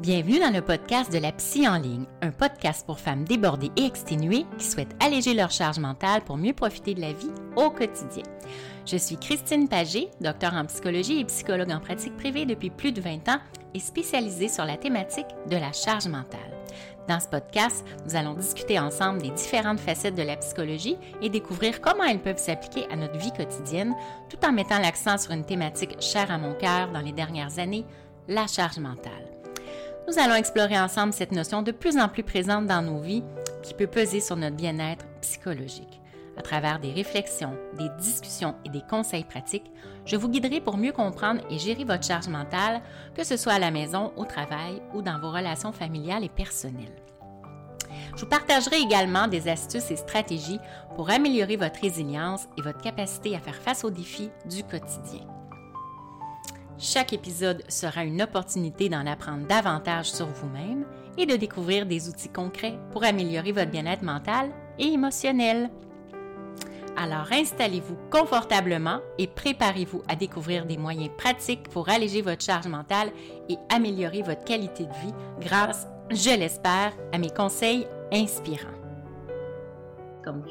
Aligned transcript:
Bienvenue 0.00 0.38
dans 0.38 0.52
le 0.52 0.60
podcast 0.60 1.10
de 1.10 1.16
la 1.16 1.32
Psy 1.32 1.66
en 1.66 1.78
ligne, 1.78 2.04
un 2.20 2.30
podcast 2.30 2.84
pour 2.84 3.00
femmes 3.00 3.24
débordées 3.24 3.70
et 3.78 3.86
exténuées 3.86 4.44
qui 4.58 4.66
souhaitent 4.66 4.94
alléger 5.00 5.32
leur 5.32 5.50
charge 5.50 5.78
mentale 5.78 6.20
pour 6.20 6.36
mieux 6.36 6.52
profiter 6.52 6.92
de 6.92 7.00
la 7.00 7.14
vie 7.14 7.30
au 7.56 7.70
quotidien. 7.70 8.22
Je 8.84 8.98
suis 8.98 9.16
Christine 9.16 9.70
Pagé, 9.70 10.10
docteur 10.20 10.52
en 10.52 10.66
psychologie 10.66 11.20
et 11.20 11.24
psychologue 11.24 11.72
en 11.72 11.80
pratique 11.80 12.14
privée 12.18 12.44
depuis 12.44 12.68
plus 12.68 12.92
de 12.92 13.00
20 13.00 13.26
ans 13.30 13.38
et 13.72 13.80
spécialisée 13.80 14.48
sur 14.48 14.66
la 14.66 14.76
thématique 14.76 15.34
de 15.48 15.56
la 15.56 15.72
charge 15.72 16.08
mentale. 16.08 16.40
Dans 17.08 17.18
ce 17.18 17.28
podcast, 17.28 17.82
nous 18.04 18.16
allons 18.16 18.34
discuter 18.34 18.78
ensemble 18.78 19.22
des 19.22 19.30
différentes 19.30 19.80
facettes 19.80 20.14
de 20.14 20.22
la 20.22 20.36
psychologie 20.36 20.98
et 21.22 21.30
découvrir 21.30 21.80
comment 21.80 22.04
elles 22.04 22.20
peuvent 22.20 22.36
s'appliquer 22.36 22.86
à 22.90 22.96
notre 22.96 23.16
vie 23.16 23.32
quotidienne, 23.32 23.94
tout 24.28 24.44
en 24.46 24.52
mettant 24.52 24.78
l'accent 24.78 25.16
sur 25.16 25.32
une 25.32 25.46
thématique 25.46 25.96
chère 26.02 26.30
à 26.30 26.36
mon 26.36 26.52
cœur 26.52 26.90
dans 26.92 27.00
les 27.00 27.12
dernières 27.12 27.58
années, 27.58 27.86
la 28.28 28.46
charge 28.46 28.78
mentale. 28.78 29.35
Nous 30.08 30.20
allons 30.20 30.36
explorer 30.36 30.78
ensemble 30.78 31.12
cette 31.12 31.32
notion 31.32 31.62
de 31.62 31.72
plus 31.72 31.98
en 31.98 32.08
plus 32.08 32.22
présente 32.22 32.66
dans 32.66 32.80
nos 32.80 33.00
vies 33.00 33.24
qui 33.64 33.74
peut 33.74 33.88
peser 33.88 34.20
sur 34.20 34.36
notre 34.36 34.54
bien-être 34.54 35.04
psychologique. 35.20 36.00
À 36.36 36.42
travers 36.42 36.78
des 36.78 36.92
réflexions, 36.92 37.56
des 37.76 37.88
discussions 37.98 38.54
et 38.64 38.68
des 38.68 38.82
conseils 38.88 39.24
pratiques, 39.24 39.72
je 40.04 40.16
vous 40.16 40.28
guiderai 40.28 40.60
pour 40.60 40.76
mieux 40.76 40.92
comprendre 40.92 41.40
et 41.50 41.58
gérer 41.58 41.82
votre 41.82 42.04
charge 42.04 42.28
mentale, 42.28 42.82
que 43.16 43.24
ce 43.24 43.36
soit 43.36 43.54
à 43.54 43.58
la 43.58 43.72
maison, 43.72 44.12
au 44.16 44.24
travail 44.24 44.80
ou 44.94 45.02
dans 45.02 45.18
vos 45.18 45.32
relations 45.32 45.72
familiales 45.72 46.22
et 46.22 46.28
personnelles. 46.28 47.02
Je 48.14 48.20
vous 48.20 48.28
partagerai 48.28 48.76
également 48.76 49.26
des 49.26 49.48
astuces 49.48 49.90
et 49.90 49.96
stratégies 49.96 50.60
pour 50.94 51.10
améliorer 51.10 51.56
votre 51.56 51.80
résilience 51.80 52.46
et 52.56 52.62
votre 52.62 52.80
capacité 52.80 53.34
à 53.34 53.40
faire 53.40 53.56
face 53.56 53.82
aux 53.82 53.90
défis 53.90 54.30
du 54.44 54.62
quotidien. 54.62 55.26
Chaque 56.78 57.14
épisode 57.14 57.62
sera 57.68 58.04
une 58.04 58.20
opportunité 58.20 58.88
d'en 58.88 59.06
apprendre 59.06 59.46
davantage 59.46 60.10
sur 60.10 60.26
vous-même 60.26 60.84
et 61.16 61.24
de 61.24 61.36
découvrir 61.36 61.86
des 61.86 62.08
outils 62.08 62.28
concrets 62.28 62.78
pour 62.92 63.04
améliorer 63.04 63.52
votre 63.52 63.70
bien-être 63.70 64.02
mental 64.02 64.50
et 64.78 64.88
émotionnel. 64.88 65.70
Alors 66.98 67.32
installez-vous 67.32 67.96
confortablement 68.10 69.00
et 69.18 69.26
préparez-vous 69.26 70.02
à 70.08 70.16
découvrir 70.16 70.66
des 70.66 70.76
moyens 70.76 71.10
pratiques 71.16 71.68
pour 71.70 71.88
alléger 71.88 72.20
votre 72.20 72.44
charge 72.44 72.68
mentale 72.68 73.10
et 73.48 73.56
améliorer 73.70 74.22
votre 74.22 74.44
qualité 74.44 74.84
de 74.84 74.92
vie 74.92 75.14
grâce, 75.40 75.86
je 76.10 76.38
l'espère, 76.38 76.92
à 77.12 77.18
mes 77.18 77.30
conseils 77.30 77.86
inspirants. 78.12 78.68
Comme 80.22 80.42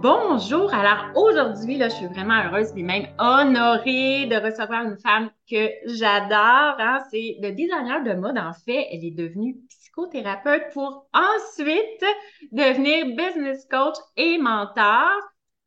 Bonjour. 0.00 0.72
Alors 0.72 1.10
aujourd'hui, 1.14 1.76
là, 1.76 1.90
je 1.90 1.96
suis 1.96 2.06
vraiment 2.06 2.42
heureuse 2.46 2.72
et 2.74 2.82
même 2.82 3.06
honorée 3.18 4.26
de 4.26 4.36
recevoir 4.36 4.84
une 4.84 4.96
femme 4.96 5.30
que 5.48 5.68
j'adore. 5.84 6.76
Hein. 6.78 7.04
C'est 7.10 7.36
le 7.42 7.52
designer 7.52 8.02
de 8.02 8.14
mode. 8.14 8.38
En 8.38 8.54
fait, 8.54 8.86
elle 8.90 9.04
est 9.04 9.14
devenue 9.14 9.58
psychothérapeute 9.68 10.72
pour 10.72 11.08
ensuite 11.12 12.04
devenir 12.52 13.14
business 13.14 13.66
coach 13.70 13.96
et 14.16 14.38
mentor. 14.38 15.10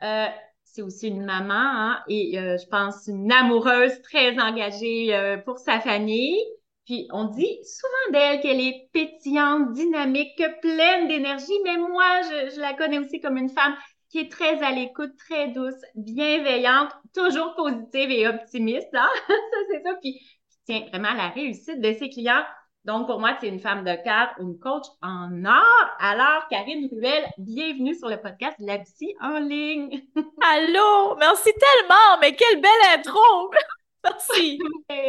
Euh, 0.01 0.25
c'est 0.63 0.81
aussi 0.81 1.07
une 1.07 1.23
maman 1.23 1.53
hein, 1.53 1.99
et 2.09 2.39
euh, 2.39 2.57
je 2.57 2.67
pense 2.67 3.07
une 3.07 3.31
amoureuse 3.31 4.01
très 4.01 4.37
engagée 4.39 5.15
euh, 5.15 5.37
pour 5.37 5.59
sa 5.59 5.79
famille. 5.79 6.39
Puis 6.85 7.07
on 7.11 7.25
dit 7.25 7.59
souvent 7.63 8.11
d'elle 8.19 8.41
qu'elle 8.41 8.59
est 8.59 8.89
pétillante, 8.91 9.71
dynamique, 9.73 10.43
pleine 10.61 11.07
d'énergie, 11.07 11.57
mais 11.63 11.77
moi, 11.77 12.21
je, 12.23 12.55
je 12.55 12.59
la 12.59 12.73
connais 12.73 12.99
aussi 12.99 13.19
comme 13.19 13.37
une 13.37 13.49
femme 13.49 13.75
qui 14.15 14.21
est 14.21 14.31
très 14.31 14.63
à 14.63 14.71
l'écoute, 14.71 15.11
très 15.17 15.49
douce, 15.49 15.73
bienveillante, 15.93 16.89
toujours 17.13 17.53
positive 17.53 18.09
et 18.11 18.25
optimiste. 18.29 18.87
Hein? 18.93 19.09
ça, 19.27 19.35
c'est 19.69 19.83
ça. 19.83 19.93
Puis, 20.01 20.13
qui 20.13 20.57
tient 20.65 20.87
vraiment 20.87 21.09
à 21.09 21.15
la 21.15 21.29
réussite 21.31 21.81
de 21.81 21.91
ses 21.91 22.07
clients. 22.07 22.45
Donc, 22.85 23.07
pour 23.07 23.19
moi, 23.19 23.35
c'est 23.41 23.49
une 23.49 23.59
femme 23.59 23.83
de 23.83 23.93
cœur, 24.05 24.29
une 24.39 24.57
coach 24.57 24.85
en 25.01 25.43
or. 25.43 25.89
Alors, 25.99 26.47
Karine 26.49 26.87
Ruel, 26.89 27.25
bienvenue 27.37 27.93
sur 27.93 28.07
le 28.07 28.15
podcast 28.15 28.57
de 28.61 28.67
la 28.67 28.79
psy 28.79 29.13
en 29.19 29.39
ligne. 29.39 30.01
Allô, 30.41 31.17
merci 31.17 31.51
tellement, 31.51 32.17
mais 32.21 32.37
quelle 32.37 32.61
belle 32.61 32.97
intro! 32.97 33.19
merci. 34.05 34.59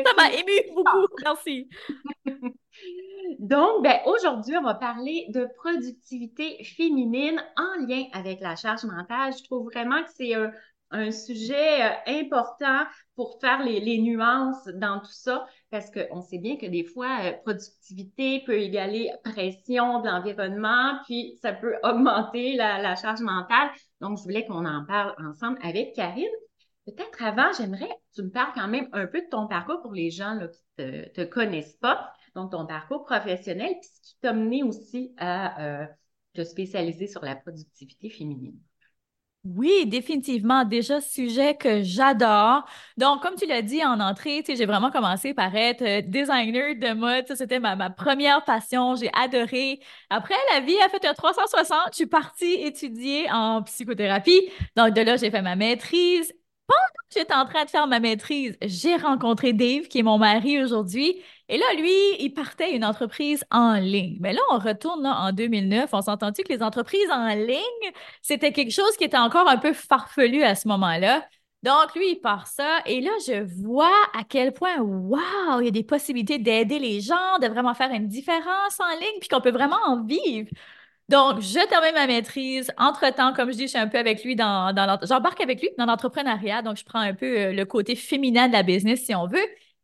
Ça 0.05 0.15
m'a 0.17 0.33
ému 0.33 0.75
beaucoup. 0.75 1.07
Merci. 1.23 1.69
Donc, 3.39 3.83
ben, 3.83 3.99
aujourd'hui, 4.07 4.57
on 4.57 4.63
va 4.63 4.75
parler 4.75 5.27
de 5.31 5.49
productivité 5.57 6.63
féminine 6.65 7.43
en 7.57 7.87
lien 7.87 8.05
avec 8.13 8.41
la 8.41 8.57
charge 8.57 8.85
mentale. 8.85 9.33
Je 9.37 9.45
trouve 9.45 9.67
vraiment 9.67 10.03
que 10.03 10.11
c'est 10.15 10.35
un, 10.35 11.11
sujet 11.11 11.83
euh, 11.83 12.21
important 12.23 12.85
pour 13.17 13.39
faire 13.41 13.63
les, 13.65 13.99
nuances 13.99 14.67
dans 14.75 15.01
tout 15.01 15.13
ça, 15.13 15.47
parce 15.71 15.91
qu'on 15.91 16.23
sait 16.23 16.39
bien 16.39 16.57
que 16.57 16.67
des 16.67 16.85
fois, 16.85 17.19
euh, 17.23 17.33
productivité 17.45 18.43
peut 18.47 18.59
égaler 18.59 19.11
pression 19.25 20.01
de 20.01 20.09
l'environnement, 20.09 20.99
puis 21.05 21.39
ça 21.43 21.53
peut 21.53 21.75
augmenter 21.83 22.55
la, 22.55 22.95
charge 22.95 23.21
mentale. 23.21 23.71
Donc, 24.01 24.19
je 24.19 24.23
voulais 24.23 24.47
qu'on 24.47 24.65
en 24.65 24.85
parle 24.87 25.15
ensemble 25.19 25.59
avec 25.63 25.95
Karine. 25.95 26.25
Peut-être 26.87 27.23
avant, 27.25 27.51
j'aimerais 27.59 27.89
que 27.89 28.15
tu 28.15 28.23
me 28.23 28.31
parles 28.31 28.53
quand 28.55 28.69
même 28.69 28.89
un 28.93 29.07
peu 29.07 29.21
de 29.21 29.29
ton 29.29 29.49
parcours 29.49 29.83
pour 29.83 29.93
les 29.93 30.11
gens 30.11 30.39
qui 30.79 30.85
ne 30.85 31.03
te 31.09 31.25
connaissent 31.25 31.77
pas 31.79 32.13
donc 32.37 32.53
ton 32.53 32.67
parcours 32.67 33.05
professionnel, 33.05 33.75
puis 33.81 33.91
ce 33.93 34.01
qui 34.01 34.17
t'a 34.21 34.33
mené 34.33 34.63
aussi 34.63 35.15
à 35.17 35.83
euh, 35.83 35.87
te 36.35 36.45
spécialiser 36.45 37.09
sur 37.09 37.25
la 37.25 37.35
productivité 37.35 38.11
féminine. 38.11 38.57
Oui, 39.45 39.87
définitivement. 39.87 40.65
Déjà, 40.65 41.01
sujet 41.01 41.55
que 41.55 41.83
j'adore. 41.83 42.65
Donc, 42.97 43.23
comme 43.23 43.37
tu 43.37 43.47
l'as 43.47 43.63
dit 43.63 43.83
en 43.85 44.01
entrée, 44.01 44.43
j'ai 44.47 44.67
vraiment 44.67 44.91
commencé 44.91 45.35
par 45.35 45.55
être 45.55 45.83
euh, 45.83 46.03
designer 46.03 46.75
de 46.75 46.93
mode. 46.95 47.25
C'était 47.33 47.61
ma, 47.61 47.77
ma, 47.77 47.89
première 47.89 48.45
passion. 48.45 48.97
J'ai 48.97 49.09
adoré. 49.15 49.81
Après, 50.11 50.35
la 50.53 50.61
vie 50.61 50.77
a 50.81 50.89
fait 50.89 51.05
un 51.07 51.15
360. 51.15 51.79
Je 51.93 51.95
suis 51.95 52.07
partie 52.07 52.55
étudier 52.55 53.31
en 53.31 53.63
psychothérapie. 53.63 54.51
Donc, 54.77 54.95
de 54.95 55.01
là, 55.03 55.17
j'ai 55.17 55.31
fait 55.31 55.43
ma 55.43 55.55
maîtrise. 55.55 56.33
Pendant 56.67 56.81
que 57.09 57.19
j'étais 57.19 57.35
en 57.35 57.47
train 57.47 57.65
de 57.65 57.71
faire 57.71 57.87
ma 57.87 58.01
maîtrise, 58.01 58.59
j'ai 58.63 58.97
rencontré 58.97 59.53
Dave, 59.53 59.87
qui 59.87 60.01
est 60.01 60.03
mon 60.03 60.19
mari 60.19 60.61
aujourd'hui. 60.61 61.23
Et 61.49 61.59
là, 61.59 61.65
lui, 61.79 61.93
il 62.19 62.31
partait 62.35 62.75
une 62.75 62.85
entreprise 62.85 63.45
en 63.51 63.75
ligne. 63.75 64.17
Mais 64.21 64.33
là, 64.33 64.41
on 64.51 64.59
retourne 64.59 65.07
en 65.07 65.33
2009. 65.33 65.91
On 65.93 66.03
s'est 66.03 66.11
entendu 66.11 66.43
que 66.43 66.53
les 66.53 66.63
entreprises 66.63 67.11
en 67.11 67.29
ligne, 67.29 67.93
c'était 68.23 68.53
quelque 68.53 68.73
chose 68.73 68.97
qui 68.97 69.05
était 69.05 69.17
encore 69.17 69.49
un 69.49 69.59
peu 69.59 69.73
farfelu 69.73 70.43
à 70.43 70.55
ce 70.57 70.67
moment-là. 70.69 71.25
Donc, 71.63 71.95
lui, 71.95 72.13
il 72.13 72.21
part 72.21 72.47
ça. 72.47 72.81
Et 72.87 73.01
là, 73.01 73.11
je 73.27 73.43
vois 73.63 73.93
à 74.19 74.25
quel 74.25 74.53
point, 74.53 74.79
waouh, 74.81 75.61
il 75.61 75.65
y 75.67 75.69
a 75.69 75.71
des 75.71 75.85
possibilités 75.85 76.39
d'aider 76.39 76.79
les 76.79 77.01
gens, 77.01 77.39
de 77.41 77.47
vraiment 77.49 77.75
faire 77.75 77.91
une 77.93 78.09
différence 78.09 78.81
en 78.81 78.99
ligne, 79.01 79.19
puis 79.21 79.29
qu'on 79.29 79.41
peut 79.41 79.51
vraiment 79.51 79.79
en 79.87 80.05
vivre. 80.05 80.49
Donc, 81.09 81.41
je 81.41 81.65
termine 81.69 81.95
ma 81.95 82.07
maîtrise. 82.09 82.73
Entre-temps, 82.79 83.33
comme 83.33 83.53
je 83.53 83.57
dis, 83.57 83.63
je 83.65 83.69
suis 83.69 83.79
un 83.79 83.89
peu 83.89 83.99
avec 83.99 84.25
lui 84.25 84.35
dans, 84.37 84.73
dans 84.75 84.99
j'embarque 85.07 85.41
avec 85.41 85.61
lui 85.61 85.71
dans 85.79 85.87
l'entrepreneuriat. 85.87 86.63
Donc, 86.63 86.77
je 86.77 86.85
prends 86.85 86.99
un 87.01 87.15
peu 87.15 87.39
euh, 87.39 87.53
le 87.53 87.65
côté 87.65 87.95
féminin 87.95 88.49
de 88.49 88.53
la 88.53 88.63
business, 88.65 89.05
si 89.05 89.15
on 89.15 89.27
veut. 89.29 89.39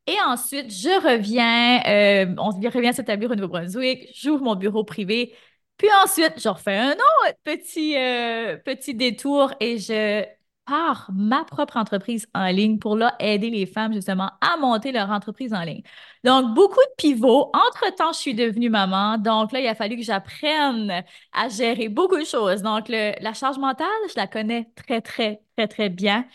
Et 0.06 0.16
ensuite, 0.26 0.70
je 0.72 0.88
reviens, 1.00 1.80
euh, 1.86 2.34
on 2.38 2.50
revient 2.50 2.92
s'établir 2.92 3.30
au 3.30 3.34
Nouveau-Brunswick, 3.36 4.08
j'ouvre 4.14 4.42
mon 4.42 4.56
bureau 4.56 4.82
privé. 4.84 5.34
Puis 5.76 5.88
ensuite, 6.04 6.34
je 6.40 6.48
refais 6.48 6.76
un 6.76 6.92
autre 6.92 7.36
petit, 7.44 7.96
euh, 7.96 8.56
petit 8.58 8.94
détour 8.94 9.54
et 9.60 9.78
je 9.78 10.24
pars 10.64 11.08
ma 11.12 11.44
propre 11.44 11.76
entreprise 11.76 12.26
en 12.34 12.46
ligne 12.46 12.78
pour 12.78 12.96
là 12.96 13.14
aider 13.20 13.50
les 13.50 13.66
femmes 13.66 13.92
justement 13.92 14.30
à 14.40 14.56
monter 14.58 14.92
leur 14.92 15.10
entreprise 15.10 15.52
en 15.54 15.62
ligne. 15.62 15.82
Donc, 16.24 16.54
beaucoup 16.54 16.80
de 16.80 16.94
pivots. 16.98 17.50
Entre-temps, 17.54 18.12
je 18.12 18.18
suis 18.18 18.34
devenue 18.34 18.70
maman. 18.70 19.18
Donc 19.18 19.52
là, 19.52 19.60
il 19.60 19.66
a 19.68 19.74
fallu 19.74 19.96
que 19.96 20.02
j'apprenne 20.02 21.04
à 21.32 21.48
gérer 21.48 21.88
beaucoup 21.88 22.18
de 22.18 22.24
choses. 22.24 22.62
Donc, 22.62 22.88
la 22.88 23.32
charge 23.34 23.58
mentale, 23.58 23.86
je 24.08 24.14
la 24.16 24.26
connais 24.26 24.68
très, 24.76 25.00
très, 25.00 25.42
très, 25.56 25.68
très 25.68 25.88
bien. 25.88 26.26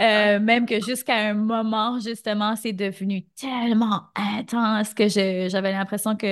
Euh, 0.00 0.40
même 0.40 0.64
que 0.64 0.80
jusqu'à 0.80 1.16
un 1.16 1.34
moment, 1.34 1.98
justement, 2.00 2.56
c'est 2.56 2.72
devenu 2.72 3.26
tellement 3.36 4.04
intense 4.14 4.94
que 4.94 5.06
j'avais 5.08 5.72
l'impression 5.72 6.16
que 6.16 6.26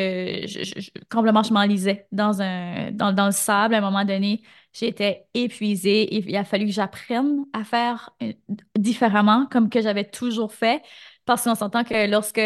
je, 0.47 0.91
complètement 1.11 1.43
je 1.43 1.53
m'enlisais 1.53 2.07
dans, 2.11 2.41
un, 2.41 2.91
dans, 2.93 3.13
dans, 3.13 3.27
le 3.27 3.33
sable. 3.33 3.75
À 3.75 3.79
un 3.79 3.81
moment 3.83 4.05
donné, 4.05 4.43
j'étais 4.73 5.27
épuisée 5.35 6.03
et 6.03 6.25
il 6.27 6.37
a 6.37 6.45
fallu 6.45 6.67
que 6.67 6.73
j'apprenne 6.73 7.45
à 7.53 7.65
faire 7.65 8.11
euh, 8.23 8.33
différemment, 8.79 9.47
comme 9.47 9.69
que 9.69 9.83
j'avais 9.83 10.05
toujours 10.05 10.53
fait. 10.55 10.83
Parce 11.27 11.45
qu'on 11.45 11.55
s'entend 11.55 11.85
que 11.85 12.11
lorsque 12.11 12.35
tu 12.37 12.41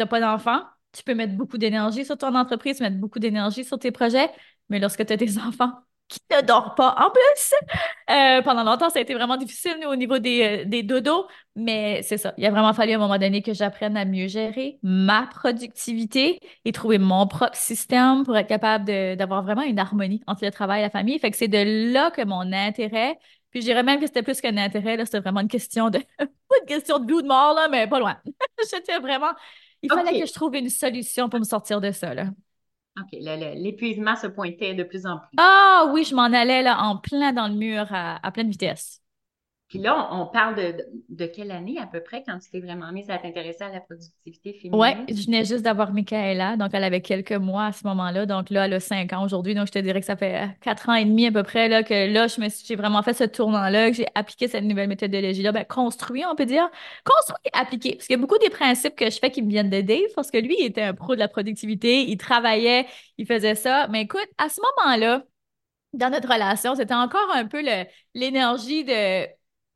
n'as 0.00 0.06
pas 0.06 0.20
d'enfant, 0.20 0.62
tu 0.92 1.04
peux 1.04 1.14
mettre 1.14 1.34
beaucoup 1.36 1.58
d'énergie 1.58 2.04
sur 2.04 2.18
ton 2.18 2.34
entreprise, 2.34 2.80
mettre 2.80 2.96
beaucoup 2.96 3.20
d'énergie 3.20 3.64
sur 3.64 3.78
tes 3.78 3.92
projets, 3.92 4.30
mais 4.68 4.80
lorsque 4.80 5.06
tu 5.06 5.12
as 5.12 5.16
des 5.16 5.38
enfants, 5.46 5.72
qui 6.08 6.20
ne 6.30 6.40
dort 6.40 6.74
pas 6.74 6.94
en 6.98 7.10
plus. 7.10 7.54
Euh, 8.10 8.42
pendant 8.42 8.62
longtemps, 8.64 8.90
ça 8.90 8.98
a 8.98 9.02
été 9.02 9.14
vraiment 9.14 9.36
difficile 9.36 9.76
au 9.88 9.96
niveau 9.96 10.18
des, 10.18 10.62
euh, 10.62 10.64
des 10.64 10.82
dodos, 10.82 11.26
mais 11.56 12.02
c'est 12.02 12.18
ça. 12.18 12.32
Il 12.38 12.46
a 12.46 12.50
vraiment 12.50 12.72
fallu 12.72 12.92
à 12.92 12.96
un 12.96 12.98
moment 12.98 13.18
donné 13.18 13.42
que 13.42 13.52
j'apprenne 13.54 13.96
à 13.96 14.04
mieux 14.04 14.28
gérer 14.28 14.78
ma 14.82 15.26
productivité 15.26 16.38
et 16.64 16.72
trouver 16.72 16.98
mon 16.98 17.26
propre 17.26 17.56
système 17.56 18.24
pour 18.24 18.36
être 18.36 18.48
capable 18.48 18.84
d'avoir 19.16 19.42
vraiment 19.42 19.62
une 19.62 19.78
harmonie 19.78 20.22
entre 20.26 20.44
le 20.44 20.50
travail 20.50 20.80
et 20.80 20.84
la 20.84 20.90
famille. 20.90 21.18
Fait 21.18 21.30
que 21.30 21.36
c'est 21.36 21.48
de 21.48 21.92
là 21.92 22.10
que 22.10 22.24
mon 22.24 22.52
intérêt, 22.52 23.18
puis 23.50 23.60
je 23.62 23.66
dirais 23.66 23.82
même 23.82 24.00
que 24.00 24.06
c'était 24.06 24.22
plus 24.22 24.40
qu'un 24.40 24.56
intérêt, 24.56 25.02
c'était 25.04 25.20
vraiment 25.20 25.40
une 25.40 25.48
question 25.48 25.90
de, 25.90 25.98
pas 26.18 26.56
une 26.60 26.66
question 26.66 26.98
de 26.98 27.06
vie 27.06 27.14
ou 27.14 27.22
de 27.22 27.26
mort, 27.26 27.54
là, 27.54 27.68
mais 27.68 27.86
pas 27.86 27.98
loin. 27.98 28.16
J'étais 28.70 28.98
vraiment. 28.98 29.32
Il 29.82 29.90
fallait 29.90 30.20
que 30.20 30.26
je 30.26 30.32
trouve 30.32 30.54
une 30.54 30.70
solution 30.70 31.28
pour 31.28 31.38
me 31.40 31.44
sortir 31.44 31.80
de 31.80 31.90
ça, 31.90 32.14
là. 32.14 32.26
OK, 32.98 33.18
l'épuisement 33.20 34.16
se 34.16 34.26
pointait 34.26 34.74
de 34.74 34.82
plus 34.82 35.06
en 35.06 35.18
plus. 35.18 35.36
Ah 35.36 35.90
oui, 35.92 36.04
je 36.04 36.14
m'en 36.14 36.24
allais 36.24 36.62
là 36.62 36.80
en 36.80 36.96
plein 36.96 37.32
dans 37.32 37.48
le 37.48 37.54
mur 37.54 37.86
à 37.90 38.30
pleine 38.32 38.50
vitesse. 38.50 39.02
Puis 39.68 39.80
là, 39.80 40.08
on, 40.12 40.26
parle 40.26 40.54
de, 41.08 41.26
quelle 41.26 41.50
année 41.50 41.76
à 41.78 41.86
peu 41.86 42.00
près 42.00 42.22
quand 42.24 42.38
tu 42.38 42.50
t'es 42.50 42.60
vraiment 42.60 42.92
mise 42.92 43.10
à 43.10 43.18
t'intéresser 43.18 43.64
à 43.64 43.70
la 43.70 43.80
productivité 43.80 44.52
féminine? 44.52 45.04
Oui, 45.08 45.14
je 45.14 45.26
venais 45.26 45.44
juste 45.44 45.62
d'avoir 45.62 45.92
Michaela, 45.92 46.56
donc 46.56 46.70
elle 46.72 46.84
avait 46.84 47.00
quelques 47.00 47.32
mois 47.32 47.66
à 47.66 47.72
ce 47.72 47.84
moment-là. 47.88 48.26
Donc 48.26 48.50
là, 48.50 48.66
elle 48.66 48.74
a 48.74 48.80
cinq 48.80 49.12
ans 49.12 49.24
aujourd'hui. 49.24 49.56
Donc 49.56 49.66
je 49.66 49.72
te 49.72 49.80
dirais 49.80 49.98
que 49.98 50.06
ça 50.06 50.14
fait 50.14 50.44
euh, 50.44 50.46
quatre 50.60 50.88
ans 50.88 50.94
et 50.94 51.04
demi 51.04 51.26
à 51.26 51.32
peu 51.32 51.42
près 51.42 51.68
là, 51.68 51.82
que 51.82 52.12
là, 52.12 52.28
je 52.28 52.40
me 52.40 52.46
j'ai 52.48 52.76
vraiment 52.76 53.02
fait 53.02 53.12
ce 53.12 53.24
tournant-là, 53.24 53.90
que 53.90 53.96
j'ai 53.96 54.06
appliqué 54.14 54.46
cette 54.46 54.62
nouvelle 54.62 54.88
méthodologie-là. 54.88 55.50
Ben, 55.50 55.64
construit, 55.64 56.24
on 56.24 56.36
peut 56.36 56.46
dire. 56.46 56.68
Construit 57.04 57.50
appliqué. 57.52 57.96
Parce 57.96 58.06
qu'il 58.06 58.14
y 58.14 58.18
a 58.18 58.20
beaucoup 58.20 58.38
des 58.38 58.50
principes 58.50 58.94
que 58.94 59.10
je 59.10 59.18
fais 59.18 59.32
qui 59.32 59.42
me 59.42 59.48
viennent 59.48 59.70
de 59.70 59.80
Dave, 59.80 60.12
parce 60.14 60.30
que 60.30 60.38
lui, 60.38 60.56
il 60.60 60.66
était 60.66 60.82
un 60.82 60.94
pro 60.94 61.16
de 61.16 61.20
la 61.20 61.28
productivité, 61.28 62.02
il 62.02 62.18
travaillait, 62.18 62.86
il 63.18 63.26
faisait 63.26 63.56
ça. 63.56 63.88
Mais 63.88 64.02
écoute, 64.02 64.28
à 64.38 64.48
ce 64.48 64.60
moment-là, 64.60 65.24
dans 65.92 66.10
notre 66.10 66.32
relation, 66.32 66.76
c'était 66.76 66.94
encore 66.94 67.34
un 67.34 67.46
peu 67.46 67.62
l'énergie 68.14 68.84
de 68.84 69.26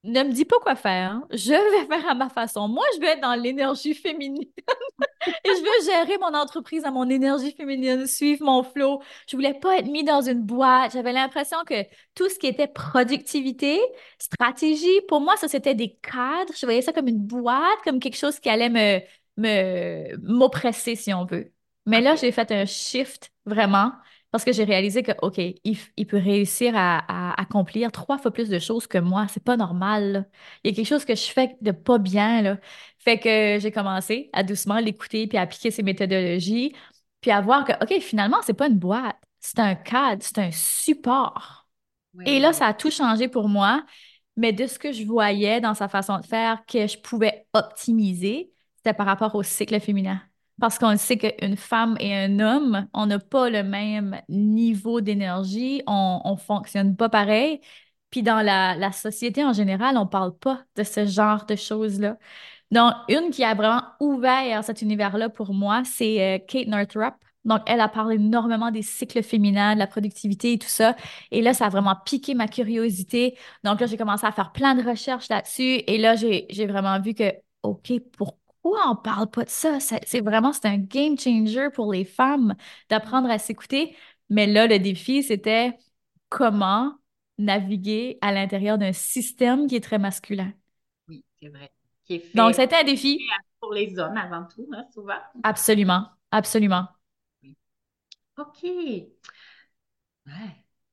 ne 0.04 0.22
me 0.22 0.32
dis 0.32 0.44
pas 0.44 0.58
quoi 0.60 0.74
faire. 0.76 1.20
Je 1.30 1.52
vais 1.52 1.86
faire 1.86 2.08
à 2.08 2.14
ma 2.14 2.28
façon. 2.30 2.68
Moi, 2.68 2.84
je 2.94 3.00
veux 3.00 3.06
être 3.06 3.20
dans 3.20 3.34
l'énergie 3.34 3.94
féminine. 3.94 4.48
Et 5.26 5.50
je 5.50 5.60
veux 5.60 5.84
gérer 5.92 6.18
mon 6.18 6.34
entreprise 6.34 6.84
à 6.84 6.90
mon 6.90 7.08
énergie 7.10 7.52
féminine, 7.54 8.06
suivre 8.06 8.44
mon 8.44 8.62
flow. 8.62 9.02
Je 9.28 9.36
voulais 9.36 9.54
pas 9.54 9.78
être 9.78 9.86
mis 9.90 10.04
dans 10.04 10.22
une 10.22 10.42
boîte. 10.42 10.92
J'avais 10.92 11.12
l'impression 11.12 11.58
que 11.66 11.84
tout 12.14 12.28
ce 12.30 12.38
qui 12.38 12.46
était 12.46 12.66
productivité, 12.68 13.78
stratégie, 14.18 15.00
pour 15.08 15.20
moi, 15.20 15.36
ça, 15.36 15.48
c'était 15.48 15.74
des 15.74 15.96
cadres. 15.96 16.52
Je 16.58 16.64
voyais 16.66 16.82
ça 16.82 16.92
comme 16.92 17.08
une 17.08 17.18
boîte, 17.26 17.78
comme 17.84 18.00
quelque 18.00 18.16
chose 18.16 18.40
qui 18.40 18.48
allait 18.48 18.70
me, 18.70 19.00
me, 19.36 20.16
m'oppresser, 20.18 20.96
si 20.96 21.12
on 21.12 21.24
veut. 21.26 21.52
Mais 21.86 22.00
là, 22.00 22.16
j'ai 22.16 22.32
fait 22.32 22.50
un 22.52 22.64
shift 22.64 23.30
vraiment 23.46 23.92
parce 24.30 24.44
que 24.44 24.52
j'ai 24.52 24.64
réalisé 24.64 25.02
que, 25.02 25.12
OK, 25.22 25.38
il, 25.38 26.06
peut 26.06 26.16
réussir 26.16 26.74
à, 26.76 27.40
accomplir 27.40 27.90
trois 27.90 28.18
fois 28.18 28.30
plus 28.30 28.48
de 28.48 28.58
choses 28.58 28.86
que 28.86 28.98
moi. 28.98 29.26
C'est 29.28 29.42
pas 29.42 29.56
normal. 29.56 30.28
Il 30.62 30.70
y 30.70 30.72
a 30.72 30.76
quelque 30.76 30.86
chose 30.86 31.04
que 31.04 31.14
je 31.16 31.32
fais 31.32 31.56
de 31.60 31.72
pas 31.72 31.98
bien. 31.98 32.42
Là. 32.42 32.58
Fait 32.98 33.18
que 33.18 33.58
j'ai 33.60 33.72
commencé 33.72 34.30
à 34.32 34.44
doucement 34.44 34.78
l'écouter 34.78 35.26
puis 35.26 35.36
à 35.36 35.42
appliquer 35.42 35.70
ses 35.70 35.82
méthodologies, 35.82 36.74
puis 37.20 37.30
à 37.32 37.40
voir 37.40 37.64
que, 37.64 37.72
OK, 37.82 38.00
finalement, 38.00 38.38
c'est 38.42 38.54
pas 38.54 38.68
une 38.68 38.78
boîte. 38.78 39.16
C'est 39.40 39.58
un 39.58 39.74
cadre, 39.74 40.22
c'est 40.22 40.38
un 40.38 40.50
support. 40.52 41.68
Et 42.26 42.40
là, 42.40 42.52
ça 42.52 42.66
a 42.66 42.74
tout 42.74 42.90
changé 42.90 43.28
pour 43.28 43.48
moi. 43.48 43.84
Mais 44.36 44.52
de 44.52 44.66
ce 44.66 44.78
que 44.78 44.92
je 44.92 45.04
voyais 45.04 45.60
dans 45.60 45.74
sa 45.74 45.88
façon 45.88 46.18
de 46.18 46.24
faire 46.24 46.64
que 46.66 46.86
je 46.86 46.98
pouvais 46.98 47.46
optimiser, 47.52 48.52
c'était 48.76 48.94
par 48.94 49.06
rapport 49.06 49.34
au 49.34 49.42
cycle 49.42 49.78
féminin 49.80 50.20
parce 50.60 50.78
qu'on 50.78 50.96
sait 50.96 51.18
qu'une 51.18 51.56
femme 51.56 51.96
et 52.00 52.14
un 52.14 52.38
homme, 52.40 52.88
on 52.94 53.06
n'a 53.06 53.18
pas 53.18 53.50
le 53.50 53.62
même 53.62 54.20
niveau 54.28 55.00
d'énergie, 55.00 55.82
on 55.86 56.22
ne 56.24 56.36
fonctionne 56.36 56.96
pas 56.96 57.08
pareil. 57.08 57.60
Puis 58.10 58.22
dans 58.22 58.42
la, 58.44 58.92
société 58.92 59.44
en 59.44 59.52
général, 59.52 59.96
on 59.96 60.04
ne 60.04 60.08
parle 60.08 60.36
pas 60.36 60.64
de 60.76 60.82
ce 60.84 61.06
genre 61.06 61.46
de 61.46 61.56
choses-là. 61.56 62.18
Donc, 62.70 62.94
une 63.08 63.30
qui 63.30 63.44
a 63.44 63.54
vraiment 63.54 63.82
ouvert 64.00 64.64
cet 64.64 64.82
univers-là 64.82 65.28
pour 65.30 65.54
moi, 65.54 65.82
c'est 65.84 66.36
euh, 66.36 66.38
Kate 66.46 66.68
Northrup. 66.68 67.14
Donc, 67.44 67.62
elle 67.66 67.80
a 67.80 67.88
parlé 67.88 68.16
énormément 68.16 68.70
des 68.70 68.82
cycles 68.82 69.22
féminins, 69.22 69.74
de 69.74 69.78
la 69.78 69.86
productivité 69.86 70.52
et 70.54 70.58
tout 70.58 70.68
ça. 70.68 70.96
Et 71.30 71.42
là, 71.42 71.54
ça 71.54 71.66
a 71.66 71.68
vraiment 71.70 71.96
piqué 72.04 72.34
ma 72.34 72.48
curiosité. 72.48 73.36
Donc 73.64 73.80
là, 73.80 73.86
j'ai 73.86 73.96
commencé 73.96 74.26
à 74.26 74.32
faire 74.32 74.52
plein 74.52 74.74
de 74.74 74.82
recherches 74.88 75.28
là-dessus. 75.28 75.82
Et 75.86 75.98
là, 75.98 76.16
j'ai 76.16 76.66
vraiment 76.66 77.00
vu 77.00 77.14
que, 77.14 77.32
OK, 77.62 77.92
pourquoi? 78.16 78.39
Pourquoi 78.62 78.90
on 78.90 78.96
parle 78.96 79.30
pas 79.30 79.44
de 79.44 79.50
ça? 79.50 79.78
C'est 79.80 80.20
vraiment, 80.20 80.52
c'est 80.52 80.66
un 80.66 80.78
game 80.78 81.18
changer 81.18 81.68
pour 81.72 81.92
les 81.92 82.04
femmes 82.04 82.54
d'apprendre 82.88 83.30
à 83.30 83.38
s'écouter. 83.38 83.96
Mais 84.28 84.46
là, 84.46 84.66
le 84.66 84.78
défi, 84.78 85.22
c'était 85.22 85.76
comment 86.28 86.94
naviguer 87.38 88.18
à 88.20 88.32
l'intérieur 88.32 88.78
d'un 88.78 88.92
système 88.92 89.66
qui 89.66 89.76
est 89.76 89.80
très 89.80 89.98
masculin. 89.98 90.52
Oui, 91.08 91.24
c'est 91.40 91.48
vrai. 91.48 91.70
Donc, 92.34 92.54
c'était 92.54 92.76
un 92.76 92.84
défi. 92.84 93.20
Pour 93.60 93.72
les 93.72 93.98
hommes 93.98 94.16
avant 94.16 94.46
tout, 94.46 94.68
hein, 94.72 94.84
souvent. 94.92 95.18
Absolument, 95.42 96.08
absolument. 96.30 96.88
OK. 98.38 98.64
Ouais. 98.64 99.12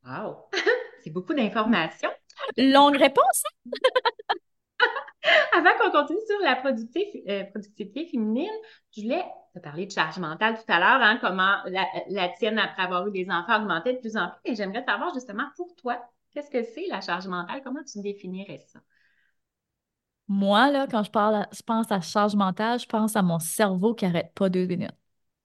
Wow. 0.05 0.49
c'est 1.03 1.09
beaucoup 1.09 1.33
d'informations. 1.33 2.09
Longue 2.57 2.97
réponse. 2.97 3.43
Hein? 3.65 3.71
Avant 5.57 5.71
qu'on 5.79 5.91
continue 5.91 6.19
sur 6.27 6.39
la 6.41 6.51
euh, 6.51 7.43
productivité, 7.45 8.05
féminine, 8.05 8.47
je 8.95 9.01
voulais 9.01 9.25
te 9.55 9.59
parler 9.59 9.87
de 9.87 9.91
charge 9.91 10.19
mentale 10.19 10.55
tout 10.55 10.71
à 10.71 10.79
l'heure, 10.79 11.01
hein, 11.01 11.17
comment 11.19 11.57
la, 11.65 12.29
tienne, 12.37 12.59
après 12.59 12.83
avoir 12.83 13.07
eu 13.07 13.11
des 13.11 13.27
enfants, 13.31 13.61
augmentait 13.61 13.93
de 13.93 13.99
plus 13.99 14.17
en 14.17 14.29
plus. 14.29 14.51
Et 14.51 14.55
j'aimerais 14.55 14.83
savoir 14.83 15.11
justement 15.15 15.45
pour 15.55 15.75
toi, 15.75 15.99
qu'est-ce 16.31 16.51
que 16.51 16.61
c'est 16.61 16.85
la 16.89 17.01
charge 17.01 17.25
mentale? 17.27 17.61
Comment 17.63 17.83
tu 17.83 17.99
définirais 18.01 18.63
ça? 18.67 18.79
Moi, 20.27 20.69
là, 20.69 20.85
quand 20.85 21.03
je 21.03 21.09
parle, 21.09 21.47
je 21.51 21.61
pense 21.63 21.91
à 21.91 22.01
charge 22.01 22.35
mentale, 22.35 22.79
je 22.79 22.85
pense 22.85 23.15
à 23.15 23.23
mon 23.23 23.39
cerveau 23.39 23.95
qui 23.95 24.05
n'arrête 24.05 24.33
pas 24.35 24.49
deux 24.49 24.67
minutes. 24.67 24.91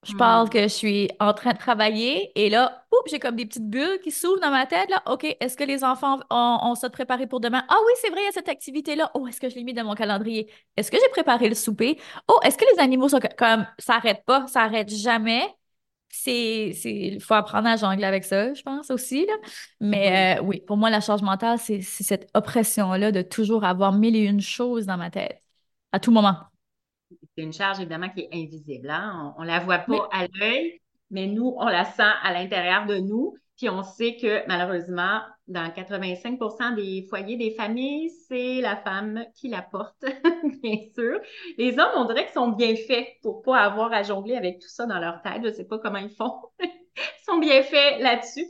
Je 0.05 0.15
parle 0.15 0.51
que 0.51 0.63
je 0.63 0.67
suis 0.67 1.09
en 1.21 1.33
train 1.33 1.53
de 1.53 1.59
travailler 1.59 2.33
et 2.35 2.51
là, 2.51 2.85
j'ai 3.07 3.19
comme 3.19 3.37
des 3.37 3.47
petites 3.47 3.69
bulles 3.69 4.01
qui 4.03 4.11
s'ouvrent 4.11 4.41
dans 4.41 4.51
ma 4.51 4.67
tête. 4.67 4.91
Là. 4.91 5.03
OK, 5.07 5.25
est-ce 5.39 5.57
que 5.57 5.65
les 5.65 5.85
enfants 5.85 6.19
ont, 6.31 6.59
ont 6.63 6.75
ça 6.75 6.89
de 6.89 6.93
préparé 6.93 7.27
pour 7.27 7.41
demain? 7.41 7.65
Ah 7.69 7.77
oui, 7.87 7.93
c'est 8.01 8.11
vrai, 8.11 8.21
il 8.23 8.25
y 8.25 8.29
a 8.29 8.33
cette 8.33 8.49
activité-là. 8.49 9.11
Oh, 9.15 9.27
est-ce 9.27 9.41
que 9.41 9.49
je 9.49 9.55
l'ai 9.55 9.65
mis 9.65 9.75
dans 9.75 9.85
mon 9.85 9.95
calendrier? 9.95 10.51
Est-ce 10.77 10.91
que 10.91 10.97
j'ai 11.01 11.09
préparé 11.11 11.49
le 11.49 11.55
souper? 11.55 11.99
Oh, 12.29 12.39
est-ce 12.43 12.57
que 12.59 12.65
les 12.75 12.81
animaux 12.81 13.09
sont 13.09 13.21
comme 13.39 13.67
ça 13.79 13.95
n'arrête 13.95 14.25
pas, 14.25 14.47
ça 14.49 14.61
n'arrête 14.61 14.91
jamais? 14.91 15.43
C'est, 16.09 16.71
il 16.85 17.21
faut 17.23 17.35
apprendre 17.35 17.69
à 17.69 17.77
jongler 17.77 18.05
avec 18.05 18.25
ça, 18.25 18.53
je 18.53 18.63
pense 18.63 18.91
aussi. 18.91 19.25
Là. 19.25 19.33
Mais 19.81 20.39
euh, 20.39 20.43
oui, 20.43 20.61
pour 20.61 20.77
moi, 20.77 20.91
la 20.91 21.01
charge 21.01 21.23
mentale, 21.23 21.59
c'est 21.59 21.81
cette 21.81 22.29
oppression-là 22.35 23.13
de 23.13 23.23
toujours 23.23 23.65
avoir 23.65 23.93
mille 23.93 24.17
et 24.17 24.25
une 24.25 24.41
choses 24.41 24.85
dans 24.87 24.99
ma 24.99 25.11
tête 25.11 25.41
à 25.91 26.01
tout 26.01 26.11
moment 26.11 26.52
c'est 27.37 27.43
une 27.43 27.53
charge 27.53 27.81
évidemment 27.81 28.11
qui 28.11 28.21
est 28.21 28.29
invisible. 28.33 28.91
Hein? 28.91 29.35
On 29.39 29.43
ne 29.43 29.47
la 29.47 29.61
voit 29.61 29.79
pas 29.79 30.09
à 30.13 30.27
l'œil, 30.35 30.81
mais 31.11 31.27
nous, 31.27 31.55
on 31.57 31.67
la 31.67 31.85
sent 31.85 32.03
à 32.23 32.33
l'intérieur 32.33 32.87
de 32.87 32.97
nous. 32.97 33.35
Puis 33.57 33.69
on 33.69 33.83
sait 33.83 34.17
que 34.17 34.47
malheureusement, 34.49 35.21
dans 35.47 35.69
85% 35.69 36.75
des 36.75 37.07
foyers 37.09 37.37
des 37.37 37.55
familles, 37.55 38.11
c'est 38.29 38.61
la 38.61 38.77
femme 38.77 39.25
qui 39.37 39.49
la 39.49 39.63
porte, 39.63 40.03
bien 40.63 40.79
sûr. 40.95 41.21
Les 41.59 41.79
hommes, 41.79 41.93
on 41.97 42.07
dirait 42.07 42.25
qu'ils 42.25 42.35
sont 42.35 42.49
bien 42.49 42.75
faits 42.75 43.07
pour 43.23 43.43
pas 43.43 43.59
avoir 43.59 43.93
à 43.93 44.03
jongler 44.03 44.37
avec 44.37 44.59
tout 44.59 44.69
ça 44.69 44.87
dans 44.87 44.99
leur 44.99 45.23
tête. 45.23 45.43
Je 45.43 45.49
ne 45.49 45.53
sais 45.53 45.67
pas 45.67 45.79
comment 45.79 45.99
ils 45.99 46.11
font. 46.11 46.33
ils 46.61 47.25
sont 47.25 47.39
bien 47.39 47.63
faits 47.63 48.01
là-dessus. 48.01 48.47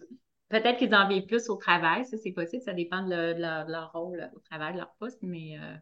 Peut-être 0.48 0.78
qu'ils 0.78 0.94
en 0.94 1.08
vivent 1.08 1.26
plus 1.26 1.48
au 1.48 1.56
travail, 1.56 2.04
ça 2.04 2.18
c'est 2.18 2.32
possible, 2.32 2.62
ça 2.62 2.74
dépend 2.74 3.02
de, 3.06 3.40
leur, 3.40 3.92
rôle 3.92 4.30
au 4.36 4.40
travail, 4.40 4.74
de 4.74 4.78
leur 4.78 4.92
poste, 4.98 5.18
mais 5.22 5.56
euh, 5.58 5.74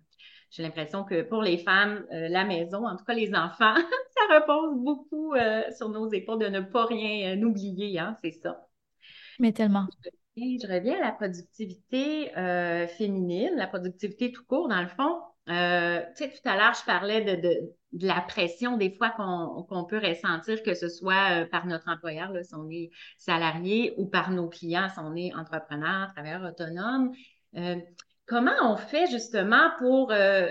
j'ai 0.50 0.64
l'impression 0.64 1.04
que 1.04 1.23
pour 1.23 1.42
les 1.42 1.59
femmes, 1.59 2.04
euh, 2.12 2.28
la 2.28 2.45
maison, 2.45 2.87
en 2.87 2.97
tout 2.97 3.04
cas 3.04 3.14
les 3.14 3.33
enfants, 3.35 3.75
ça 4.16 4.35
repose 4.35 4.83
beaucoup 4.83 5.35
euh, 5.35 5.62
sur 5.76 5.88
nos 5.88 6.11
épaules 6.12 6.40
de 6.40 6.49
ne 6.49 6.61
pas 6.61 6.87
rien 6.87 7.37
euh, 7.37 7.45
oublier, 7.45 7.99
hein, 7.99 8.16
c'est 8.23 8.33
ça. 8.33 8.66
Mais 9.38 9.52
tellement. 9.52 9.87
Et 10.37 10.59
je 10.61 10.66
reviens 10.66 10.97
à 10.99 11.07
la 11.07 11.12
productivité 11.12 12.30
féminine, 12.97 13.52
la 13.57 13.66
productivité 13.66 14.33
tout 14.33 14.45
court, 14.45 14.69
dans 14.69 14.80
le 14.80 14.88
fond. 14.88 15.21
tu 15.47 15.52
sais, 15.52 16.30
tout 16.30 16.49
à 16.49 16.57
l'heure, 16.57 16.75
je 16.75 16.85
parlais 16.85 17.37
de, 17.37 17.73
la 18.00 18.21
pression 18.21 18.76
des 18.76 18.95
fois 18.95 19.11
qu'on 19.11 19.85
peut 19.85 19.99
ressentir, 19.99 20.62
que 20.62 20.75
ce 20.75 20.88
soit 20.88 21.47
par 21.50 21.66
notre 21.66 21.88
employeur, 21.88 22.30
là, 22.30 22.42
si 22.42 22.54
on 22.54 22.71
est 22.71 22.90
salarié, 23.19 23.95
ou 23.99 24.07
par 24.07 24.30
nos 24.30 24.49
clients, 24.49 24.88
si 24.88 25.00
on 25.00 25.16
est 25.16 25.35
entrepreneur, 25.35 26.09
travailleur 26.14 26.42
autonome. 26.42 27.12
Comment 28.30 28.52
on 28.62 28.76
fait 28.76 29.08
justement 29.08 29.70
pour, 29.80 30.12
euh, 30.12 30.46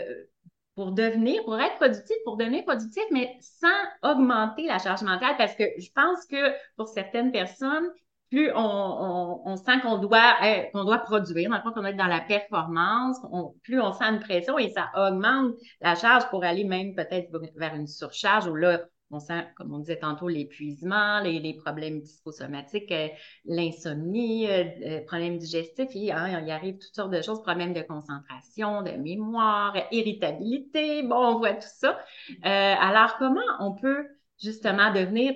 pour 0.75 0.91
devenir, 0.91 1.41
pour 1.45 1.57
être 1.57 1.77
productif, 1.77 2.15
pour 2.25 2.35
devenir 2.35 2.65
productif, 2.65 3.03
mais 3.09 3.37
sans 3.39 3.69
augmenter 4.03 4.67
la 4.67 4.79
charge 4.79 5.01
mentale? 5.01 5.35
Parce 5.37 5.55
que 5.55 5.63
je 5.77 5.89
pense 5.95 6.25
que 6.25 6.53
pour 6.75 6.89
certaines 6.89 7.31
personnes, 7.31 7.87
plus 8.29 8.51
on, 8.53 9.55
sent 9.55 9.79
qu'on 9.81 9.97
doit, 9.97 10.35
qu'on 10.73 10.83
doit 10.83 10.97
produire, 10.99 11.49
dans 11.49 11.55
le 11.55 11.61
fond, 11.61 11.71
qu'on 11.71 11.85
être 11.85 11.95
dans 11.95 12.05
la 12.05 12.19
performance, 12.19 13.15
plus 13.63 13.79
on 13.79 13.93
sent 13.93 14.03
une 14.03 14.19
pression 14.19 14.59
et 14.59 14.69
ça 14.71 14.89
augmente 14.93 15.53
la 15.79 15.95
charge 15.95 16.29
pour 16.29 16.43
aller 16.43 16.65
même 16.65 16.95
peut-être 16.95 17.31
vers 17.55 17.75
une 17.75 17.87
surcharge 17.87 18.45
où 18.45 18.55
là, 18.55 18.81
on 19.11 19.19
sent, 19.19 19.45
comme 19.55 19.73
on 19.73 19.79
disait 19.79 19.99
tantôt, 19.99 20.27
l'épuisement, 20.27 21.19
les, 21.21 21.53
problèmes 21.53 22.01
psychosomatiques, 22.01 22.91
euh, 22.91 23.07
l'insomnie, 23.45 24.47
euh, 24.47 24.63
euh, 24.85 25.05
problèmes 25.05 25.37
digestifs, 25.37 25.89
il, 25.95 26.11
hein, 26.11 26.41
il 26.41 26.51
arrive 26.51 26.77
toutes 26.77 26.95
sortes 26.95 27.11
de 27.11 27.21
choses, 27.21 27.41
problèmes 27.41 27.73
de 27.73 27.81
concentration, 27.81 28.81
de 28.83 28.91
mémoire, 28.91 29.75
irritabilité, 29.91 31.03
bon, 31.03 31.15
on 31.15 31.37
voit 31.39 31.53
tout 31.53 31.67
ça. 31.67 31.99
alors, 32.43 33.17
comment 33.17 33.41
on 33.59 33.73
peut 33.73 34.07
justement 34.41 34.93
devenir 34.93 35.33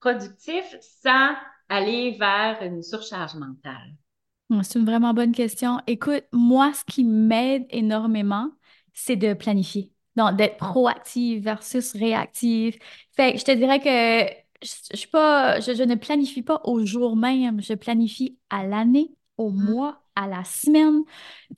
productif 0.00 0.64
sans 0.80 1.34
aller 1.68 2.16
vers 2.18 2.62
une 2.62 2.82
surcharge 2.82 3.34
mentale? 3.34 3.94
C'est 4.62 4.78
une 4.78 4.84
vraiment 4.84 5.14
bonne 5.14 5.32
question. 5.32 5.80
Écoute, 5.86 6.24
moi, 6.32 6.72
ce 6.74 6.84
qui 6.84 7.04
m'aide 7.04 7.66
énormément, 7.70 8.50
c'est 8.92 9.16
de 9.16 9.32
planifier. 9.32 9.92
D'être 10.32 10.56
proactive 10.58 11.42
versus 11.42 11.92
réactive. 11.94 12.78
Fait 13.12 13.32
que 13.34 13.38
je 13.38 13.44
te 13.44 13.52
dirais 13.52 13.80
que 13.80 14.26
je, 14.62 14.68
je 14.92 14.96
suis 14.96 15.08
pas, 15.08 15.60
je, 15.60 15.74
je 15.74 15.82
ne 15.82 15.94
planifie 15.94 16.42
pas 16.42 16.60
au 16.64 16.84
jour 16.84 17.16
même, 17.16 17.60
je 17.62 17.74
planifie 17.74 18.38
à 18.50 18.64
l'année, 18.66 19.10
au 19.38 19.50
Mm. 19.58 19.74
mois, 19.74 20.02
à 20.16 20.26
la 20.26 20.44
semaine 20.44 21.02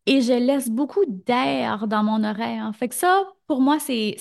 et 0.07 0.21
je 0.21 0.33
laisse 0.33 0.71
beaucoup 0.71 1.05
d'air 1.07 1.87
dans 1.87 2.03
mon 2.03 2.25
horaire. 2.25 2.71
Fait 2.75 2.89
que 2.89 2.95
ça, 2.95 3.25
pour 3.47 3.61
moi, 3.61 3.79
c'est, 3.79 4.17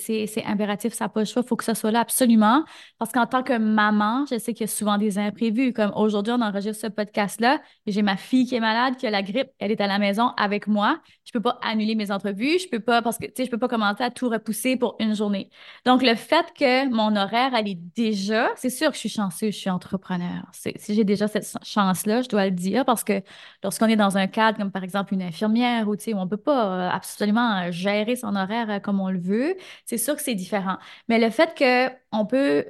impératif, 0.46 0.94
ça 0.94 1.06
n'a 1.06 1.10
pas 1.10 1.22
le 1.22 1.26
choix, 1.26 1.42
il 1.46 1.48
faut 1.48 1.56
que 1.56 1.64
ça 1.64 1.76
soit 1.76 1.92
là 1.92 2.02
absolument. 2.02 2.66
Parce 3.00 3.12
qu'en 3.12 3.26
tant 3.26 3.44
que 3.44 3.58
maman, 3.58 4.26
je 4.30 4.38
sais 4.38 4.54
qu'il 4.54 4.62
y 4.62 4.70
a 4.70 4.74
souvent 4.74 4.98
des 4.98 5.18
imprévus. 5.18 5.74
Comme 5.74 5.94
aujourd'hui, 5.96 6.34
on 6.36 6.42
enregistre 6.42 6.82
ce 6.82 6.88
podcast-là 6.88 7.62
j'ai 7.88 8.02
ma 8.02 8.18
fille 8.18 8.46
qui 8.46 8.56
est 8.56 8.60
malade, 8.60 8.98
qui 8.98 9.08
a 9.08 9.10
la 9.10 9.22
grippe, 9.22 9.50
elle 9.60 9.72
est 9.72 9.82
à 9.82 9.88
la 9.88 10.00
maison 10.00 10.32
avec 10.38 10.68
moi. 10.68 11.00
Je 11.24 11.32
peux 11.32 11.42
pas 11.42 11.60
annuler 11.62 11.96
mes 11.96 12.12
entrevues, 12.12 12.60
je 12.60 12.68
peux 12.70 12.80
pas, 12.80 13.02
parce 13.02 13.18
que, 13.18 13.26
tu 13.26 13.34
sais, 13.38 13.46
je 13.46 13.52
peux 13.52 13.58
pas 13.58 13.68
commencer 13.68 14.04
à 14.04 14.10
tout 14.10 14.30
repousser 14.30 14.76
pour 14.76 14.96
une 15.00 15.16
journée. 15.16 15.50
Donc, 15.86 16.02
le 16.02 16.16
fait 16.16 16.46
que 16.58 16.90
mon 16.90 17.16
horaire, 17.16 17.54
elle 17.56 17.68
est 17.68 17.80
déjà, 17.96 18.50
c'est 18.56 18.70
sûr 18.70 18.90
que 18.90 18.96
je 18.96 19.00
suis 19.00 19.10
chanceuse, 19.10 19.54
je 19.54 19.60
suis 19.60 19.70
entrepreneur. 19.70 20.44
Si 20.52 20.94
j'ai 20.94 21.04
déjà 21.04 21.28
cette 21.28 21.58
chance-là, 21.64 22.22
je 22.22 22.30
dois 22.30 22.46
le 22.46 22.52
dire, 22.52 22.86
parce 22.86 23.04
que 23.04 23.22
lorsqu'on 23.64 23.88
est 23.88 23.96
dans 23.96 24.18
un 24.18 24.21
cadre 24.28 24.58
comme 24.58 24.72
par 24.72 24.84
exemple 24.84 25.14
une 25.14 25.22
infirmière 25.22 25.88
tu 25.98 26.06
sais, 26.06 26.14
on 26.14 26.28
peut 26.28 26.38
pas 26.38 26.88
euh, 26.88 26.90
absolument 26.90 27.64
euh, 27.64 27.72
gérer 27.72 28.16
son 28.16 28.36
horaire 28.36 28.70
euh, 28.70 28.80
comme 28.80 29.00
on 29.00 29.10
le 29.10 29.20
veut, 29.20 29.56
c'est 29.86 29.98
sûr 29.98 30.16
que 30.16 30.22
c'est 30.22 30.36
différent. 30.36 30.78
Mais 31.08 31.20
le 31.20 31.30
fait 31.30 31.56
que 31.56 31.90
on 32.14 32.26
peut, 32.26 32.66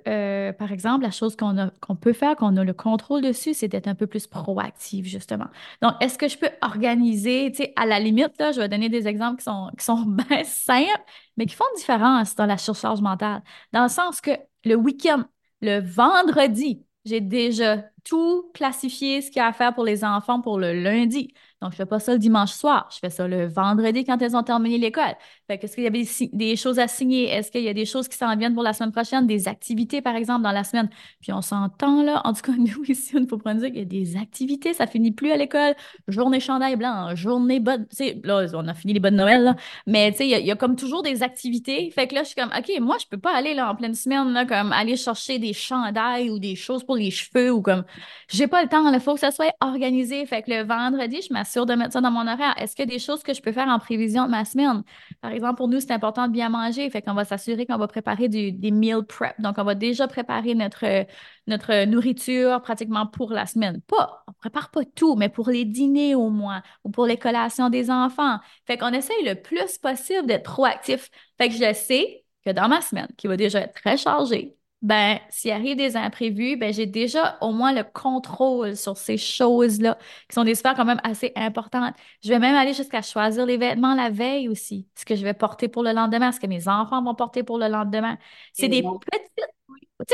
par 0.60 0.72
exemple, 0.72 1.04
la 1.04 1.10
chose 1.10 1.36
qu'on 1.36 1.72
qu'on 1.80 1.96
peut 1.96 2.14
faire, 2.14 2.36
qu'on 2.36 2.56
a 2.58 2.64
le 2.64 2.74
contrôle 2.74 3.22
dessus, 3.22 3.56
c'est 3.56 3.68
d'être 3.68 3.88
un 3.88 3.96
peu 3.96 4.06
plus 4.06 4.28
proactif, 4.28 5.08
justement. 5.08 5.48
Donc, 5.82 5.94
est-ce 6.00 6.18
que 6.20 6.28
je 6.28 6.38
peux 6.38 6.50
organiser, 6.62 7.52
à 7.76 7.88
la 7.88 8.00
limite, 8.00 8.38
là, 8.40 8.52
je 8.52 8.62
vais 8.62 8.70
donner 8.70 8.90
des 8.90 9.08
exemples 9.08 9.38
qui 9.38 9.46
sont, 9.46 9.72
qui 9.78 9.84
sont 9.84 10.02
bien 10.06 10.44
simples, 10.44 11.04
mais 11.38 11.48
qui 11.48 11.56
font 11.56 11.66
une 11.74 11.80
différence 11.80 12.36
dans 12.36 12.46
la 12.46 12.58
surcharge 12.58 13.02
mentale. 13.02 13.42
Dans 13.74 13.84
le 13.84 13.90
sens 13.90 14.22
que 14.22 14.32
le 14.64 14.76
week-end, 14.76 15.24
le 15.62 15.80
vendredi, 15.80 16.86
j'ai 17.06 17.22
déjà 17.22 17.78
tout 18.04 18.52
classifié, 18.54 19.22
ce 19.22 19.28
qu'il 19.28 19.38
y 19.38 19.40
a 19.40 19.48
à 19.48 19.54
faire 19.54 19.74
pour 19.74 19.86
les 19.86 20.04
enfants 20.04 20.42
pour 20.42 20.60
le 20.60 20.74
lundi. 20.74 21.34
Donc, 21.62 21.72
je 21.72 21.78
fais 21.78 21.86
pas 21.86 22.00
ça 22.00 22.14
le 22.14 22.20
dimanche 22.20 22.52
soir. 22.54 22.90
Je 22.92 22.98
fais 23.00 23.10
ça 23.12 23.28
le 23.28 23.46
vendredi 23.48 24.04
quand 24.04 24.20
elles 24.22 24.36
ont 24.36 24.44
terminé 24.44 24.80
l'école. 24.80 25.16
Fait 25.48 25.60
que, 25.60 25.66
est-ce 25.66 25.76
qu'il 25.76 25.84
y 25.84 25.88
a 25.88 26.28
des, 26.34 26.56
choses 26.56 26.80
à 26.80 26.88
signer? 26.88 27.30
Est-ce 27.30 27.52
qu'il 27.52 27.62
y 27.62 27.70
a 27.70 27.74
des 27.74 27.86
choses 27.86 28.08
qui 28.08 28.18
s'en 28.18 28.36
viennent 28.36 28.54
pour 28.56 28.64
la 28.64 28.74
semaine 28.74 28.92
prochaine? 28.92 29.28
Des 29.28 29.48
activités, 29.48 30.02
par 30.02 30.16
exemple, 30.16 30.42
dans 30.42 30.52
la 30.52 30.64
semaine? 30.64 30.90
Puis 31.22 31.32
on 31.32 31.42
s'entend, 31.42 32.02
là. 32.02 32.22
En 32.26 32.34
tout 32.34 32.42
cas, 32.42 32.54
nous, 32.58 32.84
ici, 32.86 33.14
prendre 33.28 33.60
dire 33.60 33.68
qu'il 33.68 33.78
y 33.78 33.82
a 33.82 33.86
des 33.86 34.18
activités. 34.18 34.74
Ça 34.74 34.88
finit 34.88 35.12
plus 35.12 35.32
à 35.32 35.38
l'école. 35.38 35.76
Journée 36.08 36.40
chandail 36.40 36.76
blanc, 36.76 37.16
journée 37.16 37.60
bonne... 37.60 37.88
Tu 37.90 37.98
sais, 37.98 38.22
là, 38.24 38.46
on 38.56 38.68
a 38.68 38.74
fini 38.74 38.94
les 38.94 39.00
bonnes 39.00 39.16
Noël, 39.16 39.44
là. 39.44 39.56
Mais, 39.86 40.12
tu 40.12 40.18
sais, 40.18 40.28
il 40.28 40.46
y, 40.46 40.52
a- 40.52 40.56
comme 40.56 40.76
toujours 40.76 41.04
des 41.04 41.22
activités. 41.22 41.92
Fait 41.92 42.08
que 42.08 42.16
là, 42.16 42.24
je 42.24 42.30
suis 42.30 42.36
comme, 42.36 42.52
OK, 42.58 42.72
moi, 42.80 42.98
je 43.00 43.06
peux 43.06 43.20
pas 43.20 43.36
aller, 43.36 43.54
là, 43.54 43.70
en 43.72 43.76
pleine 43.76 43.94
semaine, 43.94 44.32
là, 44.34 44.46
comme 44.46 44.72
aller 44.72 44.98
chercher 44.98 45.38
des 45.38 45.54
chandails 45.54 46.30
ou 46.32 46.40
des 46.40 46.56
choses 46.56 46.84
pour 46.84 46.96
les 46.96 47.12
cheveux 47.12 47.52
ou 47.52 47.62
comme 47.62 47.84
j'ai 48.30 48.48
pas 48.48 48.64
le 48.64 48.70
temps, 48.70 48.92
il 48.92 49.00
faut 49.00 49.14
que 49.14 49.20
ça 49.20 49.32
soit 49.32 49.54
organisé. 49.62 50.26
Fait 50.26 50.42
que 50.42 50.52
le 50.52 50.64
vendredi, 50.64 51.20
je 51.28 51.34
m'assure 51.34 51.51
de 51.66 51.74
mettre 51.74 51.94
ça 51.94 52.02
dans 52.02 52.12
mon 52.12 52.28
horaire. 52.28 52.54
Est-ce 52.58 52.76
qu'il 52.76 52.86
y 52.86 52.90
a 52.90 52.92
des 52.92 53.00
choses 53.00 53.24
que 53.24 53.34
je 53.34 53.42
peux 53.42 53.52
faire 53.52 53.68
en 53.68 53.80
prévision 53.80 54.26
de 54.26 54.32
ma 54.32 54.46
semaine? 54.46 54.84
Par 55.22 55.32
exemple, 55.32 55.56
pour 55.58 55.68
nous, 55.68 55.80
c'est 55.80 55.92
important 55.92 56.28
de 56.28 56.32
bien 56.34 56.50
manger. 56.50 56.90
Fait 56.90 57.02
qu'on 57.02 57.14
va 57.14 57.26
s'assurer 57.26 57.66
qu'on 57.66 57.78
va 57.78 57.88
préparer 57.88 58.30
du- 58.30 58.52
des 58.52 58.72
meal 58.72 59.04
prep. 59.04 59.40
Donc, 59.40 59.56
on 59.58 59.64
va 59.64 59.76
déjà 59.76 60.08
préparer 60.08 60.56
notre, 60.56 61.06
notre 61.48 61.86
nourriture 61.86 62.62
pratiquement 62.62 63.06
pour 63.08 63.32
la 63.32 63.46
semaine. 63.46 63.82
Pas, 63.82 64.24
on 64.28 64.34
prépare 64.34 64.72
pas 64.72 64.86
tout, 64.86 65.16
mais 65.16 65.30
pour 65.30 65.50
les 65.50 65.66
dîners 65.66 66.16
au 66.16 66.30
moins 66.30 66.64
ou 66.84 66.90
pour 66.90 67.06
les 67.06 67.18
collations 67.18 67.70
des 67.70 67.92
enfants. 67.92 68.40
Fait 68.66 68.78
qu'on 68.78 68.94
essaye 68.94 69.24
le 69.26 69.36
plus 69.36 69.78
possible 69.78 70.28
d'être 70.28 70.44
proactif. 70.44 71.10
Fait 71.38 71.50
que 71.50 71.56
je 71.56 71.74
sais 71.74 72.24
que 72.46 72.52
dans 72.52 72.68
ma 72.70 72.82
semaine, 72.82 73.08
qui 73.18 73.28
va 73.28 73.38
déjà 73.38 73.60
être 73.62 73.74
très 73.74 73.98
chargée, 73.98 74.56
ben, 74.82 75.20
s'il 75.30 75.52
arrive 75.52 75.78
des 75.78 75.96
imprévus, 75.96 76.58
ben, 76.58 76.74
j'ai 76.74 76.88
déjà 76.88 77.38
au 77.42 77.52
moins 77.52 77.72
le 77.72 77.84
contrôle 77.84 78.76
sur 78.76 78.98
ces 78.98 79.18
choses-là, 79.18 79.98
qui 80.28 80.34
sont 80.34 80.44
des 80.44 80.56
sphères 80.56 80.76
quand 80.76 80.86
même 80.86 81.02
assez 81.04 81.32
importantes. 81.36 81.94
Je 82.24 82.30
vais 82.30 82.40
même 82.40 82.56
aller 82.56 82.74
jusqu'à 82.74 83.02
choisir 83.02 83.46
les 83.46 83.58
vêtements 83.58 83.94
la 83.94 84.10
veille 84.10 84.50
aussi, 84.50 84.88
ce 84.96 85.06
que 85.06 85.16
je 85.16 85.24
vais 85.24 85.34
porter 85.36 85.68
pour 85.68 85.84
le 85.84 85.92
lendemain, 85.94 86.32
ce 86.32 86.40
que 86.40 86.48
mes 86.48 86.68
enfants 86.68 87.04
vont 87.04 87.16
porter 87.16 87.44
pour 87.44 87.60
le 87.60 87.68
lendemain. 87.68 88.18
C'est 88.54 88.70
des 88.70 88.82
petites, 88.82 89.32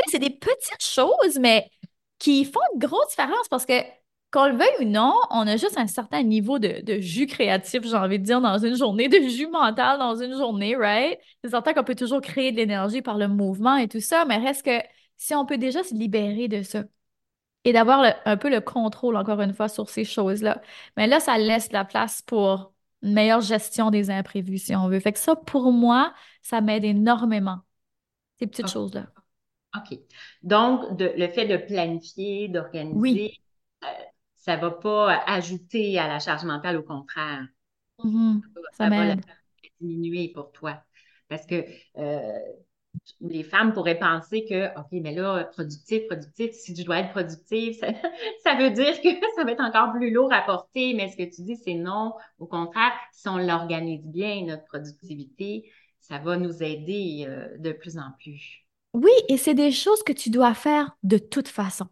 c'est 0.08 0.18
des 0.18 0.30
petites 0.30 0.82
choses, 0.84 1.38
mais 1.40 1.70
qui 2.18 2.44
font 2.44 2.60
une 2.74 2.80
grosse 2.80 3.08
différence 3.10 3.48
parce 3.48 3.64
que, 3.64 3.74
qu'on 4.30 4.46
le 4.46 4.56
veuille 4.56 4.68
ou 4.80 4.84
non, 4.84 5.14
on 5.30 5.46
a 5.46 5.56
juste 5.56 5.78
un 5.78 5.86
certain 5.86 6.22
niveau 6.22 6.58
de, 6.58 6.82
de 6.82 7.00
jus 7.00 7.26
créatif, 7.26 7.82
j'ai 7.84 7.94
envie 7.96 8.18
de 8.18 8.24
dire, 8.24 8.40
dans 8.42 8.58
une 8.58 8.76
journée, 8.76 9.08
de 9.08 9.18
jus 9.28 9.46
mental 9.48 9.98
dans 9.98 10.16
une 10.16 10.36
journée, 10.36 10.76
right? 10.76 11.18
C'est 11.42 11.50
certain 11.50 11.72
qu'on 11.74 11.84
peut 11.84 11.94
toujours 11.94 12.20
créer 12.20 12.52
de 12.52 12.56
l'énergie 12.58 13.00
par 13.02 13.16
le 13.18 13.28
mouvement 13.28 13.76
et 13.76 13.88
tout 13.88 14.00
ça, 14.00 14.24
mais 14.26 14.36
reste 14.38 14.64
que 14.64 14.80
si 15.16 15.34
on 15.34 15.46
peut 15.46 15.58
déjà 15.58 15.82
se 15.82 15.94
libérer 15.94 16.48
de 16.48 16.62
ça 16.62 16.84
et 17.64 17.72
d'avoir 17.72 18.14
un 18.24 18.36
peu 18.36 18.50
le 18.50 18.60
contrôle, 18.60 19.16
encore 19.16 19.40
une 19.40 19.54
fois, 19.54 19.68
sur 19.68 19.88
ces 19.90 20.04
choses-là, 20.04 20.62
mais 20.96 21.06
là, 21.06 21.20
ça 21.20 21.38
laisse 21.38 21.72
la 21.72 21.84
place 21.84 22.22
pour 22.22 22.72
une 23.02 23.12
meilleure 23.14 23.40
gestion 23.40 23.90
des 23.90 24.10
imprévus, 24.10 24.58
si 24.58 24.76
on 24.76 24.88
veut. 24.88 25.00
Fait 25.00 25.12
que 25.12 25.18
ça, 25.18 25.36
pour 25.36 25.72
moi, 25.72 26.14
ça 26.42 26.60
m'aide 26.60 26.84
énormément, 26.84 27.60
ces 28.40 28.46
petites 28.48 28.68
OK. 28.68 28.70
choses-là. 28.70 29.08
OK. 29.76 29.98
Donc, 30.42 30.96
de- 30.96 31.12
le 31.16 31.28
fait 31.28 31.46
de 31.46 31.56
planifier, 31.56 32.48
Oui, 32.90 33.26
d'organiser, 33.28 33.34
euh, 33.84 33.88
ça 34.38 34.56
va 34.56 34.70
pas 34.70 35.22
ajouter 35.26 35.98
à 35.98 36.08
la 36.08 36.18
charge 36.18 36.44
mentale, 36.44 36.76
au 36.76 36.82
contraire. 36.82 37.46
Mhm. 38.02 38.42
Ça 38.72 38.84
Ça 38.84 38.90
va 38.90 39.04
la 39.06 39.16
diminuer 39.80 40.32
pour 40.32 40.52
toi. 40.52 40.82
Parce 41.28 41.44
que 41.46 41.64
euh, 41.98 42.38
les 43.20 43.42
femmes 43.42 43.72
pourraient 43.72 43.98
penser 43.98 44.44
que, 44.48 44.68
OK, 44.78 44.86
mais 44.92 45.12
là, 45.12 45.44
productif, 45.44 46.06
productif, 46.06 46.52
si 46.52 46.74
je 46.74 46.84
dois 46.84 47.00
être 47.00 47.10
productive, 47.10 47.74
ça, 47.74 47.88
ça 48.44 48.54
veut 48.56 48.70
dire 48.70 49.00
que 49.00 49.08
ça 49.36 49.44
va 49.44 49.52
être 49.52 49.60
encore 49.60 49.92
plus 49.92 50.10
lourd 50.10 50.32
à 50.32 50.42
porter. 50.42 50.94
Mais 50.94 51.10
ce 51.10 51.16
que 51.16 51.24
tu 51.24 51.42
dis, 51.42 51.56
c'est 51.56 51.74
non. 51.74 52.14
Au 52.38 52.46
contraire, 52.46 52.92
si 53.12 53.28
on 53.28 53.38
l'organise 53.38 54.06
bien, 54.06 54.44
notre 54.44 54.64
productivité, 54.64 55.70
ça 56.00 56.18
va 56.18 56.36
nous 56.36 56.62
aider 56.62 57.26
euh, 57.28 57.58
de 57.58 57.72
plus 57.72 57.98
en 57.98 58.12
plus. 58.18 58.64
Oui, 58.94 59.10
et 59.28 59.36
c'est 59.36 59.54
des 59.54 59.70
choses 59.70 60.02
que 60.02 60.12
tu 60.12 60.30
dois 60.30 60.54
faire 60.54 60.96
de 61.02 61.18
toute 61.18 61.48
façon. 61.48 61.88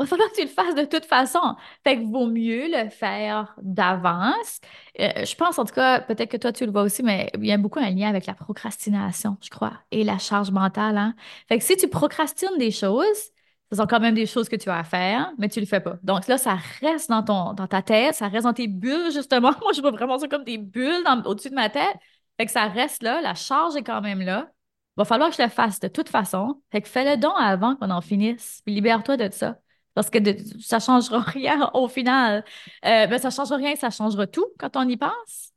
Va 0.00 0.06
falloir 0.06 0.30
que 0.30 0.36
tu 0.36 0.42
le 0.42 0.48
fasses 0.48 0.74
de 0.74 0.84
toute 0.84 1.04
façon. 1.04 1.40
Fait 1.84 1.96
que 1.98 2.10
vaut 2.10 2.26
mieux 2.26 2.68
le 2.68 2.88
faire 2.88 3.54
d'avance. 3.60 4.60
Euh, 4.98 5.24
je 5.26 5.34
pense, 5.34 5.58
en 5.58 5.64
tout 5.66 5.74
cas, 5.74 6.00
peut-être 6.00 6.30
que 6.30 6.38
toi, 6.38 6.52
tu 6.52 6.64
le 6.64 6.72
vois 6.72 6.82
aussi, 6.82 7.02
mais 7.02 7.30
il 7.36 7.44
y 7.44 7.52
a 7.52 7.58
beaucoup 7.58 7.78
un 7.80 7.90
lien 7.90 8.08
avec 8.08 8.24
la 8.24 8.32
procrastination, 8.32 9.36
je 9.42 9.50
crois, 9.50 9.74
et 9.90 10.02
la 10.02 10.16
charge 10.16 10.50
mentale, 10.52 10.96
hein. 10.96 11.14
Fait 11.48 11.58
que 11.58 11.64
si 11.64 11.76
tu 11.76 11.86
procrastines 11.88 12.56
des 12.58 12.70
choses, 12.70 13.30
ce 13.70 13.76
sont 13.76 13.86
quand 13.86 14.00
même 14.00 14.14
des 14.14 14.24
choses 14.24 14.48
que 14.48 14.56
tu 14.56 14.70
as 14.70 14.78
à 14.78 14.84
faire, 14.84 15.32
mais 15.38 15.48
tu 15.50 15.60
le 15.60 15.66
fais 15.66 15.80
pas. 15.80 15.98
Donc 16.02 16.26
là, 16.28 16.38
ça 16.38 16.56
reste 16.80 17.10
dans 17.10 17.22
ton, 17.22 17.52
dans 17.52 17.66
ta 17.66 17.82
tête, 17.82 18.14
ça 18.14 18.28
reste 18.28 18.44
dans 18.44 18.54
tes 18.54 18.68
bulles, 18.68 19.12
justement. 19.12 19.52
Moi, 19.60 19.72
je 19.74 19.82
vois 19.82 19.90
vraiment 19.90 20.18
ça 20.18 20.28
comme 20.28 20.44
des 20.44 20.58
bulles 20.58 21.04
au-dessus 21.26 21.50
de 21.50 21.54
ma 21.54 21.68
tête. 21.68 21.94
Fait 22.38 22.46
que 22.46 22.52
ça 22.52 22.66
reste 22.68 23.02
là, 23.02 23.20
la 23.20 23.34
charge 23.34 23.76
est 23.76 23.82
quand 23.82 24.00
même 24.00 24.22
là. 24.22 24.50
Va 24.96 25.04
falloir 25.04 25.30
que 25.30 25.36
je 25.36 25.42
le 25.42 25.48
fasse 25.48 25.78
de 25.80 25.88
toute 25.88 26.08
façon. 26.08 26.62
Fait 26.72 26.80
que 26.80 26.88
fais-le 26.88 27.16
donc 27.20 27.34
avant 27.38 27.76
qu'on 27.76 27.90
en 27.90 28.00
finisse. 28.00 28.62
Libère-toi 28.66 29.16
de 29.16 29.30
ça. 29.32 29.58
Parce 29.94 30.10
que 30.10 30.18
de- 30.18 30.36
ça 30.60 30.76
ne 30.76 30.82
changera 30.82 31.20
rien 31.26 31.70
au 31.74 31.88
final. 31.88 32.44
Euh, 32.84 33.06
ben, 33.06 33.18
ça 33.18 33.28
ne 33.28 33.32
changera 33.34 33.56
rien, 33.56 33.76
ça 33.76 33.90
changera 33.90 34.26
tout 34.26 34.46
quand 34.58 34.76
on 34.76 34.88
y 34.88 34.96
pense. 34.96 35.52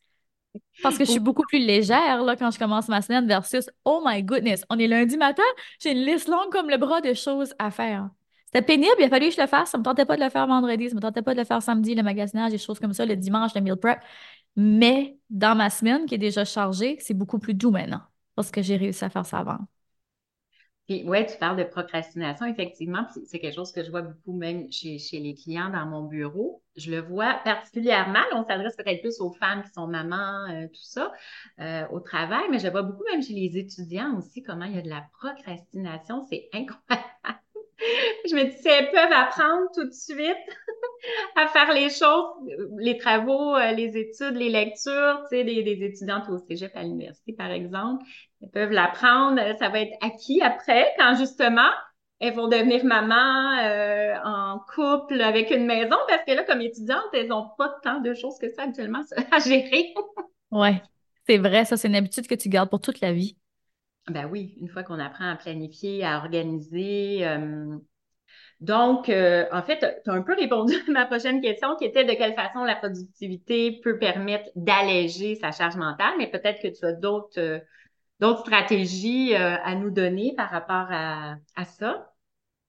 Parce 0.82 0.98
que 0.98 1.06
je 1.06 1.12
suis 1.12 1.20
beaucoup 1.20 1.44
plus 1.44 1.60
légère 1.60 2.24
là, 2.24 2.36
quand 2.36 2.52
je 2.52 2.60
commence 2.60 2.90
ma 2.90 3.02
semaine 3.02 3.26
versus 3.28 3.70
Oh 3.86 4.02
my 4.06 4.22
goodness, 4.24 4.66
on 4.70 4.78
est 4.80 4.88
lundi 4.88 5.18
matin, 5.18 5.44
j'ai 5.80 5.92
une 5.92 6.06
liste 6.06 6.28
longue 6.28 6.52
comme 6.52 6.70
le 6.70 6.78
bras 6.78 7.00
de 7.02 7.14
choses 7.14 7.54
à 7.60 7.72
faire. 7.72 8.10
C'était 8.48 8.66
pénible, 8.66 8.92
il 9.00 9.06
a 9.06 9.10
fallu 9.10 9.30
que 9.30 9.36
je 9.36 9.42
le 9.42 9.48
fasse. 9.48 9.70
Ça 9.72 9.78
me 9.78 9.84
tentait 9.84 10.06
pas 10.06 10.18
de 10.18 10.24
le 10.24 10.30
faire 10.30 10.46
vendredi, 10.48 10.90
ça 10.90 10.96
me 10.96 11.00
tentait 11.02 11.22
pas 11.22 11.34
de 11.34 11.40
le 11.40 11.46
faire 11.46 11.62
samedi, 11.64 11.96
le 11.96 12.04
magasinage, 12.04 12.52
des 12.52 12.58
choses 12.58 12.80
comme 12.80 12.94
ça, 12.94 13.06
le 13.06 13.16
dimanche, 13.16 13.56
le 13.56 13.62
meal 13.62 13.78
prep. 13.78 14.00
Mais 14.56 15.18
dans 15.30 15.56
ma 15.56 15.70
semaine 15.70 16.06
qui 16.06 16.16
est 16.16 16.18
déjà 16.20 16.46
chargée, 16.46 16.98
c'est 17.00 17.14
beaucoup 17.16 17.40
plus 17.40 17.54
doux 17.56 17.72
maintenant 17.72 18.02
parce 18.36 18.52
que 18.52 18.62
j'ai 18.62 18.76
réussi 18.78 19.04
à 19.06 19.10
faire 19.10 19.26
ça 19.26 19.40
avant. 19.40 19.58
Puis, 20.88 21.04
ouais, 21.06 21.26
tu 21.26 21.38
parles 21.38 21.58
de 21.58 21.64
procrastination, 21.64 22.46
effectivement, 22.46 23.06
c'est 23.26 23.40
quelque 23.40 23.56
chose 23.56 23.72
que 23.72 23.84
je 23.84 23.90
vois 23.90 24.02
beaucoup 24.02 24.34
même 24.34 24.70
chez, 24.70 24.98
les 25.14 25.34
clients 25.34 25.70
dans 25.70 25.86
mon 25.86 26.04
bureau. 26.04 26.62
Je 26.76 26.92
le 26.92 27.00
vois 27.00 27.36
particulièrement, 27.46 28.20
on 28.34 28.44
s'adresse 28.44 28.76
peut-être 28.76 29.02
plus 29.02 29.22
aux 29.22 29.32
femmes 29.32 29.64
qui 29.64 29.70
sont 29.70 29.88
mamans, 29.88 30.46
euh, 30.50 30.68
tout 30.68 30.84
ça, 30.84 31.14
euh, 31.60 31.88
au 31.92 32.02
travail, 32.02 32.44
mais 32.50 32.60
je 32.60 32.68
vois 32.68 32.82
beaucoup 32.82 33.04
même 33.10 33.24
chez 33.24 33.34
les 33.34 33.58
étudiants 33.58 34.18
aussi, 34.18 34.44
comment 34.44 34.66
il 34.66 34.76
y 34.76 34.80
a 34.80 34.82
de 34.82 34.90
la 34.90 35.06
procrastination, 35.20 36.22
c'est 36.30 36.50
incroyable. 36.54 37.43
Je 38.30 38.36
me 38.36 38.44
dis, 38.46 38.58
si 38.58 38.68
elles 38.68 38.90
peuvent 38.92 39.12
apprendre 39.12 39.68
tout 39.74 39.86
de 39.86 39.92
suite 39.92 40.38
à 41.36 41.48
faire 41.48 41.74
les 41.74 41.90
choses, 41.90 42.26
les 42.78 42.98
travaux, 42.98 43.56
euh, 43.56 43.72
les 43.72 43.98
études, 43.98 44.36
les 44.36 44.50
lectures, 44.50 45.22
tu 45.30 45.38
sais, 45.38 45.44
des, 45.44 45.84
étudiantes 45.84 46.30
au 46.30 46.38
cégep 46.38 46.72
à 46.76 46.84
l'université, 46.84 47.34
par 47.34 47.52
exemple, 47.52 48.04
elles 48.42 48.50
peuvent 48.50 48.72
l'apprendre, 48.72 49.42
ça 49.60 49.70
va 49.70 49.82
être 49.82 49.96
acquis 50.02 50.42
après, 50.42 50.94
quand 50.98 51.16
justement, 51.16 51.70
elles 52.20 52.34
vont 52.34 52.48
devenir 52.48 52.86
maman 52.86 53.58
euh, 53.64 54.16
en 54.24 54.60
couple 54.74 55.20
avec 55.22 55.52
une 55.52 55.66
maison, 55.66 55.98
parce 56.08 56.24
que 56.26 56.32
là, 56.32 56.44
comme 56.44 56.62
étudiantes, 56.62 57.10
elles 57.14 57.28
n'ont 57.28 57.50
pas 57.58 57.76
tant 57.84 58.00
de 58.00 58.14
choses 58.14 58.38
que 58.40 58.50
ça 58.50 58.64
actuellement 58.64 59.02
à 59.32 59.40
gérer. 59.40 59.94
Ouais, 60.52 60.82
c'est 61.28 61.38
vrai, 61.38 61.66
ça, 61.66 61.76
c'est 61.76 61.88
une 61.88 61.96
habitude 61.96 62.28
que 62.28 62.36
tu 62.36 62.50
gardes 62.50 62.70
pour 62.70 62.80
toute 62.80 63.02
la 63.02 63.12
vie. 63.12 63.36
Ben 64.10 64.26
oui, 64.30 64.56
une 64.60 64.68
fois 64.68 64.84
qu'on 64.84 65.00
apprend 65.00 65.30
à 65.30 65.36
planifier, 65.38 66.04
à 66.04 66.18
organiser. 66.18 67.26
Euh, 67.26 67.78
donc, 68.62 69.10
euh, 69.10 69.46
en 69.52 69.64
fait, 69.64 69.80
tu 70.04 70.10
as 70.12 70.14
un 70.14 70.24
peu 70.24 70.36
répondu 70.36 70.76
à 70.90 70.92
ma 70.92 71.06
prochaine 71.06 71.42
question 71.42 71.76
qui 71.78 71.86
était 71.86 72.06
de 72.06 72.14
quelle 72.14 72.36
façon 72.36 72.64
la 72.66 72.76
productivité 72.76 73.82
peut 73.84 74.00
permettre 74.00 74.50
d'alléger 74.56 75.36
sa 75.36 75.52
charge 75.52 75.78
mentale, 75.78 76.14
mais 76.20 76.28
peut-être 76.32 76.62
que 76.62 76.70
tu 76.70 76.86
as 76.86 76.94
d'autres 76.94 77.40
euh, 77.40 77.60
d'autres 78.22 78.42
stratégies 78.42 79.36
à 79.36 79.76
nous 79.76 79.92
donner 79.92 80.34
par 80.38 80.50
rapport 80.50 80.88
à, 80.92 81.36
à 81.56 81.66
ça. 81.66 82.13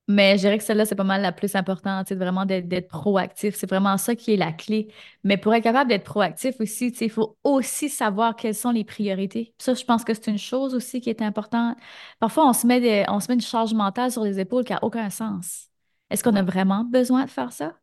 Mais 0.07 0.37
je 0.37 0.43
dirais 0.43 0.59
que 0.59 0.65
celle-là, 0.65 0.85
c'est 0.85 0.95
pas 0.95 1.03
mal 1.05 1.23
la 1.23 1.33
plus 1.33 1.55
importante, 1.55 2.07
c'est 2.09 2.15
vraiment 2.15 2.45
d'être 2.45 2.89
proactif. 2.89 3.55
C'est 3.55 3.69
vraiment 3.69 3.97
ça 3.97 4.15
qui 4.15 4.35
est 4.35 4.37
la 4.37 4.53
clé. 4.53 4.89
Mais 5.25 5.39
pour 5.39 5.55
être 5.55 5.63
capable 5.63 5.89
d'être 5.89 6.05
proactif 6.05 6.61
aussi, 6.61 6.89
il 7.01 7.11
faut 7.11 7.39
aussi 7.43 7.89
savoir 7.89 8.37
quelles 8.37 8.55
sont 8.55 8.71
les 8.71 8.85
priorités. 8.85 9.55
Ça, 9.59 9.73
je 9.73 9.83
pense 9.85 10.05
que 10.05 10.13
c'est 10.13 10.27
une 10.31 10.39
chose 10.39 10.75
aussi 10.75 11.01
qui 11.01 11.09
est 11.09 11.23
importante. 11.23 11.79
Parfois, 12.21 12.47
on 12.49 12.53
se 12.53 12.67
met, 12.67 13.07
on 13.09 13.19
se 13.19 13.29
met 13.29 13.35
une 13.35 13.41
charge 13.41 13.73
mentale 13.73 14.13
sur 14.13 14.25
les 14.25 14.39
épaules 14.39 14.65
qui 14.65 14.73
n'a 14.73 14.85
aucun 14.85 15.09
sens. 15.09 15.69
Est-ce 16.11 16.23
qu'on 16.23 16.37
a 16.37 16.43
vraiment 16.43 16.85
besoin 16.85 17.25
de 17.25 17.31
faire 17.31 17.53
ça? 17.53 17.75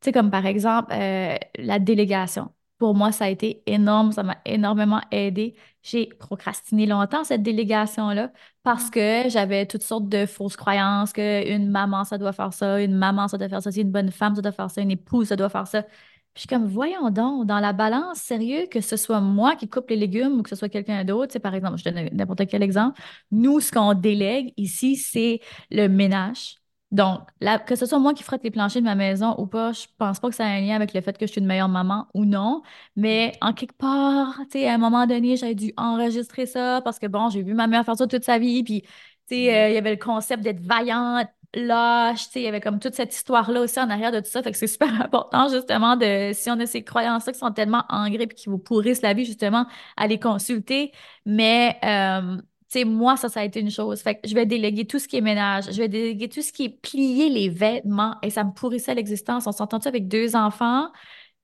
Tu 0.00 0.06
sais, 0.06 0.12
comme 0.12 0.30
par 0.30 0.46
exemple, 0.46 0.92
euh, 0.92 1.36
la 1.58 1.78
délégation. 1.78 2.52
Pour 2.78 2.94
moi, 2.94 3.12
ça 3.12 3.24
a 3.26 3.28
été 3.28 3.62
énorme, 3.66 4.12
ça 4.12 4.22
m'a 4.22 4.36
énormément 4.44 5.00
aidé. 5.10 5.56
J'ai 5.86 6.06
procrastiné 6.06 6.84
longtemps 6.84 7.22
cette 7.22 7.44
délégation-là 7.44 8.32
parce 8.64 8.90
que 8.90 9.28
j'avais 9.28 9.66
toutes 9.66 9.84
sortes 9.84 10.08
de 10.08 10.26
fausses 10.26 10.56
croyances 10.56 11.12
qu'une 11.12 11.70
maman, 11.70 12.02
ça 12.02 12.18
doit 12.18 12.32
faire 12.32 12.52
ça, 12.52 12.80
une 12.80 12.96
maman, 12.96 13.28
ça 13.28 13.38
doit 13.38 13.48
faire 13.48 13.62
ça, 13.62 13.70
une 13.72 13.92
bonne 13.92 14.10
femme, 14.10 14.34
ça 14.34 14.42
doit 14.42 14.50
faire 14.50 14.68
ça, 14.68 14.80
une 14.82 14.90
épouse, 14.90 15.28
ça 15.28 15.36
doit 15.36 15.48
faire 15.48 15.68
ça. 15.68 15.82
Puis 15.84 15.92
je 16.34 16.40
suis 16.40 16.48
comme, 16.48 16.66
voyons 16.66 17.10
donc, 17.10 17.46
dans 17.46 17.60
la 17.60 17.72
balance, 17.72 18.18
sérieux, 18.18 18.66
que 18.68 18.80
ce 18.80 18.96
soit 18.96 19.20
moi 19.20 19.54
qui 19.54 19.68
coupe 19.68 19.88
les 19.90 19.96
légumes 19.96 20.40
ou 20.40 20.42
que 20.42 20.50
ce 20.50 20.56
soit 20.56 20.68
quelqu'un 20.68 21.04
d'autre, 21.04 21.32
c'est 21.32 21.38
par 21.38 21.54
exemple, 21.54 21.78
je 21.78 21.84
donne 21.84 22.08
n'importe 22.12 22.48
quel 22.48 22.64
exemple, 22.64 23.00
nous, 23.30 23.60
ce 23.60 23.70
qu'on 23.70 23.94
délègue 23.94 24.52
ici, 24.56 24.96
c'est 24.96 25.40
le 25.70 25.86
ménage 25.86 26.56
donc, 26.92 27.20
que 27.66 27.74
ce 27.74 27.84
soit 27.84 27.98
moi 27.98 28.14
qui 28.14 28.22
frotte 28.22 28.44
les 28.44 28.50
planchers 28.50 28.80
de 28.80 28.86
ma 28.86 28.94
maison 28.94 29.34
ou 29.38 29.46
pas, 29.46 29.72
je 29.72 29.86
pense 29.98 30.20
pas 30.20 30.28
que 30.28 30.36
ça 30.36 30.44
a 30.44 30.48
un 30.48 30.60
lien 30.60 30.76
avec 30.76 30.94
le 30.94 31.00
fait 31.00 31.18
que 31.18 31.26
je 31.26 31.32
suis 31.32 31.40
une 31.40 31.46
meilleure 31.46 31.68
maman 31.68 32.06
ou 32.14 32.24
non. 32.24 32.62
Mais 32.94 33.32
en 33.40 33.52
quelque 33.52 33.76
part, 33.76 34.38
tu 34.50 34.60
sais, 34.60 34.68
à 34.68 34.74
un 34.74 34.78
moment 34.78 35.06
donné, 35.06 35.36
j'avais 35.36 35.56
dû 35.56 35.72
enregistrer 35.76 36.46
ça 36.46 36.80
parce 36.84 36.98
que 37.00 37.06
bon, 37.08 37.28
j'ai 37.28 37.42
vu 37.42 37.54
ma 37.54 37.66
mère 37.66 37.84
faire 37.84 37.96
ça 37.96 38.06
toute 38.06 38.24
sa 38.24 38.38
vie. 38.38 38.62
Puis, 38.62 38.82
tu 38.82 38.88
sais, 39.28 39.56
euh, 39.56 39.68
il 39.70 39.74
y 39.74 39.78
avait 39.78 39.90
le 39.90 39.96
concept 39.96 40.44
d'être 40.44 40.60
vaillante, 40.60 41.26
lâche, 41.54 42.26
tu 42.26 42.32
sais, 42.34 42.40
il 42.40 42.44
y 42.44 42.48
avait 42.48 42.60
comme 42.60 42.78
toute 42.78 42.94
cette 42.94 43.14
histoire-là 43.14 43.60
aussi 43.62 43.80
en 43.80 43.90
arrière 43.90 44.12
de 44.12 44.20
tout 44.20 44.30
ça. 44.30 44.42
Fait 44.42 44.52
que 44.52 44.58
c'est 44.58 44.66
super 44.68 45.00
important, 45.02 45.48
justement, 45.48 45.96
de, 45.96 46.30
si 46.34 46.50
on 46.50 46.60
a 46.60 46.66
ces 46.66 46.84
croyances-là 46.84 47.32
qui 47.32 47.38
sont 47.38 47.52
tellement 47.52 47.84
ancrées 47.88 48.22
et 48.22 48.28
qui 48.28 48.48
vous 48.48 48.58
pourrissent 48.58 49.02
la 49.02 49.12
vie, 49.14 49.24
justement, 49.24 49.66
à 49.96 50.06
les 50.06 50.20
consulter. 50.20 50.92
Mais, 51.24 51.78
euh, 51.84 52.36
sais, 52.68 52.84
moi, 52.84 53.16
ça, 53.16 53.28
ça 53.28 53.40
a 53.40 53.44
été 53.44 53.60
une 53.60 53.70
chose. 53.70 54.00
Fait 54.02 54.16
que 54.16 54.28
je 54.28 54.34
vais 54.34 54.46
déléguer 54.46 54.86
tout 54.86 54.98
ce 54.98 55.08
qui 55.08 55.16
est 55.16 55.20
ménage, 55.20 55.66
je 55.70 55.78
vais 55.78 55.88
déléguer 55.88 56.28
tout 56.28 56.42
ce 56.42 56.52
qui 56.52 56.64
est 56.64 56.68
plier 56.80 57.28
les 57.28 57.48
vêtements 57.48 58.16
et 58.22 58.30
ça 58.30 58.44
me 58.44 58.52
pourrissait 58.52 58.94
l'existence. 58.94 59.46
On 59.46 59.52
s'entend-tu 59.52 59.88
avec 59.88 60.08
deux 60.08 60.36
enfants? 60.36 60.90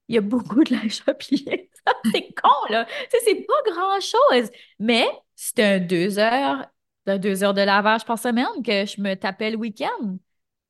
Il 0.09 0.15
y 0.17 0.19
a 0.19 0.21
beaucoup 0.21 0.65
de 0.65 0.75
linge 0.75 1.03
à 1.07 1.15
plier. 1.15 1.71
c'est 2.13 2.29
con, 2.43 2.51
là. 2.71 2.87
C'est 3.11 3.47
pas 3.47 3.73
grand-chose. 3.73 4.51
Mais 4.79 5.07
c'était 5.35 5.65
un 5.65 5.79
deux 5.81 6.19
heures, 6.19 6.67
deux 7.07 7.45
heures 7.45 7.55
de 7.55 7.63
lavage 7.63 8.05
par 8.05 8.19
semaine 8.19 8.47
que 8.65 8.87
je 8.87 9.01
me 9.01 9.15
tapais 9.15 9.51
le 9.51 9.57
week-end. 9.57 10.19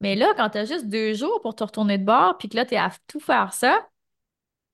Mais 0.00 0.16
là, 0.16 0.35
quand 0.37 0.50
tu 0.50 0.59
as 0.59 0.64
juste 0.64 0.88
deux 0.88 1.14
jours 1.14 1.40
pour 1.42 1.54
te 1.54 1.64
retourner 1.64 1.99
de 1.99 2.04
bord, 2.04 2.37
puis 2.38 2.49
que 2.49 2.56
là, 2.56 2.66
tu 2.66 2.75
es 2.75 2.78
à 2.78 2.90
tout 3.06 3.21
faire 3.21 3.52
ça, 3.54 3.87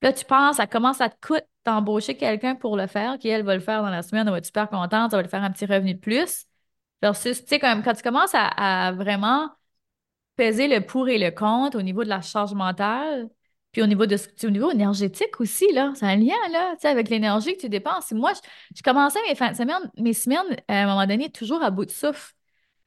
là, 0.03 0.13
tu 0.13 0.25
penses, 0.25 0.57
ça 0.57 0.67
commence 0.67 1.01
à 1.01 1.11
te 1.11 1.17
coûter 1.21 1.45
d'embaucher 1.69 2.17
quelqu'un 2.17 2.55
pour 2.55 2.77
le 2.77 2.87
faire, 2.87 3.19
qui 3.19 3.29
elle 3.29 3.45
va 3.45 3.55
le 3.55 3.61
faire 3.61 3.83
dans 3.83 3.91
la 3.91 4.03
semaine, 4.03 4.27
elle 4.27 4.33
va 4.33 4.39
être 4.39 4.47
super 4.47 4.69
contente, 4.69 5.11
ça 5.11 5.17
va 5.17 5.23
lui 5.23 5.29
faire 5.29 5.43
un 5.43 5.51
petit 5.51 5.67
revenu 5.67 5.95
de 5.95 6.01
plus. 6.01 6.47
Versus, 7.03 7.43
tu 7.43 7.49
sais, 7.49 7.59
quand, 7.59 7.81
quand 7.85 7.95
tu 7.95 8.03
commences 8.03 8.35
à, 8.35 8.93
vraiment 8.93 9.51
peser 10.37 10.69
le 10.69 10.85
pour 10.85 11.09
et 11.09 11.19
le 11.19 11.31
contre 11.31 11.79
au 11.79 11.83
niveau 11.83 12.05
de 12.05 12.09
la 12.09 12.21
charge 12.23 12.55
mentale, 12.55 13.29
puis 13.73 13.83
au 13.83 13.87
niveau 13.87 14.07
de 14.07 14.17
au 14.45 14.51
niveau 14.51 14.71
énergétique 14.71 15.41
aussi, 15.41 15.71
là, 15.73 15.93
c'est 15.95 16.07
un 16.07 16.17
lien, 16.17 16.37
là, 16.51 16.73
tu 16.73 16.83
sais, 16.83 16.89
avec 16.89 17.09
l'énergie 17.11 17.55
que 17.55 17.61
tu 17.61 17.69
dépenses. 17.69 18.13
Moi, 18.13 18.33
je, 18.35 18.41
je 18.77 18.83
commençais 18.83 19.19
mes 19.29 19.35
fins 19.35 19.53
de 19.53 19.57
semaine, 19.57 19.91
mes 19.99 20.15
semaines, 20.15 20.57
à 20.69 20.83
un 20.83 20.87
moment 20.87 21.07
donné, 21.07 21.31
toujours 21.31 21.63
à 21.63 21.71
bout 21.71 21.85
de 21.85 21.91
souffle. 21.91 22.35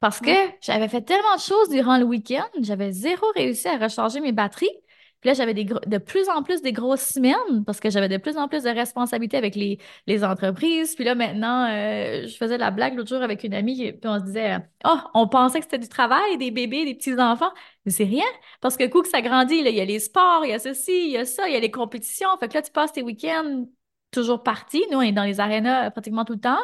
Parce 0.01 0.19
que 0.19 0.31
j'avais 0.61 0.87
fait 0.87 1.03
tellement 1.03 1.35
de 1.35 1.41
choses 1.41 1.69
durant 1.69 1.97
le 1.99 2.05
week-end, 2.05 2.47
j'avais 2.59 2.91
zéro 2.91 3.23
réussi 3.35 3.67
à 3.67 3.77
recharger 3.77 4.19
mes 4.19 4.31
batteries. 4.31 4.75
Puis 5.21 5.29
là, 5.29 5.33
j'avais 5.33 5.53
de 5.53 5.97
plus 5.97 6.29
en 6.29 6.43
plus 6.43 6.61
des 6.61 6.73
grosses 6.73 7.01
semaines 7.13 7.63
parce 7.65 7.79
que 7.79 7.89
j'avais 7.89 8.09
de 8.09 8.17
plus 8.17 8.37
en 8.37 8.47
plus 8.47 8.63
de 8.63 8.69
responsabilités 8.69 9.37
avec 9.37 9.55
les, 9.55 9.79
les 10.07 10.23
entreprises. 10.23 10.95
Puis 10.95 11.03
là, 11.05 11.15
maintenant, 11.15 11.67
euh, 11.69 12.27
je 12.27 12.35
faisais 12.35 12.57
la 12.57 12.71
blague 12.71 12.95
l'autre 12.95 13.09
jour 13.09 13.21
avec 13.21 13.43
une 13.43 13.53
amie, 13.53 13.91
puis 13.93 14.09
on 14.09 14.19
se 14.19 14.25
disait 14.25 14.57
Oh, 14.85 14.97
on 15.13 15.27
pensait 15.27 15.59
que 15.59 15.65
c'était 15.65 15.77
du 15.77 15.89
travail, 15.89 16.37
des 16.37 16.51
bébés, 16.51 16.85
des 16.85 16.95
petits-enfants. 16.95 17.51
Mais 17.85 17.91
c'est 17.91 18.03
rien. 18.03 18.25
Parce 18.61 18.77
que 18.77 18.87
coup 18.87 19.01
que 19.01 19.09
ça 19.09 19.21
grandit, 19.21 19.63
là, 19.63 19.69
il 19.69 19.75
y 19.75 19.81
a 19.81 19.85
les 19.85 19.99
sports, 19.99 20.41
il 20.43 20.49
y 20.49 20.53
a 20.53 20.59
ceci, 20.59 21.05
il 21.05 21.11
y 21.11 21.17
a 21.17 21.25
ça, 21.25 21.47
il 21.47 21.53
y 21.53 21.55
a 21.55 21.59
les 21.59 21.71
compétitions. 21.71 22.29
Fait 22.39 22.47
que 22.47 22.55
là, 22.55 22.61
tu 22.61 22.71
passes 22.71 22.91
tes 22.93 23.01
week-ends 23.01 23.65
toujours 24.11 24.43
partis. 24.43 24.83
Nous, 24.91 24.97
on 24.97 25.01
est 25.01 25.11
dans 25.11 25.23
les 25.23 25.39
arénas 25.39 25.91
pratiquement 25.91 26.25
tout 26.25 26.33
le 26.33 26.39
temps. 26.39 26.59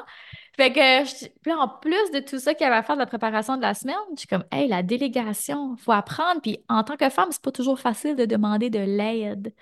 Fait 0.56 0.72
que, 0.74 1.40
puis 1.42 1.54
en 1.54 1.68
plus 1.68 2.12
de 2.12 2.20
tout 2.20 2.40
ça 2.40 2.54
qu'il 2.54 2.66
y 2.66 2.68
avait 2.68 2.78
à 2.78 2.84
faire 2.84 2.96
de 2.96 3.02
la 3.02 3.06
préparation 3.06 3.58
de 3.58 3.62
la 3.62 3.74
semaine, 3.74 3.96
je 4.14 4.20
suis 4.20 4.28
comme, 4.28 4.44
hey, 4.52 4.68
la 4.68 4.84
délégation, 4.84 5.76
faut 5.78 5.92
apprendre. 5.92 6.42
Puis 6.42 6.60
en 6.68 6.84
tant 6.84 6.98
que 6.98 7.10
femme, 7.10 7.30
c'est 7.32 7.42
pas 7.42 7.52
toujours 7.52 7.80
facile 7.80 8.16
de 8.16 8.26
demander 8.26 8.70
de 8.70 8.80
l'aide. 8.80 9.54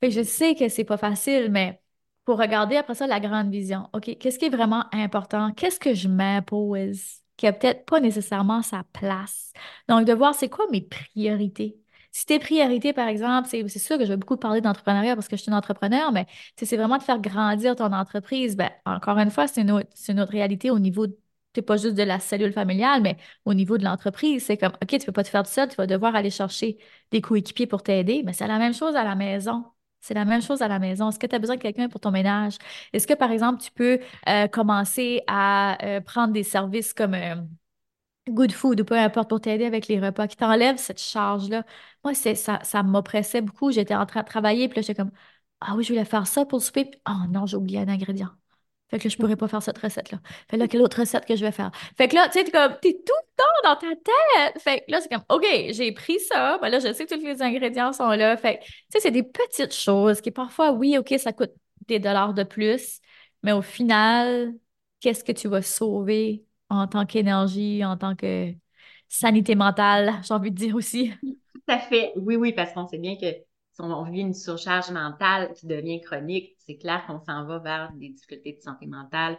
Fait 0.00 0.08
que 0.08 0.14
je 0.14 0.22
sais 0.22 0.54
que 0.54 0.68
c'est 0.68 0.84
pas 0.84 0.96
facile, 0.96 1.50
mais 1.50 1.80
pour 2.24 2.38
regarder 2.38 2.76
après 2.76 2.94
ça 2.94 3.06
la 3.06 3.20
grande 3.20 3.50
vision. 3.50 3.88
OK, 3.94 4.16
qu'est-ce 4.18 4.38
qui 4.38 4.44
est 4.46 4.50
vraiment 4.50 4.84
important? 4.92 5.50
Qu'est-ce 5.52 5.80
que 5.80 5.94
je 5.94 6.08
m'impose 6.08 7.02
qui 7.36 7.46
a 7.46 7.52
peut-être 7.52 7.84
pas 7.84 8.00
nécessairement 8.00 8.62
sa 8.62 8.84
place? 8.92 9.52
Donc, 9.88 10.04
de 10.04 10.12
voir 10.12 10.34
c'est 10.34 10.48
quoi 10.48 10.66
mes 10.70 10.82
priorités? 10.82 11.78
Si 12.18 12.26
tes 12.26 12.40
priorités, 12.40 12.92
par 12.92 13.06
exemple, 13.06 13.48
c'est 13.48 13.68
sûr 13.78 13.96
que 13.96 14.04
je 14.04 14.08
vais 14.08 14.16
beaucoup 14.16 14.36
parler 14.36 14.60
d'entrepreneuriat 14.60 15.14
parce 15.14 15.28
que 15.28 15.36
je 15.36 15.42
suis 15.42 15.50
une 15.52 15.56
entrepreneur, 15.56 16.10
mais 16.10 16.26
c'est 16.56 16.76
vraiment 16.76 16.98
de 16.98 17.02
faire 17.04 17.20
grandir 17.20 17.76
ton 17.76 17.92
entreprise. 17.92 18.56
Ben, 18.56 18.70
encore 18.86 19.18
une 19.18 19.30
fois, 19.30 19.46
c'est 19.46 19.60
une, 19.60 19.70
autre, 19.70 20.32
réalité 20.32 20.72
au 20.72 20.80
niveau, 20.80 21.06
c'est 21.54 21.62
pas 21.62 21.76
juste 21.76 21.94
de 21.94 22.02
la 22.02 22.18
cellule 22.18 22.52
familiale, 22.52 23.02
mais 23.02 23.18
au 23.44 23.54
niveau 23.54 23.78
de 23.78 23.84
l'entreprise. 23.84 24.44
C'est 24.44 24.56
comme, 24.56 24.72
OK, 24.82 24.98
tu 24.98 25.06
peux 25.06 25.12
pas 25.12 25.22
te 25.22 25.28
faire 25.28 25.44
tout 25.44 25.50
seul, 25.50 25.68
tu 25.68 25.76
vas 25.76 25.86
devoir 25.86 26.16
aller 26.16 26.30
chercher 26.30 26.78
des 27.12 27.20
coéquipiers 27.20 27.68
pour 27.68 27.84
t'aider, 27.84 28.24
mais 28.24 28.32
c'est 28.32 28.48
la 28.48 28.58
même 28.58 28.74
chose 28.74 28.96
à 28.96 29.04
la 29.04 29.14
maison. 29.14 29.64
C'est 30.00 30.14
la 30.14 30.24
même 30.24 30.42
chose 30.42 30.60
à 30.60 30.66
la 30.66 30.80
maison. 30.80 31.10
Est-ce 31.10 31.20
que 31.20 31.26
tu 31.28 31.36
as 31.36 31.38
besoin 31.38 31.54
de 31.54 31.62
quelqu'un 31.62 31.88
pour 31.88 32.00
ton 32.00 32.10
ménage? 32.10 32.56
Est-ce 32.92 33.06
que, 33.06 33.14
par 33.14 33.30
exemple, 33.30 33.62
tu 33.62 33.70
peux 33.70 34.00
euh, 34.28 34.48
commencer 34.48 35.22
à 35.28 35.78
euh, 35.86 36.00
prendre 36.00 36.32
des 36.32 36.42
services 36.42 36.92
comme 36.94 37.14
euh, 37.14 37.36
good 38.30 38.52
food 38.52 38.80
ou 38.80 38.84
peu 38.84 38.96
importe 38.96 39.28
pour 39.28 39.40
t'aider 39.40 39.64
avec 39.64 39.88
les 39.88 40.00
repas, 40.00 40.28
qui 40.28 40.36
t'enlève 40.36 40.76
cette 40.76 41.00
charge-là. 41.00 41.64
Moi, 42.04 42.14
c'est, 42.14 42.34
ça, 42.34 42.60
ça 42.64 42.82
m'oppressait 42.82 43.40
beaucoup. 43.40 43.70
J'étais 43.72 43.94
en 43.94 44.06
train 44.06 44.22
de 44.22 44.26
travailler, 44.26 44.68
puis 44.68 44.76
là, 44.76 44.82
j'étais 44.82 44.94
comme, 44.94 45.12
ah 45.60 45.74
oui, 45.76 45.84
je 45.84 45.92
voulais 45.92 46.04
faire 46.04 46.26
ça 46.26 46.44
pour 46.46 46.58
le 46.58 46.64
souper. 46.64 46.90
oh 47.08 47.12
non, 47.30 47.46
j'ai 47.46 47.56
oublié 47.56 47.80
un 47.80 47.88
ingrédient. 47.88 48.30
Fait 48.90 48.98
que 48.98 49.04
là, 49.04 49.10
je 49.10 49.16
pourrais 49.18 49.36
pas 49.36 49.48
faire 49.48 49.62
cette 49.62 49.78
recette-là. 49.78 50.18
Fait 50.50 50.56
là, 50.56 50.66
quelle 50.66 50.80
autre 50.82 51.00
recette 51.00 51.26
que 51.26 51.36
je 51.36 51.44
vais 51.44 51.52
faire? 51.52 51.70
Fait 51.96 52.08
que 52.08 52.14
là, 52.14 52.26
tu 52.28 52.38
sais, 52.38 52.44
t'es 52.44 52.50
comme, 52.50 52.74
t'es 52.80 52.94
tout 52.94 53.12
le 53.12 53.36
temps 53.36 53.44
dans 53.64 53.76
ta 53.76 53.94
tête. 53.94 54.62
Fait 54.62 54.80
que 54.80 54.90
là, 54.90 55.00
c'est 55.00 55.10
comme, 55.10 55.24
OK, 55.28 55.44
j'ai 55.70 55.92
pris 55.92 56.18
ça. 56.20 56.58
Ben 56.58 56.70
là, 56.70 56.78
je 56.78 56.92
sais 56.94 57.04
que 57.04 57.14
tous 57.14 57.20
les 57.20 57.42
ingrédients 57.42 57.92
sont 57.92 58.08
là. 58.08 58.36
Fait 58.38 58.60
tu 58.62 58.72
sais, 58.92 59.00
c'est 59.00 59.10
des 59.10 59.22
petites 59.22 59.74
choses 59.74 60.20
qui 60.22 60.30
parfois, 60.30 60.72
oui, 60.72 60.96
OK, 60.98 61.14
ça 61.18 61.32
coûte 61.32 61.52
des 61.86 61.98
dollars 61.98 62.32
de 62.34 62.44
plus. 62.44 63.00
Mais 63.42 63.52
au 63.52 63.62
final, 63.62 64.54
qu'est-ce 65.00 65.22
que 65.24 65.32
tu 65.32 65.48
vas 65.48 65.62
sauver? 65.62 66.44
En 66.70 66.86
tant 66.86 67.06
qu'énergie, 67.06 67.84
en 67.84 67.96
tant 67.96 68.14
que 68.14 68.52
sanité 69.08 69.54
mentale, 69.54 70.14
j'ai 70.22 70.34
envie 70.34 70.50
de 70.50 70.56
dire 70.56 70.74
aussi. 70.74 71.12
Tout 71.22 71.60
à 71.68 71.78
fait. 71.78 72.12
Oui, 72.16 72.36
oui, 72.36 72.52
parce 72.52 72.72
qu'on 72.72 72.86
sait 72.86 72.98
bien 72.98 73.16
que 73.16 73.26
si 73.78 73.80
on 73.80 74.02
vit 74.04 74.20
une 74.20 74.34
surcharge 74.34 74.90
mentale 74.90 75.52
qui 75.54 75.66
devient 75.66 76.00
chronique, 76.00 76.56
c'est 76.58 76.76
clair 76.76 77.04
qu'on 77.06 77.20
s'en 77.20 77.44
va 77.44 77.58
vers 77.58 77.92
des 77.94 78.08
difficultés 78.08 78.54
de 78.54 78.60
santé 78.60 78.86
mentale, 78.86 79.38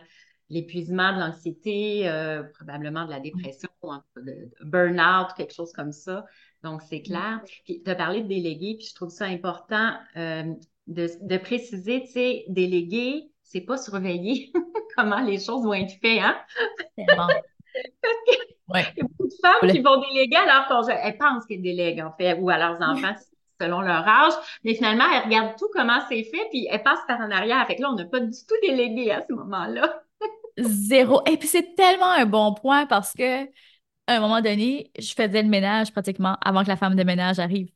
l'épuisement, 0.50 1.14
de 1.14 1.20
l'anxiété, 1.20 2.10
euh, 2.10 2.44
probablement 2.56 3.06
de 3.06 3.12
la 3.12 3.20
dépression, 3.20 3.70
de 4.16 4.50
burn-out, 4.64 5.34
quelque 5.36 5.54
chose 5.54 5.72
comme 5.74 5.92
ça. 5.92 6.26
Donc, 6.64 6.82
c'est 6.82 7.02
clair. 7.02 7.42
Puis, 7.66 7.82
tu 7.84 7.92
as 7.92 7.96
parlé 7.96 8.24
de 8.24 8.28
déléguer, 8.28 8.76
puis 8.78 8.88
je 8.88 8.96
trouve 8.96 9.10
ça 9.10 9.26
important 9.26 9.94
euh, 10.18 10.54
de, 10.88 11.10
de, 11.22 11.38
préciser, 11.38 12.02
tu 12.06 12.12
sais, 12.12 12.46
déléguer, 12.48 13.32
c'est 13.50 13.62
pas 13.62 13.78
surveiller 13.78 14.52
comment 14.96 15.20
les 15.20 15.40
choses 15.40 15.64
vont 15.66 15.74
être 15.74 15.94
faites, 16.02 16.22
hein? 16.22 16.38
Bon. 16.98 17.28
Parce 18.72 18.88
y 18.96 19.02
a 19.02 19.04
beaucoup 19.04 19.28
de 19.28 19.34
femmes 19.42 19.72
qui 19.72 19.82
vont 19.82 20.00
déléguer 20.00 20.38
alors 20.38 20.86
qu'elles 20.86 21.18
pensent 21.18 21.46
qu'elles 21.48 21.62
délèguent, 21.62 22.02
en 22.02 22.12
fait, 22.12 22.34
ou 22.40 22.50
à 22.50 22.58
leurs 22.58 22.80
enfants 22.82 23.16
selon 23.60 23.82
leur 23.82 24.08
âge. 24.08 24.34
Mais 24.64 24.76
finalement, 24.76 25.06
elles 25.12 25.24
regardent 25.24 25.58
tout 25.58 25.70
comment 25.74 26.00
c'est 26.08 26.24
fait, 26.24 26.48
puis 26.52 26.68
elles 26.70 26.84
passent 26.84 27.06
par 27.08 27.20
en 27.20 27.32
arrière. 27.32 27.66
Fait 27.68 27.76
que 27.76 27.82
là, 27.82 27.90
on 27.92 27.96
n'a 27.96 28.06
pas 28.06 28.20
du 28.20 28.38
tout 28.48 28.56
délégué 28.62 29.12
à 29.12 29.26
ce 29.28 29.34
moment-là. 29.34 30.04
Zéro. 30.60 31.22
Et 31.26 31.38
puis, 31.38 31.48
c'est 31.48 31.76
tellement 31.76 32.12
un 32.12 32.26
bon 32.26 32.54
point 32.54 32.86
parce 32.86 33.14
que 33.14 33.46
à 33.46 34.16
un 34.16 34.20
moment 34.20 34.42
donné, 34.42 34.92
je 34.98 35.14
faisais 35.14 35.42
le 35.42 35.50
ménage 35.50 35.92
pratiquement 35.92 36.38
avant 36.42 36.64
que 36.64 36.70
la 36.70 36.78
femme 36.78 36.96
de 36.96 37.04
ménage 37.04 37.40
arrive. 37.40 37.70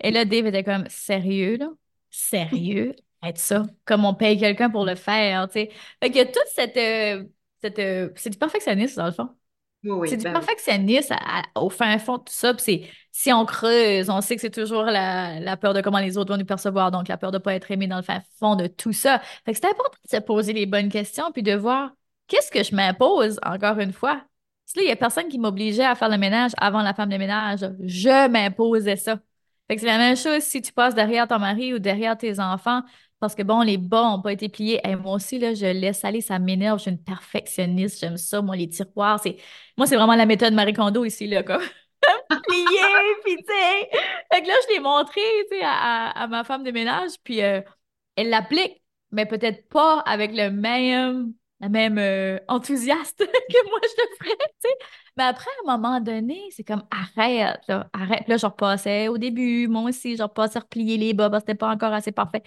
Et 0.00 0.10
là, 0.10 0.24
Dave 0.24 0.46
était 0.46 0.64
comme 0.64 0.88
sérieux, 0.88 1.56
là? 1.56 1.68
Sérieux? 2.10 2.94
Être 3.28 3.38
ça, 3.38 3.64
comme 3.84 4.04
on 4.04 4.14
paye 4.14 4.38
quelqu'un 4.38 4.70
pour 4.70 4.84
le 4.84 4.94
faire, 4.94 5.48
tu 5.48 5.54
sais. 5.54 5.70
Fait 6.02 6.10
qu'il 6.10 6.16
y 6.16 6.20
a 6.20 6.26
toute 6.26 6.46
cette, 6.54 6.76
euh, 6.76 7.24
euh, 7.78 8.10
c'est 8.16 8.30
du 8.30 8.38
perfectionnisme, 8.38 8.96
dans 9.00 9.06
le 9.06 9.12
fond. 9.12 9.28
Oui, 9.84 10.08
C'est 10.08 10.16
du 10.16 10.24
ben 10.24 10.32
perfectionnisme 10.32 11.12
à- 11.12 11.40
à- 11.40 11.60
au 11.60 11.70
fin 11.70 11.96
fond 11.98 12.18
de 12.18 12.24
tout 12.24 12.32
ça. 12.32 12.54
Puis 12.54 12.86
si 13.12 13.32
on 13.32 13.44
creuse, 13.44 14.10
on 14.10 14.20
sait 14.20 14.34
que 14.34 14.40
c'est 14.40 14.50
toujours 14.50 14.82
la, 14.84 15.38
la 15.38 15.56
peur 15.56 15.74
de 15.74 15.80
comment 15.80 16.00
les 16.00 16.18
autres 16.18 16.32
vont 16.32 16.38
nous 16.38 16.44
percevoir, 16.46 16.90
donc 16.90 17.06
la 17.06 17.16
peur 17.16 17.30
de 17.30 17.36
ne 17.38 17.42
pas 17.42 17.54
être 17.54 17.70
aimé 17.70 17.86
dans 17.86 17.96
le 17.96 18.02
fin 18.02 18.20
fond 18.40 18.56
de 18.56 18.66
tout 18.66 18.92
ça. 18.92 19.20
Fait 19.44 19.52
que 19.52 19.58
c'est 19.60 19.66
important 19.70 19.98
de 20.04 20.10
se 20.10 20.20
poser 20.22 20.52
les 20.52 20.66
bonnes 20.66 20.88
questions 20.88 21.30
puis 21.32 21.42
de 21.44 21.54
voir 21.54 21.92
qu'est-ce 22.26 22.50
que 22.50 22.64
je 22.64 22.74
m'impose, 22.74 23.38
encore 23.44 23.78
une 23.78 23.92
fois. 23.92 24.14
Parce 24.64 24.72
que 24.74 24.78
là, 24.80 24.82
il 24.84 24.86
n'y 24.86 24.92
a 24.92 24.96
personne 24.96 25.28
qui 25.28 25.38
m'obligeait 25.38 25.84
à 25.84 25.94
faire 25.94 26.08
le 26.08 26.18
ménage 26.18 26.50
avant 26.58 26.82
la 26.82 26.92
femme 26.92 27.08
de 27.10 27.16
ménage. 27.16 27.60
Je 27.84 28.28
m'imposais 28.28 28.96
ça. 28.96 29.20
Fait 29.68 29.74
que 29.76 29.80
c'est 29.80 29.86
la 29.86 29.98
même 29.98 30.16
chose 30.16 30.42
si 30.42 30.62
tu 30.62 30.72
passes 30.72 30.94
derrière 30.94 31.28
ton 31.28 31.38
mari 31.38 31.74
ou 31.74 31.78
derrière 31.78 32.16
tes 32.16 32.40
enfants 32.40 32.82
parce 33.20 33.34
que 33.34 33.42
bon, 33.42 33.62
les 33.62 33.78
bas 33.78 34.02
n'ont 34.10 34.22
pas 34.22 34.32
été 34.32 34.48
pliés. 34.48 34.80
Hey, 34.84 34.96
moi 34.96 35.14
aussi, 35.14 35.38
là, 35.38 35.54
je 35.54 35.66
laisse 35.66 36.04
aller, 36.04 36.20
ça 36.20 36.38
m'énerve. 36.38 36.78
Je 36.78 36.82
suis 36.82 36.90
une 36.90 37.02
perfectionniste, 37.02 38.00
j'aime 38.00 38.16
ça. 38.16 38.42
Moi, 38.42 38.56
les 38.56 38.68
tiroirs, 38.68 39.20
c'est 39.22 39.36
moi, 39.76 39.86
c'est 39.86 39.96
vraiment 39.96 40.14
la 40.16 40.26
méthode 40.26 40.52
Marie 40.54 40.72
Kondo 40.74 41.04
ici, 41.04 41.26
là, 41.26 41.42
plier, 42.46 43.14
puis 43.24 43.36
tu 43.36 43.44
sais. 43.46 43.90
Fait 44.32 44.42
que 44.42 44.48
là, 44.48 44.54
je 44.68 44.74
l'ai 44.74 44.80
montré, 44.80 45.20
tu 45.50 45.58
sais, 45.58 45.62
à, 45.64 46.10
à- 46.10 46.26
ma 46.28 46.44
femme 46.44 46.62
de 46.64 46.70
ménage, 46.70 47.12
puis 47.24 47.42
euh, 47.42 47.60
elle 48.16 48.30
l'applique, 48.30 48.82
mais 49.12 49.26
peut-être 49.26 49.68
pas 49.68 50.00
avec 50.00 50.32
le 50.34 50.50
même, 50.50 51.34
la 51.60 51.68
même 51.68 51.98
euh, 51.98 52.38
enthousiaste 52.48 53.18
que 53.20 53.68
moi, 53.70 53.80
je 53.82 54.02
le 54.02 54.16
ferais, 54.18 54.36
tu 54.62 54.68
sais. 54.70 54.76
Mais 55.16 55.24
après, 55.24 55.50
à 55.66 55.70
un 55.72 55.78
moment 55.78 56.00
donné, 56.00 56.42
c'est 56.50 56.64
comme, 56.64 56.84
arrête, 56.90 57.60
arrête. 57.92 58.28
Là, 58.28 58.36
je 58.36 58.46
repassais 58.46 59.08
au 59.08 59.18
début, 59.18 59.68
moi 59.68 59.82
aussi, 59.84 60.16
je 60.16 60.22
repassais 60.22 60.58
replier 60.60 60.98
les 60.98 61.14
bas 61.14 61.30
parce 61.30 61.44
que 61.44 61.52
c'était 61.52 61.58
pas 61.58 61.70
encore 61.70 61.92
assez 61.92 62.12
parfait. 62.12 62.42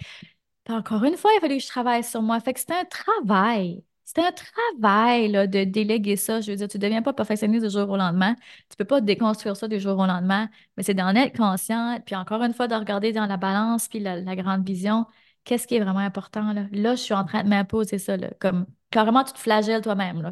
Encore 0.72 1.04
une 1.04 1.16
fois, 1.16 1.30
il 1.34 1.38
a 1.38 1.40
fallu 1.40 1.56
que 1.56 1.62
je 1.62 1.68
travaille 1.68 2.04
sur 2.04 2.22
moi. 2.22 2.40
Fait 2.40 2.52
que 2.54 2.60
c'était 2.60 2.74
un 2.74 2.84
travail. 2.84 3.84
C'était 4.04 4.22
un 4.26 4.32
travail 4.32 5.28
là, 5.28 5.46
de 5.46 5.64
déléguer 5.64 6.16
ça. 6.16 6.40
Je 6.40 6.50
veux 6.50 6.56
dire, 6.56 6.68
tu 6.68 6.78
ne 6.78 6.82
deviens 6.82 7.02
pas 7.02 7.12
perfectionniste 7.12 7.64
du 7.64 7.70
jour 7.70 7.88
au 7.88 7.96
lendemain. 7.96 8.34
Tu 8.34 8.72
ne 8.72 8.76
peux 8.78 8.84
pas 8.84 9.00
déconstruire 9.00 9.56
ça 9.56 9.68
du 9.68 9.78
jour 9.78 9.98
au 9.98 10.06
lendemain, 10.06 10.48
mais 10.76 10.82
c'est 10.82 10.94
d'en 10.94 11.14
être 11.14 11.36
conscient. 11.36 12.00
Puis 12.04 12.16
encore 12.16 12.42
une 12.42 12.52
fois, 12.52 12.66
de 12.66 12.74
regarder 12.74 13.12
dans 13.12 13.26
la 13.26 13.36
balance 13.36 13.88
puis 13.88 14.00
la, 14.00 14.20
grande 14.36 14.66
vision, 14.66 15.06
qu'est-ce 15.44 15.66
qui 15.66 15.76
est 15.76 15.80
vraiment 15.80 16.00
important 16.00 16.52
là? 16.52 16.66
Là, 16.72 16.94
je 16.96 17.02
suis 17.02 17.14
en 17.14 17.24
train 17.24 17.44
de 17.44 17.48
m'imposer 17.48 17.98
ça. 17.98 18.16
Là, 18.16 18.30
comme 18.40 18.66
carrément, 18.90 19.24
tu 19.24 19.32
te 19.32 19.38
flagelles 19.38 19.82
toi-même. 19.82 20.22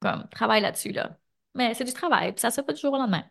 Comme, 0.00 0.28
travaille 0.30 0.60
là-dessus. 0.62 0.92
Là. 0.92 1.18
Mais 1.54 1.74
c'est 1.74 1.84
du 1.84 1.92
travail, 1.92 2.32
puis 2.32 2.40
ça 2.40 2.50
se 2.50 2.56
fait 2.56 2.62
pas 2.62 2.72
du 2.72 2.80
jour 2.80 2.92
au 2.92 2.98
lendemain. 2.98 3.24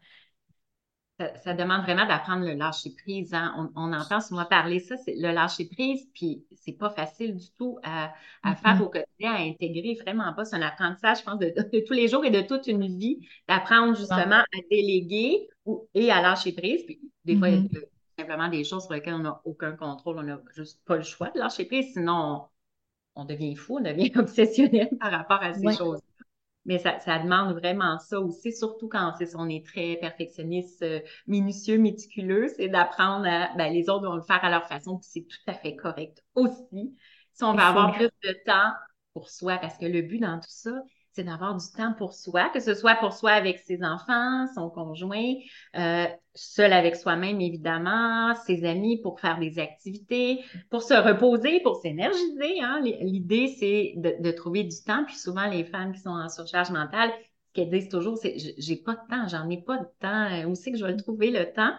Ça, 1.21 1.35
ça 1.37 1.53
demande 1.53 1.81
vraiment 1.83 2.05
d'apprendre 2.07 2.45
le 2.45 2.53
lâcher 2.53 2.91
prise. 3.03 3.33
hein. 3.33 3.53
On, 3.75 3.89
on 3.89 3.93
entend 3.93 4.21
souvent 4.21 4.45
parler 4.45 4.79
ça, 4.79 4.95
c'est 4.97 5.13
le 5.15 5.31
lâcher 5.31 5.65
prise, 5.67 6.07
puis 6.13 6.45
c'est 6.55 6.71
pas 6.73 6.89
facile 6.89 7.35
du 7.37 7.51
tout 7.57 7.77
à, 7.83 8.13
à 8.43 8.55
faire 8.55 8.81
au 8.81 8.89
quotidien, 8.89 9.33
à 9.33 9.39
intégrer 9.41 9.95
vraiment 10.01 10.33
pas. 10.33 10.45
C'est 10.45 10.55
un 10.55 10.61
apprentissage, 10.61 11.19
je 11.19 11.23
pense, 11.23 11.37
de, 11.39 11.47
de 11.55 11.79
tous 11.85 11.93
les 11.93 12.07
jours 12.07 12.25
et 12.25 12.31
de 12.31 12.41
toute 12.41 12.67
une 12.67 12.97
vie, 12.97 13.19
d'apprendre 13.47 13.95
justement 13.97 14.37
à 14.37 14.45
déléguer 14.71 15.49
ou, 15.65 15.87
et 15.93 16.11
à 16.11 16.21
lâcher 16.21 16.53
prise. 16.53 16.83
Puis 16.85 17.01
des 17.25 17.35
fois, 17.37 17.49
il 17.49 17.55
y 17.55 17.57
a 17.57 17.61
Mhm. 17.61 17.69
de- 17.73 17.89
simplement 18.17 18.47
des 18.49 18.63
choses 18.63 18.83
sur 18.85 18.93
lesquelles 18.93 19.15
on 19.15 19.19
n'a 19.19 19.41
aucun 19.45 19.73
contrôle, 19.73 20.17
on 20.19 20.23
n'a 20.23 20.41
juste 20.55 20.81
pas 20.85 20.95
le 20.97 21.03
choix 21.03 21.29
de 21.31 21.39
lâcher 21.39 21.65
prise, 21.65 21.93
sinon 21.93 22.49
on, 23.15 23.21
on 23.23 23.25
devient 23.25 23.55
fou, 23.55 23.77
on 23.79 23.81
devient 23.81 24.11
obsessionnel 24.17 24.89
par 24.99 25.11
rapport 25.11 25.43
à 25.43 25.53
ces 25.53 25.69
Ouais. 25.69 25.73
choses. 25.73 26.01
Mais 26.65 26.77
ça, 26.77 26.99
ça 26.99 27.17
demande 27.17 27.53
vraiment 27.53 27.97
ça 27.97 28.19
aussi, 28.19 28.53
surtout 28.53 28.87
quand 28.87 29.13
c'est, 29.17 29.35
on 29.35 29.49
est 29.49 29.65
très 29.65 29.97
perfectionniste, 29.99 30.83
euh, 30.83 30.99
minutieux, 31.27 31.77
méticuleux, 31.77 32.47
c'est 32.55 32.69
d'apprendre 32.69 33.25
à, 33.27 33.49
ben, 33.57 33.73
les 33.73 33.89
autres 33.89 34.07
vont 34.07 34.15
le 34.15 34.21
faire 34.21 34.43
à 34.43 34.49
leur 34.49 34.67
façon, 34.67 34.97
puis 34.97 35.09
c'est 35.11 35.27
tout 35.27 35.51
à 35.51 35.53
fait 35.53 35.75
correct 35.75 36.23
aussi. 36.35 36.95
Si 37.33 37.43
on 37.43 37.53
va 37.53 37.67
avoir 37.69 37.93
plus 37.93 38.09
de 38.23 38.37
temps 38.45 38.71
pour 39.13 39.29
soi, 39.29 39.57
parce 39.57 39.77
que 39.77 39.85
le 39.85 40.01
but 40.01 40.19
dans 40.19 40.37
tout 40.39 40.49
ça, 40.49 40.71
c'est 41.13 41.23
d'avoir 41.23 41.55
du 41.55 41.65
temps 41.75 41.93
pour 41.97 42.13
soi, 42.13 42.49
que 42.49 42.59
ce 42.59 42.73
soit 42.73 42.95
pour 42.95 43.13
soi 43.13 43.31
avec 43.31 43.59
ses 43.59 43.83
enfants, 43.83 44.47
son 44.55 44.69
conjoint, 44.69 45.33
euh, 45.75 46.05
seul 46.33 46.71
avec 46.71 46.95
soi-même 46.95 47.41
évidemment, 47.41 48.33
ses 48.45 48.63
amis 48.63 49.01
pour 49.01 49.19
faire 49.19 49.37
des 49.39 49.59
activités, 49.59 50.43
pour 50.69 50.83
se 50.83 50.93
reposer, 50.93 51.59
pour 51.61 51.75
s'énergiser. 51.77 52.61
Hein. 52.61 52.79
L'idée, 52.81 53.47
c'est 53.47 53.93
de, 53.97 54.15
de 54.19 54.31
trouver 54.31 54.63
du 54.63 54.81
temps. 54.85 55.03
Puis 55.05 55.17
souvent, 55.17 55.47
les 55.47 55.65
femmes 55.65 55.91
qui 55.93 55.99
sont 55.99 56.09
en 56.09 56.29
surcharge 56.29 56.71
mentale, 56.71 57.11
ce 57.47 57.53
qu'elles 57.53 57.69
disent 57.69 57.89
toujours, 57.89 58.17
c'est 58.17 58.37
j'ai 58.57 58.77
pas 58.77 58.93
de 58.93 59.07
temps, 59.09 59.27
j'en 59.27 59.49
ai 59.49 59.61
pas 59.61 59.77
de 59.77 59.87
temps. 59.99 60.49
Où 60.49 60.55
c'est 60.55 60.71
que 60.71 60.77
je 60.77 60.85
vais 60.85 60.91
le 60.91 60.97
trouver 60.97 61.31
le 61.31 61.51
temps? 61.51 61.73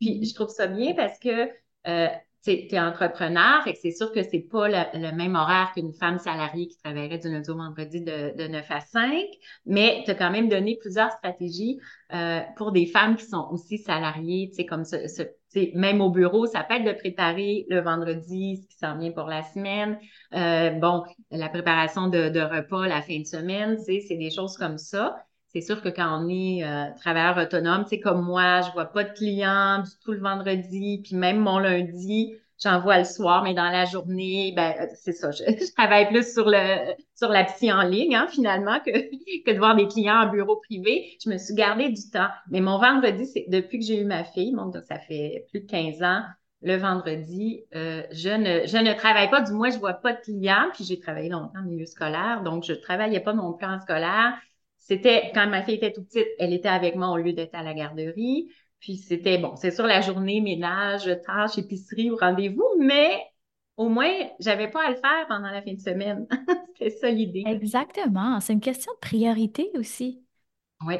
Puis 0.00 0.24
je 0.24 0.34
trouve 0.34 0.48
ça 0.48 0.66
bien 0.66 0.94
parce 0.94 1.18
que 1.18 1.48
euh, 1.86 2.08
tu 2.46 2.74
es 2.74 2.80
entrepreneur, 2.80 3.64
que 3.64 3.70
c'est 3.80 3.90
sûr 3.90 4.12
que 4.12 4.22
c'est 4.22 4.46
pas 4.50 4.68
le, 4.68 5.16
même 5.16 5.34
horaire 5.34 5.72
qu'une 5.74 5.92
femme 5.92 6.18
salariée 6.18 6.68
qui 6.68 6.78
travaillerait 6.78 7.18
du 7.18 7.30
lundi 7.30 7.50
au 7.50 7.56
vendredi 7.56 8.00
de, 8.00 8.36
de 8.36 8.48
9 8.48 8.64
à 8.70 8.80
5, 8.80 9.24
mais 9.66 10.02
tu 10.04 10.10
as 10.10 10.14
quand 10.14 10.30
même 10.30 10.48
donné 10.48 10.78
plusieurs 10.80 11.10
stratégies 11.12 11.78
euh, 12.14 12.40
pour 12.56 12.72
des 12.72 12.86
femmes 12.86 13.16
qui 13.16 13.24
sont 13.24 13.48
aussi 13.50 13.78
salariées, 13.78 14.50
comme 14.68 14.84
même 15.74 16.00
au 16.00 16.10
bureau, 16.10 16.46
ça 16.46 16.64
peut 16.64 16.74
être 16.74 16.84
de 16.84 16.92
préparer 16.92 17.66
le 17.68 17.80
vendredi 17.80 18.62
ce 18.62 18.68
qui 18.68 18.76
s'en 18.76 18.98
vient 18.98 19.12
pour 19.12 19.24
la 19.24 19.42
semaine. 19.42 19.98
Euh, 20.34 20.70
bon, 20.70 21.02
la 21.30 21.48
préparation 21.48 22.08
de, 22.08 22.28
de 22.28 22.40
repas 22.40 22.86
la 22.86 23.02
fin 23.02 23.20
de 23.20 23.24
semaine, 23.26 23.78
c'est 23.78 24.16
des 24.16 24.30
choses 24.30 24.56
comme 24.56 24.78
ça. 24.78 25.16
C'est 25.56 25.62
sûr 25.62 25.80
que 25.80 25.88
quand 25.88 26.22
on 26.22 26.28
est 26.28 26.64
euh, 26.64 26.90
travailleur 27.00 27.38
autonome, 27.38 27.86
sais, 27.86 27.98
comme 27.98 28.20
moi, 28.22 28.60
je 28.60 28.72
vois 28.72 28.84
pas 28.84 29.04
de 29.04 29.12
clients 29.14 29.82
du 29.82 29.90
tout 30.04 30.12
le 30.12 30.20
vendredi, 30.20 31.00
puis 31.02 31.16
même 31.16 31.38
mon 31.38 31.58
lundi, 31.58 32.34
j'en 32.62 32.78
vois 32.78 32.98
le 32.98 33.04
soir, 33.04 33.42
mais 33.42 33.54
dans 33.54 33.70
la 33.70 33.86
journée, 33.86 34.52
ben, 34.54 34.74
c'est 34.96 35.14
ça. 35.14 35.30
Je, 35.30 35.44
je 35.46 35.72
travaille 35.72 36.08
plus 36.10 36.30
sur 36.30 36.44
le 36.50 36.92
sur 37.14 37.30
la 37.30 37.44
psy 37.44 37.72
en 37.72 37.80
ligne, 37.84 38.14
hein, 38.14 38.26
finalement, 38.30 38.80
que, 38.80 38.90
que 39.46 39.50
de 39.50 39.56
voir 39.56 39.74
des 39.76 39.88
clients 39.88 40.26
en 40.26 40.30
bureau 40.30 40.56
privé. 40.56 41.16
Je 41.24 41.30
me 41.30 41.38
suis 41.38 41.54
gardé 41.54 41.88
du 41.88 42.10
temps. 42.10 42.28
Mais 42.50 42.60
mon 42.60 42.78
vendredi, 42.78 43.24
c'est 43.24 43.46
depuis 43.48 43.78
que 43.78 43.86
j'ai 43.86 43.98
eu 44.02 44.04
ma 44.04 44.24
fille, 44.24 44.52
donc 44.52 44.76
ça 44.86 44.98
fait 44.98 45.46
plus 45.50 45.60
de 45.60 45.66
15 45.66 46.02
ans, 46.02 46.20
le 46.62 46.76
vendredi, 46.76 47.64
euh, 47.74 48.02
je 48.12 48.28
ne, 48.28 48.66
je 48.66 48.76
ne 48.76 48.92
travaille 48.92 49.30
pas, 49.30 49.40
du 49.40 49.52
moins, 49.52 49.70
je 49.70 49.78
vois 49.78 49.94
pas 49.94 50.12
de 50.12 50.20
clients, 50.20 50.68
puis 50.74 50.84
j'ai 50.84 50.98
travaillé 50.98 51.28
longtemps 51.28 51.58
en 51.58 51.62
milieu 51.62 51.86
scolaire, 51.86 52.42
donc 52.42 52.64
je 52.64 52.72
travaillais 52.72 53.20
pas 53.20 53.32
non 53.32 53.52
plus 53.52 53.66
en 53.66 53.78
scolaire. 53.80 54.34
C'était, 54.86 55.30
quand 55.34 55.48
ma 55.48 55.62
fille 55.64 55.74
était 55.74 55.92
toute 55.92 56.06
petite, 56.08 56.28
elle 56.38 56.52
était 56.52 56.68
avec 56.68 56.94
moi 56.96 57.10
au 57.10 57.16
lieu 57.16 57.32
d'être 57.32 57.54
à 57.54 57.62
la 57.62 57.74
garderie. 57.74 58.50
Puis 58.80 58.96
c'était, 58.98 59.38
bon, 59.38 59.56
c'est 59.56 59.70
sûr, 59.72 59.86
la 59.86 60.00
journée, 60.00 60.40
ménage, 60.40 61.10
tâches, 61.26 61.58
épicerie 61.58 62.10
ou 62.10 62.16
rendez-vous, 62.16 62.68
mais 62.80 63.20
au 63.76 63.88
moins, 63.88 64.12
j'avais 64.40 64.70
pas 64.70 64.86
à 64.86 64.90
le 64.90 64.96
faire 64.96 65.26
pendant 65.28 65.50
la 65.50 65.62
fin 65.62 65.74
de 65.74 65.80
semaine. 65.80 66.26
C'était 66.78 66.90
ça 66.90 67.10
l'idée. 67.10 67.44
Exactement. 67.46 68.40
C'est 68.40 68.52
une 68.52 68.60
question 68.60 68.92
de 68.92 68.98
priorité 68.98 69.70
aussi. 69.78 70.22
Oui, 70.86 70.96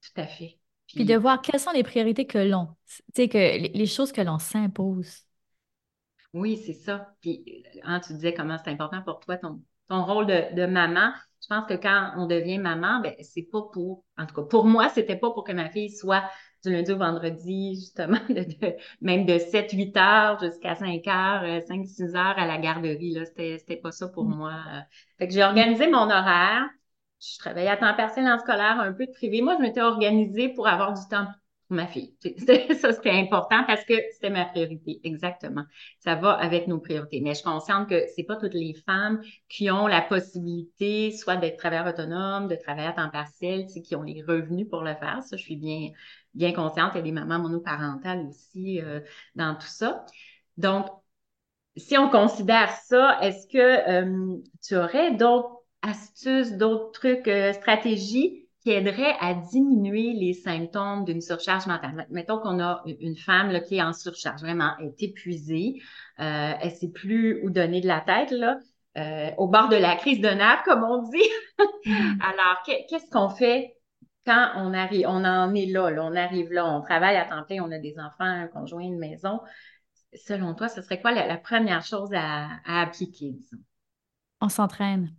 tout 0.00 0.20
à 0.20 0.26
fait. 0.26 0.58
Puis 0.94 1.04
de 1.04 1.14
voir 1.16 1.40
quelles 1.42 1.60
sont 1.60 1.72
les 1.72 1.82
priorités 1.82 2.26
que 2.26 2.38
l'on, 2.38 2.66
tu 2.86 3.02
sais, 3.16 3.28
que 3.28 3.38
les, 3.38 3.68
les 3.68 3.86
choses 3.86 4.12
que 4.12 4.20
l'on 4.20 4.38
s'impose. 4.38 5.24
oui, 6.32 6.60
c'est 6.64 6.72
ça. 6.74 7.14
Puis, 7.20 7.64
hein, 7.82 8.00
tu 8.00 8.12
disais 8.14 8.34
comment 8.34 8.58
c'est 8.62 8.70
important 8.70 9.02
pour 9.02 9.20
toi, 9.20 9.36
ton, 9.36 9.62
ton 9.88 10.04
rôle 10.04 10.26
de, 10.26 10.54
de 10.54 10.66
maman. 10.66 11.12
Je 11.44 11.48
pense 11.54 11.66
que 11.68 11.74
quand 11.74 12.12
on 12.16 12.26
devient 12.26 12.58
maman, 12.58 13.00
ben, 13.00 13.14
c'est 13.20 13.42
pas 13.42 13.62
pour, 13.72 14.02
en 14.16 14.24
tout 14.26 14.34
cas, 14.34 14.42
pour 14.42 14.64
moi, 14.64 14.88
c'était 14.88 15.16
pas 15.16 15.30
pour 15.30 15.44
que 15.44 15.52
ma 15.52 15.68
fille 15.70 15.90
soit 15.90 16.24
du 16.64 16.72
lundi 16.72 16.90
au 16.92 16.96
vendredi, 16.96 17.74
justement, 17.74 18.18
de, 18.30 18.44
de- 18.44 18.76
même 19.02 19.26
de 19.26 19.38
7, 19.38 19.70
8 19.72 19.94
heures 19.96 20.40
jusqu'à 20.40 20.74
5 20.74 21.06
heures, 21.06 21.62
5, 21.66 21.84
6 21.86 22.14
heures 22.16 22.38
à 22.38 22.46
la 22.46 22.56
garderie, 22.58 23.12
là. 23.12 23.26
C'était, 23.26 23.58
c'était 23.58 23.76
pas 23.76 23.92
ça 23.92 24.08
pour 24.08 24.24
Mm. 24.24 24.34
moi. 24.34 24.52
Euh, 24.54 24.80
Fait 25.18 25.28
que 25.28 25.34
j'ai 25.34 25.42
organisé 25.44 25.86
mon 25.90 26.04
horaire. 26.10 26.64
Je 27.20 27.38
travaillais 27.38 27.68
à 27.68 27.76
temps 27.76 27.94
partiel 27.94 28.26
en 28.26 28.38
scolaire, 28.38 28.80
un 28.80 28.92
peu 28.92 29.06
de 29.06 29.12
privé. 29.12 29.40
Moi, 29.42 29.56
je 29.58 29.62
m'étais 29.62 29.80
organisée 29.82 30.48
pour 30.50 30.66
avoir 30.68 30.92
du 30.94 31.00
temps 31.08 31.26
ma 31.74 31.86
fille. 31.86 32.14
Ça, 32.80 32.92
c'était 32.92 33.10
important 33.10 33.64
parce 33.66 33.84
que 33.84 33.94
c'était 34.12 34.30
ma 34.30 34.44
priorité. 34.46 35.00
Exactement. 35.04 35.64
Ça 35.98 36.14
va 36.14 36.32
avec 36.32 36.68
nos 36.68 36.78
priorités. 36.78 37.20
Mais 37.20 37.30
je 37.30 37.36
suis 37.36 37.44
consciente 37.44 37.88
que 37.88 38.04
c'est 38.14 38.24
pas 38.24 38.36
toutes 38.36 38.54
les 38.54 38.74
femmes 38.86 39.22
qui 39.48 39.70
ont 39.70 39.86
la 39.86 40.02
possibilité 40.02 41.10
soit 41.12 41.36
d'être 41.36 41.58
travailleur 41.58 41.86
autonome, 41.86 42.48
de 42.48 42.56
travailler 42.56 42.88
à 42.88 42.92
temps 42.92 43.10
partiel, 43.10 43.66
qui 43.66 43.94
ont 43.96 44.02
les 44.02 44.22
revenus 44.22 44.68
pour 44.68 44.82
le 44.82 44.94
faire. 44.94 45.22
Ça, 45.22 45.36
je 45.36 45.42
suis 45.42 45.56
bien, 45.56 45.90
bien 46.34 46.52
consciente. 46.52 46.92
Il 46.94 46.98
y 46.98 47.00
a 47.00 47.02
des 47.02 47.12
mamans 47.12 47.38
monoparentales 47.38 48.26
aussi 48.28 48.80
euh, 48.80 49.00
dans 49.34 49.54
tout 49.54 49.66
ça. 49.66 50.04
Donc, 50.56 50.86
si 51.76 51.98
on 51.98 52.08
considère 52.08 52.70
ça, 52.70 53.18
est-ce 53.20 53.46
que 53.48 53.58
euh, 53.58 54.36
tu 54.62 54.76
aurais 54.76 55.12
d'autres 55.12 55.50
astuces, 55.82 56.52
d'autres 56.52 56.92
trucs, 56.92 57.28
euh, 57.28 57.52
stratégies 57.52 58.43
qui 58.64 58.70
aideraient 58.72 59.14
à 59.20 59.34
diminuer 59.34 60.14
les 60.14 60.32
symptômes 60.32 61.04
d'une 61.04 61.20
surcharge 61.20 61.66
mentale? 61.66 62.06
Mettons 62.10 62.38
qu'on 62.38 62.60
a 62.60 62.82
une 62.86 63.16
femme 63.16 63.50
là, 63.52 63.60
qui 63.60 63.76
est 63.76 63.82
en 63.82 63.92
surcharge, 63.92 64.40
vraiment, 64.40 64.72
elle 64.80 64.86
est 64.86 65.02
épuisée, 65.02 65.82
euh, 66.20 66.52
elle 66.60 66.70
sait 66.72 66.90
plus 66.90 67.42
où 67.44 67.50
donner 67.50 67.80
de 67.82 67.86
la 67.86 68.00
tête, 68.00 68.30
là, 68.30 68.58
euh, 68.96 69.30
au 69.38 69.48
bord 69.48 69.68
de 69.68 69.76
la 69.76 69.96
crise 69.96 70.20
de 70.20 70.28
nerfs, 70.28 70.62
comme 70.64 70.82
on 70.84 71.02
dit. 71.10 71.30
Mhm. 71.86 72.20
Alors, 72.20 72.62
que- 72.66 72.88
qu'est-ce 72.88 73.10
qu'on 73.10 73.28
fait 73.28 73.76
quand 74.26 74.52
on 74.56 74.72
arrive, 74.72 75.06
on 75.08 75.24
en 75.24 75.54
est 75.54 75.66
là, 75.66 75.90
là, 75.90 76.02
on 76.04 76.16
arrive 76.16 76.50
là, 76.50 76.64
on 76.66 76.80
travaille 76.80 77.16
à 77.16 77.26
temps 77.26 77.42
plein, 77.44 77.62
on 77.62 77.70
a 77.72 77.78
des 77.78 77.98
enfants, 77.98 78.24
un 78.24 78.46
conjoint, 78.48 78.82
une 78.82 78.98
maison. 78.98 79.40
Selon 80.14 80.54
toi, 80.54 80.68
ce 80.68 80.82
serait 80.82 81.00
quoi 81.00 81.12
la, 81.12 81.26
la 81.26 81.36
première 81.36 81.84
chose 81.84 82.10
à, 82.14 82.48
à 82.64 82.80
appliquer, 82.82 83.32
disons? 83.32 83.58
On 84.40 84.48
s'entraîne. 84.48 85.12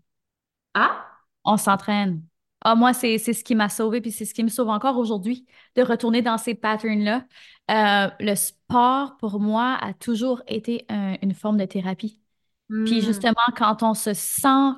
Ah? 0.73 1.21
On 1.45 1.55
s'entraîne. 1.57 2.23
Ah, 2.67 2.75
moi, 2.75 2.93
c'est 2.93 3.19
ce 3.19 3.43
qui 3.43 3.53
m'a 3.55 3.69
sauvé, 3.69 4.01
puis 4.01 4.11
c'est 4.11 4.25
ce 4.25 4.33
qui 4.33 4.43
me 4.43 4.49
sauve 4.49 4.69
encore 4.69 4.97
aujourd'hui, 4.97 5.45
de 5.75 5.83
retourner 5.83 6.21
dans 6.23 6.37
ces 6.39 6.55
patterns-là. 6.55 7.25
Euh, 7.71 8.09
le 8.19 8.35
sport, 8.35 9.17
pour 9.17 9.39
moi, 9.39 9.77
a 9.81 9.93
toujours 9.93 10.41
été 10.47 10.85
une 11.21 11.33
forme 11.35 11.57
de 11.57 11.65
thérapie. 11.65 12.19
Puis 12.83 13.01
Hmm. 13.01 13.03
justement, 13.03 13.35
quand 13.57 13.83
on 13.83 13.93
se 13.93 14.13
sent, 14.13 14.73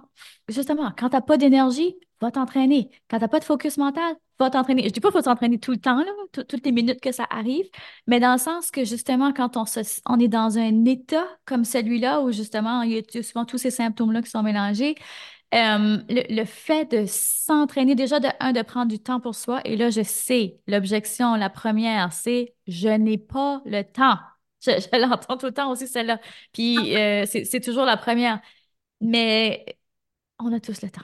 justement, 0.50 0.92
quand 0.98 1.10
t'as 1.10 1.22
pas 1.22 1.38
d'énergie, 1.38 1.98
va 2.22 2.32
t'entraîner. 2.32 2.90
Quand 3.10 3.20
t'as 3.20 3.28
pas 3.28 3.40
de 3.40 3.46
focus 3.46 3.78
mental, 3.78 4.16
va 4.40 4.50
t'entraîner. 4.50 4.84
Je 4.86 4.90
dis 4.90 5.00
pas 5.00 5.10
qu'il 5.10 5.18
faut 5.20 5.24
s'entraîner 5.24 5.60
tout 5.60 5.72
le 5.72 5.78
temps, 5.78 5.98
là, 6.04 6.12
tout- 6.32 6.44
toutes 6.44 6.66
les 6.66 6.72
minutes 6.72 7.02
que 7.02 7.12
ça 7.12 7.26
arrive, 7.30 7.66
mais 8.08 8.20
dans 8.20 8.34
le 8.34 8.38
sens 8.40 8.72
que 8.72 8.86
justement, 8.86 9.34
quand 9.34 9.58
on, 9.58 9.66
se, 9.66 9.82
on 10.08 10.20
est 10.20 10.28
dans 10.28 10.58
un 10.58 10.86
état 10.86 11.26
comme 11.46 11.66
celui-là, 11.66 12.22
où 12.22 12.32
justement, 12.32 12.82
il 12.84 12.94
y 12.94 13.20
a 13.20 13.24
souvent 13.24 13.46
tous 13.46 13.58
ces 13.58 13.72
symptômes-là 13.72 14.22
qui 14.22 14.30
sont 14.30 14.44
mélangés, 14.44 14.96
euh, 15.54 15.98
le, 16.10 16.36
le 16.36 16.46
fait 16.46 16.92
de 16.92 17.06
s'entraîner, 17.08 17.96
déjà 17.96 18.20
de 18.20 18.28
un, 18.40 18.52
de 18.54 18.62
prendre 18.62 18.88
du 18.92 19.00
temps 19.00 19.20
pour 19.20 19.36
soi, 19.36 19.62
et 19.66 19.78
là, 19.78 19.90
je 19.90 20.04
sais, 20.04 20.60
l'objection, 20.68 21.36
la 21.36 21.50
première, 21.50 22.12
c'est 22.14 22.56
je 22.68 22.90
n'ai 22.90 23.18
pas 23.18 23.62
le 23.66 23.84
temps. 23.84 24.18
Je, 24.62 24.72
l'entends 25.00 25.38
tout 25.38 25.46
le 25.48 25.54
temps 25.54 25.72
aussi, 25.72 25.88
celle-là. 25.88 26.20
Puis 26.54 26.96
euh, 26.98 27.26
c'est 27.26 27.62
toujours 27.62 27.86
la 27.86 27.98
première. 27.98 28.42
Mais 29.02 29.66
on 30.40 30.54
a 30.54 30.60
tous 30.60 30.82
le 30.84 30.90
temps. 30.92 31.04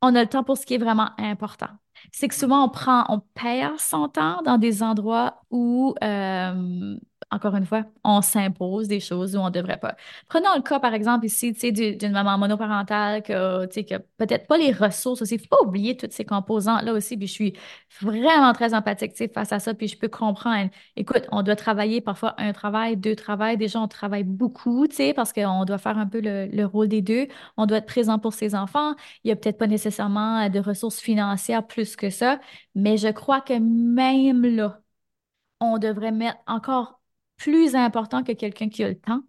On 0.00 0.14
a 0.14 0.22
le 0.22 0.28
temps 0.28 0.44
pour 0.44 0.56
ce 0.58 0.66
qui 0.66 0.74
est 0.74 0.78
vraiment 0.78 1.10
important. 1.18 1.68
C'est 2.12 2.28
que 2.28 2.34
souvent, 2.34 2.64
on 2.64 2.68
prend, 2.68 3.04
on 3.08 3.20
perd 3.34 3.78
son 3.78 4.08
temps 4.08 4.42
dans 4.42 4.58
des 4.58 4.82
endroits 4.82 5.42
où, 5.50 5.94
euh, 6.02 6.96
encore 7.32 7.56
une 7.56 7.64
fois, 7.64 7.84
on 8.04 8.20
s'impose 8.20 8.88
des 8.88 9.00
choses 9.00 9.34
où 9.34 9.38
on 9.40 9.46
ne 9.46 9.50
devrait 9.50 9.78
pas. 9.78 9.96
Prenons 10.28 10.50
le 10.54 10.62
cas, 10.62 10.78
par 10.78 10.92
exemple, 10.92 11.24
ici, 11.26 11.52
d'une 11.52 12.12
maman 12.12 12.36
monoparentale 12.38 13.22
qui 13.22 13.32
a, 13.32 13.66
peut-être 14.18 14.46
pas 14.46 14.58
les 14.58 14.70
ressources 14.70 15.22
aussi. 15.22 15.36
Il 15.36 15.38
ne 15.38 15.42
faut 15.42 15.56
pas 15.56 15.62
oublier 15.66 15.96
toutes 15.96 16.12
ces 16.12 16.26
composantes-là 16.26 16.92
aussi. 16.92 17.16
Puis 17.16 17.26
je 17.26 17.32
suis 17.32 17.54
vraiment 18.02 18.52
très 18.52 18.74
empathique, 18.74 19.14
face 19.32 19.52
à 19.52 19.60
ça. 19.60 19.74
Puis 19.74 19.88
je 19.88 19.98
peux 19.98 20.08
comprendre. 20.08 20.70
Écoute, 20.96 21.26
on 21.32 21.42
doit 21.42 21.56
travailler 21.56 22.02
parfois 22.02 22.34
un 22.38 22.52
travail, 22.52 22.96
deux 22.98 23.16
travails. 23.16 23.56
Déjà, 23.56 23.80
on 23.80 23.88
travaille 23.88 24.24
beaucoup, 24.24 24.86
parce 25.16 25.32
qu'on 25.32 25.64
doit 25.64 25.78
faire 25.78 25.98
un 25.98 26.06
peu 26.06 26.20
le, 26.20 26.46
le 26.46 26.64
rôle 26.66 26.88
des 26.88 27.02
deux. 27.02 27.28
On 27.56 27.66
doit 27.66 27.78
être 27.78 27.86
présent 27.86 28.18
pour 28.18 28.34
ses 28.34 28.54
enfants. 28.54 28.94
Il 29.24 29.28
n'y 29.28 29.32
a 29.32 29.36
peut-être 29.36 29.58
pas 29.58 29.66
nécessairement 29.66 30.48
de 30.50 30.58
ressources 30.60 31.00
financières 31.00 31.66
plus 31.66 31.96
que 31.96 32.10
ça, 32.10 32.40
mais 32.74 32.96
je 32.98 33.08
crois 33.08 33.40
que 33.40 33.54
même 33.58 34.44
là, 34.44 34.80
on 35.60 35.78
devrait 35.78 36.12
mettre 36.12 36.38
encore 36.46 37.01
plus 37.36 37.74
important 37.74 38.22
que 38.22 38.32
quelqu'un 38.32 38.68
qui 38.68 38.84
a 38.84 38.88
le 38.88 38.98
temps 38.98 39.22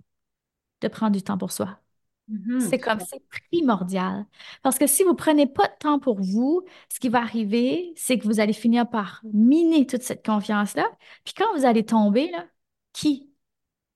de 0.82 0.88
prendre 0.88 1.12
du 1.14 1.24
temps 1.24 1.38
pour 1.38 1.52
soi. 1.52 1.80
Mhm, 2.28 2.62
C'est 2.62 2.80
comme, 2.80 3.00
c'est 3.00 3.22
primordial. 3.50 4.26
Parce 4.62 4.78
que 4.78 4.88
si 4.88 5.04
vous 5.04 5.12
ne 5.12 5.16
prenez 5.16 5.46
pas 5.46 5.68
de 5.68 5.74
temps 5.80 6.00
pour 6.00 6.22
vous, 6.22 6.64
ce 6.92 7.00
qui 7.00 7.10
va 7.10 7.20
arriver, 7.22 7.94
c'est 7.96 8.18
que 8.18 8.26
vous 8.26 8.40
allez 8.40 8.54
finir 8.54 8.90
par 8.90 9.22
miner 9.34 9.86
toute 9.86 10.04
cette 10.04 10.26
confiance-là. 10.26 10.86
Puis 11.26 11.34
quand 11.34 11.54
vous 11.56 11.66
allez 11.66 11.86
tomber, 11.86 12.32
là, 12.32 12.46
qui? 12.94 13.30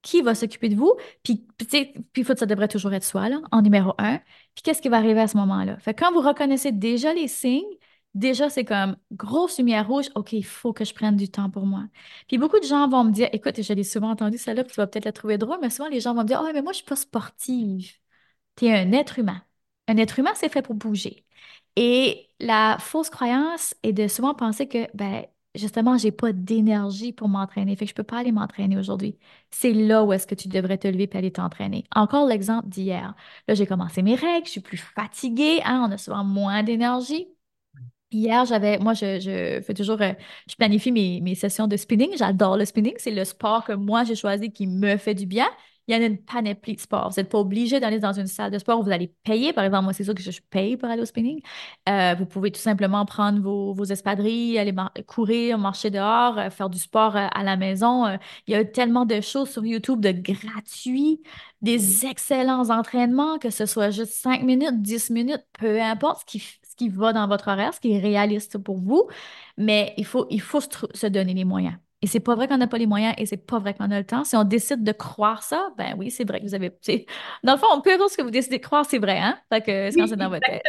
Qui 0.01 0.21
va 0.21 0.35
s'occuper 0.35 0.69
de 0.69 0.75
vous? 0.75 0.93
Puis, 1.23 1.47
puis, 2.13 2.23
ça 2.23 2.45
devrait 2.45 2.67
toujours 2.67 2.93
être 2.93 3.03
soi, 3.03 3.29
là, 3.29 3.41
en 3.51 3.61
numéro 3.61 3.93
un. 3.97 4.19
Puis 4.55 4.63
qu'est-ce 4.63 4.81
qui 4.81 4.89
va 4.89 4.97
arriver 4.97 5.21
à 5.21 5.27
ce 5.27 5.37
moment-là? 5.37 5.77
Fait 5.79 5.93
que 5.93 6.03
quand 6.03 6.13
vous 6.13 6.21
reconnaissez 6.21 6.71
déjà 6.71 7.13
les 7.13 7.27
signes, 7.27 7.63
déjà 8.15 8.49
c'est 8.49 8.65
comme 8.65 8.97
grosse 9.11 9.57
lumière 9.57 9.87
rouge, 9.87 10.09
OK, 10.15 10.33
il 10.33 10.45
faut 10.45 10.73
que 10.73 10.85
je 10.85 10.93
prenne 10.93 11.15
du 11.15 11.29
temps 11.29 11.49
pour 11.49 11.65
moi. 11.65 11.85
Puis 12.27 12.37
beaucoup 12.37 12.59
de 12.59 12.65
gens 12.65 12.87
vont 12.89 13.03
me 13.03 13.11
dire, 13.11 13.29
écoute, 13.33 13.61
je 13.61 13.73
l'ai 13.73 13.83
souvent 13.83 14.11
entendu 14.11 14.37
celle-là, 14.37 14.63
tu 14.63 14.73
vas 14.75 14.87
peut-être 14.87 15.05
la 15.05 15.11
trouver 15.13 15.37
drôle, 15.37 15.57
mais 15.61 15.69
souvent 15.69 15.89
les 15.89 15.99
gens 16.01 16.13
vont 16.13 16.23
me 16.23 16.27
dire, 16.27 16.41
oh, 16.43 16.49
mais 16.53 16.61
moi, 16.61 16.73
je 16.73 16.77
suis 16.77 16.85
pas 16.85 16.95
sportive. 16.95 17.91
Tu 18.55 18.65
es 18.65 18.73
un 18.79 18.91
être 18.93 19.19
humain. 19.19 19.41
Un 19.87 19.97
être 19.97 20.19
humain, 20.19 20.31
c'est 20.35 20.49
fait 20.49 20.61
pour 20.61 20.75
bouger. 20.75 21.25
Et 21.75 22.29
la 22.39 22.77
fausse 22.79 23.09
croyance 23.09 23.75
est 23.83 23.93
de 23.93 24.07
souvent 24.07 24.33
penser 24.33 24.67
que, 24.67 24.87
ben, 24.95 25.25
justement, 25.55 25.97
j'ai 25.97 26.11
pas 26.11 26.33
d'énergie 26.33 27.13
pour 27.13 27.29
m'entraîner. 27.29 27.75
Fait 27.75 27.85
que 27.85 27.89
je 27.91 27.95
peux 27.95 28.03
pas 28.03 28.17
aller 28.19 28.31
m'entraîner 28.31 28.77
aujourd'hui. 28.77 29.17
C'est 29.51 29.73
là 29.73 30.03
où 30.03 30.13
est-ce 30.13 30.27
que 30.27 30.35
tu 30.35 30.47
devrais 30.47 30.77
te 30.77 30.87
lever 30.87 31.09
et 31.11 31.17
aller 31.17 31.31
t'entraîner. 31.31 31.85
Encore 31.95 32.25
l'exemple 32.27 32.67
d'hier. 32.69 33.15
Là, 33.47 33.53
j'ai 33.53 33.67
commencé 33.67 34.01
mes 34.01 34.15
règles, 34.15 34.45
je 34.45 34.51
suis 34.51 34.61
plus 34.61 34.77
fatiguée, 34.77 35.61
hein, 35.65 35.85
on 35.87 35.91
a 35.91 35.97
souvent 35.97 36.23
moins 36.23 36.63
d'énergie. 36.63 37.27
Hier, 38.09 38.45
j'avais, 38.45 38.77
moi, 38.79 38.93
je, 38.93 39.19
je 39.19 39.61
fais 39.61 39.73
toujours, 39.73 40.01
euh, 40.01 40.13
je 40.49 40.55
planifie 40.55 40.93
mes, 40.93 41.19
mes 41.19 41.35
sessions 41.35 41.67
de 41.67 41.75
spinning. 41.75 42.11
J'adore 42.17 42.55
le 42.57 42.63
spinning. 42.63 42.93
C'est 42.99 43.11
le 43.11 43.25
sport 43.25 43.65
que 43.65 43.73
moi, 43.73 44.05
j'ai 44.05 44.15
choisi 44.15 44.51
qui 44.51 44.65
me 44.65 44.95
fait 44.97 45.13
du 45.13 45.25
bien. 45.25 45.47
Il 45.89 45.95
y 45.95 45.97
en 45.99 46.01
a 46.01 46.05
une 46.05 46.17
panoplie 46.17 46.75
de 46.75 46.79
sports. 46.81 47.09
Vous 47.09 47.15
n'êtes 47.21 47.29
pas 47.29 47.37
obligé 47.39 47.79
d'aller 47.79 47.99
dans 47.99 48.13
une 48.13 48.27
salle 48.27 48.51
de 48.51 48.57
sport 48.59 48.79
où 48.79 48.83
vous 48.83 48.91
allez 48.91 49.13
payer. 49.23 49.51
Par 49.53 49.63
exemple, 49.65 49.83
moi, 49.85 49.93
c'est 49.93 50.03
sûr 50.05 50.13
que 50.15 50.21
je 50.21 50.31
paye 50.49 50.75
pour 50.77 50.89
aller 50.89 51.01
au 51.01 51.05
spinning. 51.05 51.41
Euh, 51.89 52.15
vous 52.17 52.25
pouvez 52.25 52.51
tout 52.51 52.59
simplement 52.59 53.05
prendre 53.05 53.41
vos, 53.41 53.73
vos 53.73 53.85
espadrilles, 53.85 54.57
aller 54.57 54.73
courir, 55.05 55.57
marcher 55.57 55.89
dehors, 55.89 56.37
euh, 56.39 56.49
faire 56.49 56.69
du 56.69 56.79
sport 56.79 57.15
à 57.15 57.43
la 57.43 57.55
maison. 57.57 58.05
Il 58.47 58.51
y 58.53 58.55
a 58.55 58.63
tellement 58.65 59.05
de 59.05 59.19
choses 59.21 59.49
sur 59.49 59.65
YouTube 59.65 60.01
de 60.01 60.11
gratuits, 60.11 61.21
des 61.61 62.05
excellents 62.05 62.69
entraînements, 62.69 63.37
que 63.39 63.49
ce 63.49 63.65
soit 63.65 63.89
juste 63.91 64.13
5 64.13 64.43
minutes, 64.43 64.81
10 64.81 65.09
minutes, 65.09 65.43
peu 65.59 65.81
importe 65.81 66.21
ce 66.21 66.25
qui, 66.25 66.43
qui 66.77 66.89
va 66.89 67.13
dans 67.13 67.27
votre 67.27 67.49
horaire, 67.49 67.73
ce 67.73 67.79
qui 67.79 67.93
est 67.93 67.99
réaliste 67.99 68.57
pour 68.57 68.77
vous. 68.77 69.07
Mais 69.57 69.93
il 69.97 70.05
faut, 70.05 70.27
il 70.29 70.41
faut 70.41 70.61
se, 70.61 71.07
donner 71.07 71.33
les 71.33 71.45
moyens. 71.45 71.75
Et 72.03 72.07
c'est 72.07 72.19
pas 72.19 72.35
vrai 72.35 72.47
qu'on 72.47 72.57
n'a 72.57 72.67
pas 72.67 72.77
les 72.77 72.85
moyens 72.85 73.15
et 73.17 73.25
c'est 73.25 73.37
pas 73.37 73.57
vrai 73.57 73.73
qu'on 73.73 73.89
a 73.89 73.97
le 73.97 74.05
temps. 74.05 74.23
Si 74.23 74.35
on 74.35 74.43
décide 74.43 74.83
de 74.83 74.91
croire 74.91 75.41
ça, 75.41 75.69
ben 75.79 75.95
oui, 75.97 76.11
c'est 76.11 76.27
vrai 76.27 76.39
que 76.39 76.45
vous 76.45 76.53
avez. 76.53 76.71
Dans 77.43 77.53
le 77.53 77.57
fond, 77.57 77.81
peu 77.81 77.91
importe 77.91 78.11
ce 78.11 78.17
que 78.17 78.21
vous 78.21 78.29
décidez 78.29 78.59
de 78.59 78.63
croire, 78.63 78.85
c'est 78.85 78.99
vrai, 78.99 79.17
hein? 79.17 79.39
Fait 79.51 79.61
que 79.61 79.89
c'est 79.89 79.97
quand 79.97 80.03
Oui, 80.03 80.09
c'est 80.09 80.15
dans 80.15 80.29
votre 80.29 80.45
tête. 80.47 80.61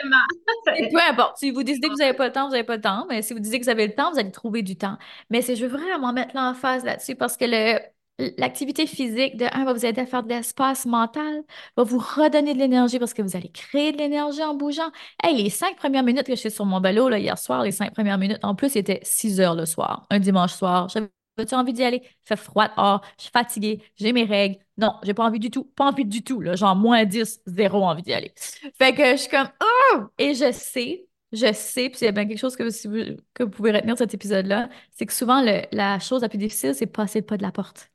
Exactement. 0.67 0.91
peu 0.91 1.13
importe. 1.13 1.37
Si 1.37 1.51
vous 1.51 1.63
décidez 1.63 1.89
que 1.89 1.93
vous 1.93 1.99
n'avez 1.99 2.17
pas 2.17 2.27
le 2.27 2.33
temps, 2.33 2.47
vous 2.47 2.53
n'avez 2.53 2.65
pas 2.65 2.77
le 2.77 2.81
temps. 2.83 3.05
Mais 3.11 3.21
si 3.21 3.35
vous 3.35 3.41
décidez 3.41 3.59
que 3.59 3.65
vous 3.65 3.71
avez 3.71 3.87
le 3.87 3.95
temps, 3.95 4.11
vous 4.11 4.19
allez 4.19 4.31
trouver 4.31 4.63
du 4.63 4.77
temps. 4.77 4.97
Mais 5.29 5.43
c'est, 5.43 5.55
je 5.55 5.67
veux 5.67 5.79
vraiment 5.79 6.15
mettre 6.15 6.35
l'emphase 6.35 6.83
là-dessus 6.83 7.15
parce 7.15 7.37
que 7.37 7.45
le, 7.45 7.79
l'activité 8.19 8.87
physique, 8.87 9.37
de 9.37 9.47
un, 9.53 9.65
va 9.65 9.73
vous 9.73 9.87
aider 9.87 10.01
à 10.01 10.07
faire 10.07 10.23
de 10.23 10.29
l'espace 10.29 10.87
mental, 10.87 11.43
va 11.77 11.83
vous 11.85 11.99
redonner 11.99 12.55
de 12.55 12.59
l'énergie 12.59 12.99
parce 12.99 13.15
que 13.15 13.23
vous 13.23 13.37
allez 13.37 13.51
créer 13.51 13.93
de 13.93 13.99
l'énergie 13.99 14.43
en 14.43 14.55
bougeant. 14.55 14.91
Hey, 15.23 15.43
les 15.43 15.51
cinq 15.51 15.77
premières 15.77 16.03
minutes 16.03 16.27
que 16.27 16.35
je 16.35 16.41
suis 16.41 16.51
sur 16.51 16.65
mon 16.65 16.81
vélo 16.81 17.09
là, 17.09 17.19
hier 17.19 17.39
soir, 17.39 17.63
les 17.63 17.73
cinq 17.73 17.95
premières 17.95 18.19
minutes, 18.19 18.39
en 18.43 18.55
plus, 18.55 18.71
c'était 18.71 19.01
6 19.03 19.41
heures 19.41 19.55
le 19.55 19.67
soir, 19.67 20.07
un 20.11 20.19
dimanche 20.19 20.53
soir. 20.53 20.89
J'avais-tu 20.89 21.55
envie 21.55 21.73
d'y 21.73 21.85
aller? 21.85 22.03
Il 22.05 22.29
fait 22.29 22.37
froid 22.37 22.69
dehors, 22.69 23.03
je 23.19 23.25
suis 23.25 23.33
fatiguée, 23.33 23.83
j'ai 23.97 24.13
mes 24.13 24.25
règles. 24.25 24.59
Non, 24.77 24.95
j'ai 25.05 25.15
pas 25.15 25.25
envie 25.25 25.39
du 25.39 25.51
tout. 25.51 25.65
Pas 25.65 25.87
envie 25.87 26.05
du 26.05 26.23
tout, 26.23 26.41
là. 26.41 26.57
Genre 26.57 26.75
moins 26.77 27.05
10, 27.05 27.41
zéro 27.47 27.85
envie 27.85 28.03
d'y 28.03 28.13
aller. 28.13 28.33
Fait 28.79 28.95
que 28.95 29.13
je 29.13 29.17
suis 29.17 29.31
comme, 29.31 29.49
oh! 29.63 30.01
Et 30.19 30.35
je 30.35 30.53
sais, 30.53 31.09
je 31.33 31.53
sais, 31.53 31.89
puis 31.91 31.99
c'est 31.99 32.13
bien 32.13 32.27
quelque 32.27 32.39
chose 32.39 32.57
que, 32.57 32.63
vous, 32.65 33.17
que 33.35 33.43
vous 33.45 33.51
pouvez 33.51 33.73
retenir 33.73 33.95
de 33.95 33.99
cet 33.99 34.15
épisode-là, 34.15 34.69
c'est 34.93 35.07
que 35.07 35.13
souvent, 35.13 35.43
la 35.73 35.99
chose 36.01 36.23
la 36.23 36.29
plus 36.29 36.39
difficile, 36.39 36.75
c'est 36.75 36.87
passer 36.87 37.21
le 37.21 37.27
pas 37.27 37.37
de 37.37 37.43
la 37.43 37.53
porte. 37.53 37.91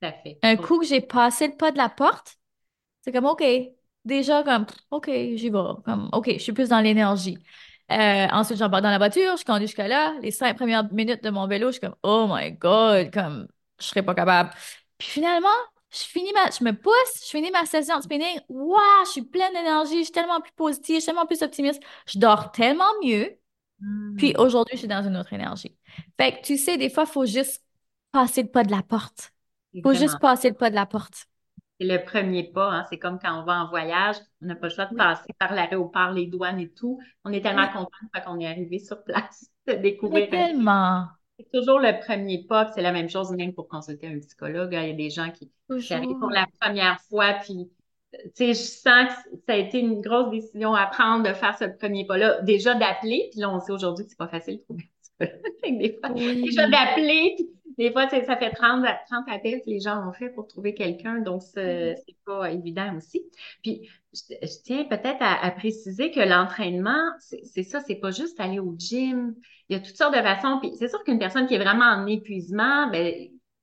Tout 0.00 0.06
à 0.08 0.12
fait. 0.12 0.38
Un 0.42 0.56
coup 0.56 0.78
que 0.78 0.86
j'ai 0.86 1.00
passé 1.00 1.48
le 1.48 1.56
pas 1.56 1.72
de 1.72 1.76
la 1.78 1.88
porte, 1.88 2.38
c'est 3.02 3.12
comme, 3.12 3.26
OK, 3.26 3.44
déjà 4.04 4.42
comme, 4.44 4.66
OK, 4.90 5.06
j'y 5.10 5.50
vais. 5.50 5.58
Comme, 5.84 6.10
OK, 6.12 6.30
je 6.34 6.38
suis 6.38 6.52
plus 6.52 6.70
dans 6.70 6.80
l'énergie. 6.80 7.38
Euh, 7.92 8.26
ensuite, 8.32 8.58
j'embarque 8.58 8.82
dans 8.84 8.90
la 8.90 8.98
voiture, 8.98 9.36
je 9.36 9.44
conduis 9.44 9.66
jusqu'à 9.68 9.88
là. 9.88 10.14
Les 10.22 10.30
cinq 10.30 10.56
premières 10.56 10.92
minutes 10.92 11.24
de 11.24 11.30
mon 11.30 11.46
vélo, 11.46 11.68
je 11.68 11.72
suis 11.74 11.80
comme, 11.80 11.96
oh 12.02 12.28
my 12.30 12.52
God, 12.52 13.12
comme, 13.12 13.48
je 13.80 13.86
serais 13.86 14.02
pas 14.04 14.14
capable. 14.14 14.50
Puis 14.98 15.08
finalement, 15.08 15.48
je 15.92 16.00
finis 16.00 16.32
ma, 16.34 16.50
je 16.50 16.64
me 16.64 16.72
pousse, 16.72 17.24
je 17.24 17.30
finis 17.30 17.50
ma 17.50 17.66
session 17.66 17.98
de 17.98 18.02
spinning. 18.04 18.40
Waouh, 18.48 19.06
je 19.06 19.10
suis 19.12 19.22
pleine 19.22 19.52
d'énergie, 19.54 19.98
je 20.00 20.04
suis 20.04 20.12
tellement 20.12 20.40
plus 20.40 20.52
positive, 20.52 20.96
je 20.96 21.00
suis 21.00 21.06
tellement 21.06 21.26
plus 21.26 21.42
optimiste. 21.42 21.82
Je 22.06 22.18
dors 22.18 22.52
tellement 22.52 22.84
mieux. 23.04 23.38
Puis 24.16 24.34
Hmm, 24.34 24.38
aujourd'hui, 24.38 24.74
je 24.74 24.80
suis 24.80 24.88
dans 24.88 25.02
une 25.06 25.16
autre 25.16 25.32
énergie. 25.32 25.76
Fait 26.18 26.32
que 26.40 26.46
tu 26.46 26.58
sais, 26.58 26.76
des 26.76 26.90
fois, 26.90 27.04
il 27.06 27.12
faut 27.12 27.26
juste 27.26 27.64
passer 28.12 28.42
le 28.42 28.50
pas 28.50 28.64
de 28.64 28.70
la 28.72 28.82
porte. 28.82 29.32
C'est 29.74 29.82
faut 29.82 29.94
juste 29.94 30.18
passer 30.20 30.50
le 30.50 30.54
pas 30.56 30.70
de 30.70 30.74
la 30.74 30.86
porte. 30.86 31.26
C'est 31.80 31.86
le 31.86 32.04
premier 32.04 32.44
pas. 32.50 32.70
hein. 32.70 32.84
C'est 32.90 32.98
comme 32.98 33.18
quand 33.18 33.40
on 33.40 33.44
va 33.44 33.60
en 33.62 33.68
voyage, 33.68 34.16
on 34.42 34.46
n'a 34.46 34.56
pas 34.56 34.68
le 34.68 34.74
choix 34.74 34.86
de 34.86 34.94
passer 34.94 35.32
par 35.38 35.54
l'aéroport, 35.54 36.10
les 36.10 36.26
douanes 36.26 36.58
et 36.58 36.70
tout. 36.70 36.98
On 37.24 37.32
est 37.32 37.40
tellement 37.40 37.68
content 37.68 37.88
fois 38.12 38.20
qu'on 38.24 38.40
est 38.40 38.46
arrivé 38.46 38.78
sur 38.78 39.02
place 39.04 39.46
de 39.66 39.74
découvrir 39.74 40.28
tellement. 40.30 41.06
C'est 41.38 41.50
toujours 41.52 41.78
le 41.78 41.98
premier 42.04 42.44
pas, 42.48 42.70
c'est 42.74 42.82
la 42.82 42.90
même 42.92 43.08
chose 43.08 43.30
même 43.30 43.54
pour 43.54 43.68
consulter 43.68 44.08
un 44.08 44.18
psychologue. 44.18 44.74
hein. 44.74 44.82
Il 44.82 44.88
y 44.88 44.92
a 44.92 44.96
des 44.96 45.10
gens 45.10 45.30
qui, 45.30 45.52
qui 45.86 45.94
arrivent 45.94 46.18
pour 46.18 46.30
la 46.30 46.46
première 46.60 47.00
fois, 47.02 47.34
puis 47.34 47.70
je 48.38 48.52
sens 48.54 49.08
que 49.32 49.36
ça 49.46 49.52
a 49.52 49.56
été 49.56 49.78
une 49.80 50.00
grosse 50.00 50.30
décision 50.30 50.74
à 50.74 50.86
prendre 50.86 51.28
de 51.28 51.34
faire 51.34 51.56
ce 51.58 51.64
premier 51.64 52.06
pas-là. 52.06 52.40
Déjà 52.42 52.74
d'appeler, 52.74 53.28
puis 53.30 53.40
là, 53.40 53.50
on 53.50 53.60
sait 53.60 53.72
aujourd'hui 53.72 54.04
que 54.04 54.10
c'est 54.10 54.18
pas 54.18 54.28
facile 54.28 54.56
de 54.58 54.62
trouver 54.62 54.82
un 55.22 55.26
psychologue. 55.26 55.42
Des 55.78 55.98
fois, 56.00 56.10
déjà 56.42 56.68
d'appeler, 56.68 57.34
puis 57.36 57.48
des 57.78 57.92
fois, 57.92 58.08
ça 58.08 58.36
fait 58.36 58.50
30, 58.50 58.84
à- 58.84 59.00
30 59.08 59.26
appels 59.28 59.60
que 59.62 59.70
les 59.70 59.80
gens 59.80 60.06
ont 60.08 60.12
fait 60.12 60.30
pour 60.30 60.46
trouver 60.48 60.74
quelqu'un, 60.74 61.20
donc 61.20 61.42
c'est 61.42 61.94
Oui. 61.94 62.02
c'est 62.06 62.16
pas 62.26 62.50
évident 62.52 62.94
aussi. 62.96 63.24
Puis, 63.62 63.88
je, 64.14 64.34
je 64.42 64.62
tiens 64.64 64.84
peut-être 64.84 65.18
à, 65.22 65.44
à 65.44 65.50
préciser 65.50 66.10
que 66.10 66.20
l'entraînement, 66.20 67.00
c'est 67.20 67.42
c'est 67.44 67.62
ça, 67.62 67.80
c'est 67.80 67.96
pas 67.96 68.10
juste 68.10 68.40
aller 68.40 68.58
au 68.58 68.74
gym. 68.78 69.34
Il 69.68 69.76
y 69.76 69.80
a 69.80 69.80
toutes 69.82 69.96
sortes 69.96 70.14
de 70.16 70.22
façons. 70.22 70.58
Puis 70.60 70.72
c'est 70.78 70.88
sûr 70.88 71.02
qu'une 71.04 71.18
personne 71.18 71.46
qui 71.46 71.54
est 71.54 71.58
vraiment 71.62 71.84
en 71.84 72.06
épuisement, 72.06 72.90
ben, 72.90 73.14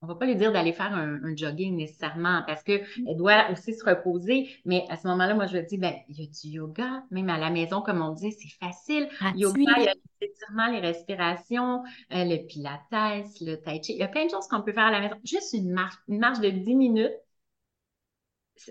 on 0.06 0.12
va 0.12 0.14
pas 0.14 0.26
lui 0.26 0.36
dire 0.36 0.52
d'aller 0.52 0.72
faire 0.72 0.94
un, 0.94 1.18
jogging 1.34 1.76
nécessairement 1.76 2.42
parce 2.46 2.62
que 2.62 2.80
elle 3.08 3.16
doit 3.16 3.50
aussi 3.50 3.74
se 3.74 3.84
reposer. 3.84 4.48
Mais 4.64 4.84
à 4.88 4.96
ce 4.96 5.08
moment-là, 5.08 5.34
moi, 5.34 5.46
je 5.46 5.58
dis, 5.58 5.78
ben, 5.78 5.94
il 6.08 6.20
y 6.20 6.22
a 6.22 6.26
du 6.26 6.56
yoga, 6.56 7.02
même 7.10 7.28
à 7.28 7.38
la 7.38 7.50
maison, 7.50 7.82
comme 7.82 8.00
on 8.00 8.12
dit, 8.12 8.30
c'est 8.30 8.48
facile. 8.64 9.08
yoga, 9.34 9.58
il 9.58 9.84
y 9.84 9.88
a 9.88 9.94
les 10.20 10.28
étirements, 10.28 10.68
les 10.68 10.78
respirations, 10.78 11.82
euh, 12.12 12.24
le 12.24 12.46
pilates, 12.46 13.40
le 13.40 13.56
tai 13.56 13.82
chi. 13.82 13.94
Il 13.94 13.98
y 13.98 14.02
a 14.04 14.08
plein 14.08 14.26
de 14.26 14.30
choses 14.30 14.46
qu'on 14.46 14.62
peut 14.62 14.72
faire 14.72 14.84
à 14.84 14.92
la 14.92 15.00
maison. 15.00 15.16
Juste 15.24 15.52
une 15.54 15.72
marche, 15.72 15.96
une 16.06 16.20
marche 16.20 16.38
de 16.38 16.50
10 16.50 16.74
minutes. 16.76 17.12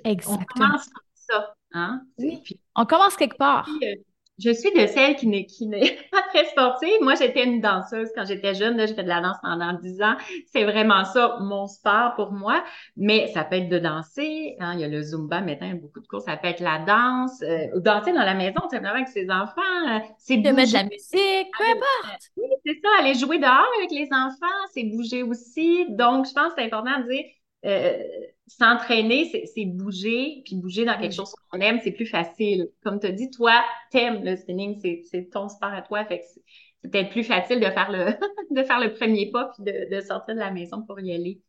Exactement. 0.06 0.40
On 0.42 0.68
commence 0.68 0.86
comme 0.86 1.04
ça. 1.16 1.56
Hein? 1.74 2.02
on 2.76 2.86
commence 2.86 3.18
quelque 3.18 3.38
part. 3.38 3.68
Euh, 3.84 3.96
je 4.38 4.52
suis 4.52 4.72
de 4.74 4.86
celles 4.88 5.16
qui 5.16 5.28
n'est, 5.28 5.46
qui 5.46 5.68
n'est 5.68 5.98
pas 6.12 6.22
très 6.34 6.46
sportive. 6.46 7.02
Moi, 7.02 7.16
j'étais 7.16 7.46
une 7.46 7.62
danseuse 7.62 8.10
quand 8.16 8.26
j'étais 8.26 8.54
jeune. 8.54 8.76
Là, 8.76 8.86
j'ai 8.86 8.94
fait 8.94 9.04
de 9.04 9.10
la 9.10 9.22
danse 9.22 9.38
pendant 9.42 9.74
10 9.74 10.02
ans. 10.02 10.16
C'est 10.52 10.66
vraiment 10.66 11.06
ça, 11.06 11.38
mon 11.42 11.68
sport 11.68 12.16
pour 12.16 12.32
moi. 12.32 12.64
Mais 12.98 13.28
ça 13.34 13.44
peut 13.44 13.56
être 13.56 13.70
de 13.70 13.80
danser. 13.80 14.56
Hein. 14.60 14.74
Il 14.74 14.82
y 14.82 14.84
a 14.84 14.88
le 14.88 15.02
Zumba 15.02 15.42
maintenant, 15.42 15.68
il 15.68 15.74
y 15.74 15.78
a 15.78 15.80
beaucoup 15.80 16.02
de 16.02 16.08
cours. 16.08 16.22
Ça 16.22 16.36
peut 16.36 16.48
être 16.48 16.60
la 16.60 16.80
danse. 16.80 17.42
Euh, 17.44 17.80
danser 17.80 18.12
dans 18.12 18.26
la 18.26 18.34
maison, 18.34 18.60
simplement 18.70 18.94
avec 18.94 19.08
ses 19.08 19.30
enfants. 19.30 19.62
Euh, 19.90 20.00
c'est 20.18 20.38
de 20.38 20.50
mettre 20.52 20.72
de 20.72 20.78
la 20.78 20.84
musique, 20.84 21.52
peu 21.58 21.64
importe. 21.64 22.32
oui, 22.38 22.48
c'est 22.66 22.80
ça. 22.84 22.90
Aller 23.00 23.14
jouer 23.14 23.40
dehors 23.40 23.68
avec 23.80 23.92
les 23.92 24.10
enfants, 24.12 24.68
c'est 24.74 24.84
bouger 24.84 25.24
aussi. 25.24 25.86
Donc, 25.90 26.28
je 26.28 26.34
pense 26.34 26.50
que 26.50 26.54
c'est 26.58 26.66
important 26.66 27.00
de 27.00 27.10
dire... 27.10 27.24
Euh, 27.66 28.04
s'entraîner, 28.48 29.32
c'est 29.54 29.66
bouger, 29.66 30.44
puis 30.46 30.56
bouger 30.56 30.86
dans 30.86 30.98
quelque 31.00 31.16
chose 31.16 31.34
qu'on 31.50 31.60
aime, 31.60 31.80
c'est 31.84 31.92
plus 31.92 32.06
facile. 32.06 32.70
Comme 32.84 33.00
tu 33.00 33.08
as 33.08 33.12
dit, 33.12 33.30
toi, 33.32 33.64
t'aimes 33.92 34.24
le 34.24 34.36
spinning, 34.36 34.80
c'est 34.82 35.30
ton 35.32 35.50
sport 35.50 35.74
à 35.74 35.82
toi, 35.82 36.06
fait 36.06 36.20
que 36.20 36.26
c'est 36.82 36.92
peut-être 36.92 37.10
plus 37.10 37.24
facile 37.24 37.60
de 37.60 37.66
faire 37.66 37.92
le, 37.92 38.06
de 38.52 38.64
faire 38.64 38.80
le 38.80 38.94
premier 38.94 39.32
pas, 39.32 39.52
puis 39.56 39.64
de, 39.64 40.02
sortir 40.02 40.36
de 40.36 40.40
la 40.40 40.52
maison 40.52 40.84
pour 40.84 41.00
y 41.00 41.14
aller. 41.14 41.42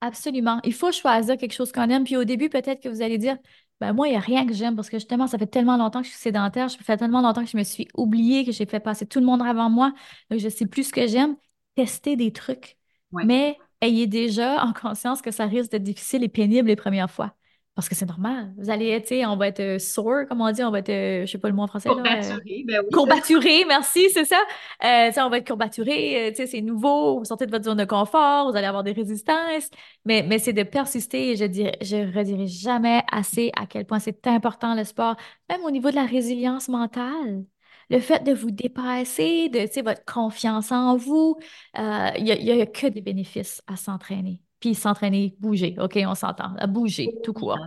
Absolument. 0.00 0.60
Il 0.64 0.74
faut 0.74 0.92
choisir 0.92 1.36
quelque 1.36 1.52
chose 1.52 1.72
qu'on 1.72 1.88
aime. 1.88 2.04
Puis 2.04 2.16
au 2.16 2.24
début, 2.24 2.50
peut-être 2.50 2.82
que 2.82 2.88
vous 2.88 3.00
allez 3.00 3.16
dire, 3.16 3.38
ben 3.80 3.92
moi, 3.92 4.06
il 4.06 4.10
n'y 4.10 4.16
a 4.16 4.20
rien 4.20 4.46
que 4.46 4.52
j'aime 4.52 4.76
parce 4.76 4.90
que 4.90 4.98
justement, 4.98 5.26
ça 5.26 5.38
fait 5.38 5.46
tellement 5.46 5.76
longtemps 5.76 6.00
que 6.00 6.06
je 6.06 6.12
suis 6.12 6.20
sédentaire, 6.20 6.70
ça 6.70 6.78
fait 6.78 6.96
tellement 6.96 7.22
longtemps 7.22 7.42
que 7.42 7.50
je 7.50 7.56
me 7.56 7.64
suis 7.64 7.88
oubliée, 7.94 8.44
que 8.44 8.52
j'ai 8.52 8.66
fait 8.66 8.80
passer 8.80 9.06
tout 9.06 9.20
le 9.20 9.26
monde 9.26 9.42
avant 9.42 9.70
moi, 9.70 9.92
donc 10.30 10.40
je 10.40 10.48
sais 10.48 10.66
plus 10.66 10.88
ce 10.88 10.92
que 10.92 11.06
j'aime. 11.06 11.36
Tester 11.74 12.16
des 12.16 12.32
trucs. 12.32 12.76
Mais 13.12 13.56
ayez 13.84 14.06
déjà 14.06 14.64
en 14.64 14.72
conscience 14.72 15.22
que 15.22 15.30
ça 15.30 15.46
risque 15.46 15.70
d'être 15.70 15.82
difficile 15.82 16.24
et 16.24 16.28
pénible 16.28 16.68
les 16.68 16.76
premières 16.76 17.10
fois. 17.10 17.34
Parce 17.74 17.88
que 17.88 17.96
c'est 17.96 18.06
normal. 18.06 18.54
Vous 18.56 18.70
allez 18.70 18.88
être, 18.90 19.12
on 19.26 19.36
va 19.36 19.48
être 19.48 19.58
euh, 19.58 19.78
sore, 19.80 20.26
comme 20.28 20.40
on 20.40 20.50
dit, 20.52 20.62
on 20.62 20.70
va 20.70 20.78
être, 20.78 20.90
euh, 20.90 21.26
je 21.26 21.32
sais 21.32 21.38
pas 21.38 21.48
le 21.48 21.54
mot 21.54 21.62
en 21.62 21.66
français. 21.66 21.88
Courbaturé, 21.88 22.64
ben 22.68 22.82
oui. 22.84 22.90
Courbaturé, 22.92 23.64
merci, 23.66 24.10
c'est 24.10 24.24
ça. 24.24 24.40
Euh, 24.84 25.10
on 25.16 25.28
va 25.28 25.38
être 25.38 25.46
courbaturé, 25.48 26.32
sais, 26.36 26.46
c'est 26.46 26.60
nouveau, 26.60 27.18
vous 27.18 27.24
sortez 27.24 27.46
de 27.46 27.50
votre 27.50 27.64
zone 27.64 27.78
de 27.78 27.84
confort, 27.84 28.48
vous 28.48 28.56
allez 28.56 28.68
avoir 28.68 28.84
des 28.84 28.92
résistances, 28.92 29.70
mais, 30.04 30.22
mais 30.22 30.38
c'est 30.38 30.52
de 30.52 30.62
persister. 30.62 31.34
Je 31.34 31.44
ne 31.46 31.72
je 31.80 32.16
redirai 32.16 32.46
jamais 32.46 33.02
assez 33.10 33.50
à 33.58 33.66
quel 33.66 33.86
point 33.86 33.98
c'est 33.98 34.24
important 34.28 34.76
le 34.76 34.84
sport, 34.84 35.16
même 35.48 35.62
au 35.64 35.70
niveau 35.72 35.90
de 35.90 35.96
la 35.96 36.06
résilience 36.06 36.68
mentale 36.68 37.44
le 37.90 38.00
fait 38.00 38.22
de 38.24 38.32
vous 38.32 38.50
dépasser, 38.50 39.48
de 39.48 39.82
votre 39.82 40.04
confiance 40.04 40.72
en 40.72 40.96
vous, 40.96 41.36
euh, 41.78 42.10
il 42.16 42.24
n'y 42.24 42.62
a, 42.62 42.66
que 42.66 42.86
des 42.86 43.00
bénéfices 43.00 43.62
à 43.66 43.76
s'entraîner. 43.76 44.40
Puis 44.60 44.74
s'entraîner, 44.74 45.36
bouger, 45.40 45.76
OK, 45.78 45.98
on 46.06 46.14
s'entend, 46.14 46.54
à 46.56 46.66
bouger, 46.66 47.10
tout 47.22 47.32
court. 47.32 47.58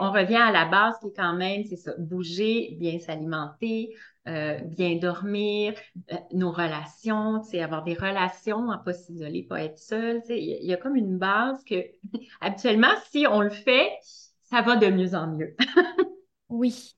on 0.00 0.12
revient 0.12 0.36
à 0.36 0.52
la 0.52 0.66
base 0.66 0.98
qui 1.00 1.08
est 1.08 1.16
quand 1.16 1.34
même, 1.34 1.64
c'est 1.64 1.76
ça, 1.76 1.92
bouger, 1.98 2.76
bien 2.78 2.98
s'alimenter, 2.98 3.94
euh, 4.28 4.58
bien 4.58 4.96
dormir, 4.96 5.72
euh, 6.12 6.16
nos 6.34 6.50
relations, 6.50 7.40
avoir 7.54 7.84
des 7.84 7.94
relations, 7.94 8.60
ne 8.60 8.76
pas 8.76 8.92
s'isoler, 8.92 9.44
pas 9.44 9.62
être 9.62 9.78
seul. 9.78 10.20
Il 10.28 10.66
y, 10.66 10.74
a 10.74 10.76
comme 10.76 10.96
une 10.96 11.16
base 11.16 11.64
que 11.64 11.76
habituellement, 12.42 12.92
si 13.10 13.26
on 13.26 13.40
le 13.40 13.48
fait, 13.48 13.90
ça 14.42 14.60
va 14.60 14.76
de 14.76 14.88
mieux 14.88 15.14
en 15.14 15.28
mieux. 15.28 15.56
oui, 16.50 16.97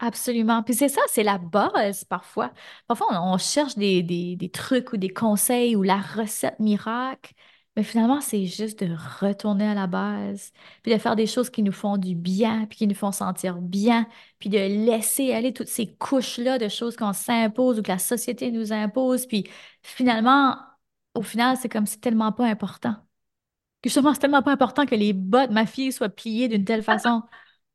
Absolument. 0.00 0.62
Puis 0.62 0.74
c'est 0.74 0.88
ça, 0.88 1.00
c'est 1.08 1.24
la 1.24 1.38
base 1.38 2.04
parfois. 2.04 2.52
Parfois, 2.86 3.08
on, 3.20 3.36
cherche 3.36 3.74
des, 3.76 4.02
des, 4.02 4.50
trucs 4.50 4.92
ou 4.92 4.96
des 4.96 5.08
conseils 5.08 5.74
ou 5.74 5.82
la 5.82 5.98
recette 6.00 6.60
miracle, 6.60 7.34
mais 7.74 7.82
finalement, 7.82 8.20
c'est 8.20 8.46
juste 8.46 8.82
de 8.84 8.94
retourner 9.20 9.66
à 9.66 9.74
la 9.74 9.88
base, 9.88 10.52
puis 10.82 10.92
de 10.92 10.98
faire 10.98 11.16
des 11.16 11.26
choses 11.26 11.50
qui 11.50 11.62
nous 11.62 11.72
font 11.72 11.96
du 11.96 12.14
bien, 12.14 12.66
puis 12.66 12.78
qui 12.78 12.86
nous 12.86 12.94
font 12.94 13.12
sentir 13.12 13.60
bien, 13.60 14.06
puis 14.38 14.48
de 14.48 14.58
laisser 14.58 15.32
aller 15.32 15.52
toutes 15.52 15.68
ces 15.68 15.94
couches-là 15.96 16.58
de 16.58 16.68
choses 16.68 16.96
qu'on 16.96 17.12
s'impose 17.12 17.78
ou 17.80 17.82
que 17.82 17.88
la 17.88 17.98
société 17.98 18.52
nous 18.52 18.72
impose. 18.72 19.26
Puis 19.26 19.48
finalement, 19.82 20.56
au 21.14 21.22
final, 21.22 21.56
c'est 21.56 21.68
comme 21.68 21.86
c'est 21.86 22.00
tellement 22.00 22.32
pas 22.32 22.46
important. 22.46 22.96
Justement, 23.84 24.12
c'est 24.14 24.20
tellement 24.20 24.42
pas 24.42 24.52
important 24.52 24.86
que 24.86 24.94
les 24.94 25.12
bottes 25.12 25.50
de 25.50 25.54
ma 25.54 25.66
fille 25.66 25.92
soient 25.92 26.08
pliées 26.08 26.48
d'une 26.48 26.64
telle 26.64 26.82
façon. 26.84 27.22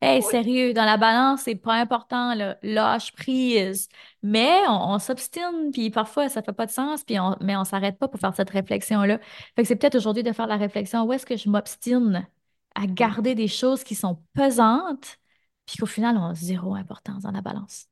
Hey, 0.05 0.21
sérieux, 0.21 0.73
dans 0.73 0.83
la 0.83 0.97
balance, 0.97 1.43
c'est 1.43 1.55
pas 1.55 1.75
important, 1.75 2.35
là. 2.35 2.57
lâche 2.61 3.13
prise. 3.13 3.87
Mais 4.21 4.51
on, 4.67 4.99
s'obstine, 4.99 5.69
puis 5.71 5.91
parfois, 5.91 6.27
ça 6.27 6.41
fait 6.41 6.51
pas 6.51 6.65
de 6.65 6.71
sens, 6.71 7.05
puis 7.05 7.17
on, 7.21 7.37
mais 7.39 7.55
on 7.55 7.63
s'arrête 7.63 7.97
pas 7.97 8.09
pour 8.09 8.19
faire 8.19 8.35
cette 8.35 8.49
réflexion-là. 8.49 9.19
Fait 9.55 9.61
que 9.61 9.67
c'est 9.67 9.77
peut-être 9.77 9.95
aujourd'hui 9.95 10.21
de 10.21 10.33
faire 10.33 10.47
la 10.47 10.57
réflexion, 10.57 11.03
où 11.05 11.13
est-ce 11.13 11.25
que 11.25 11.37
je 11.37 11.47
m'obstine 11.49 12.27
à 12.75 12.85
garder 12.85 13.33
des 13.33 13.47
choses 13.47 13.85
qui 13.85 13.95
sont 13.95 14.21
pesantes, 14.33 15.19
puis 15.65 15.77
qu'au 15.77 15.85
final, 15.85 16.17
ont 16.17 16.33
zéro 16.33 16.75
importance 16.75 17.23
dans 17.23 17.31
la 17.31 17.41
balance? 17.41 17.87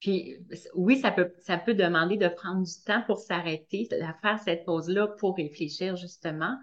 Puis 0.00 0.36
oui, 0.74 0.98
ça 1.00 1.10
peut, 1.10 1.34
ça 1.40 1.58
peut 1.58 1.74
demander 1.74 2.16
de 2.16 2.28
prendre 2.28 2.62
du 2.62 2.82
temps 2.86 3.02
pour 3.06 3.18
s'arrêter, 3.18 3.88
de 3.90 3.98
faire 4.22 4.38
cette 4.42 4.64
pause-là 4.64 5.08
pour 5.18 5.36
réfléchir 5.36 5.96
justement. 5.96 6.56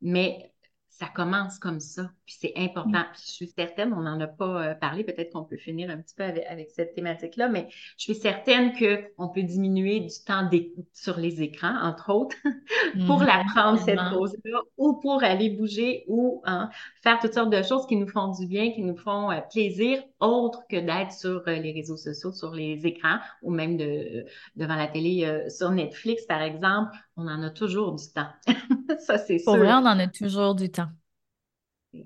Mais 0.00 0.50
ça 0.98 1.08
commence 1.14 1.58
comme 1.58 1.78
ça, 1.78 2.10
puis 2.24 2.36
c'est 2.38 2.54
important. 2.56 3.00
Mm. 3.00 3.12
je 3.22 3.30
suis 3.30 3.48
certaine, 3.48 3.92
on 3.92 4.00
n'en 4.00 4.18
a 4.18 4.26
pas 4.26 4.62
euh, 4.62 4.74
parlé, 4.74 5.04
peut-être 5.04 5.30
qu'on 5.30 5.44
peut 5.44 5.58
finir 5.58 5.90
un 5.90 5.98
petit 5.98 6.14
peu 6.14 6.22
avec, 6.22 6.70
cette 6.70 6.94
thématique-là, 6.94 7.48
mais 7.48 7.68
je 7.98 8.04
suis 8.04 8.14
certaine 8.14 8.72
qu'on 8.72 9.28
peut 9.28 9.42
diminuer 9.42 10.00
du 10.00 10.14
temps 10.26 10.48
sur 10.94 11.18
les 11.18 11.42
écrans, 11.42 11.76
entre 11.82 12.10
autres, 12.12 12.36
pour 13.06 13.20
la 13.22 13.44
prendre, 13.54 13.78
cette 13.78 14.00
pause-là, 14.10 14.60
ou 14.78 14.94
pour 14.94 15.22
aller 15.22 15.50
bouger, 15.50 16.04
ou 16.08 16.40
hein, 16.46 16.70
faire 17.02 17.18
toutes 17.18 17.34
sortes 17.34 17.50
de 17.50 17.62
choses 17.62 17.86
qui 17.86 17.96
nous 17.96 18.08
font 18.08 18.28
du 18.28 18.46
bien, 18.46 18.72
qui 18.72 18.82
nous 18.82 18.96
font 18.96 19.30
euh, 19.30 19.40
plaisir, 19.52 20.02
autre 20.20 20.62
que 20.70 20.76
d'être 20.76 21.12
sur 21.12 21.42
euh, 21.46 21.56
les 21.56 21.72
réseaux 21.72 21.98
sociaux, 21.98 22.32
sur 22.32 22.54
les 22.54 22.86
écrans, 22.86 23.18
ou 23.42 23.50
même 23.50 23.76
de, 23.76 24.24
devant 24.56 24.76
la 24.76 24.86
télé, 24.86 25.44
sur 25.50 25.70
Netflix, 25.70 26.24
par 26.24 26.40
exemple. 26.40 26.96
On 27.16 27.26
en 27.28 27.42
a 27.42 27.50
toujours 27.50 27.94
du 27.94 28.04
temps. 28.12 28.28
ça, 29.00 29.18
c'est 29.18 29.38
sûr. 29.38 29.46
Pour 29.46 29.56
vrai, 29.56 29.72
on 29.72 29.86
en 29.86 29.98
a 29.98 30.06
toujours 30.06 30.54
du 30.54 30.70
temps. 30.70 30.88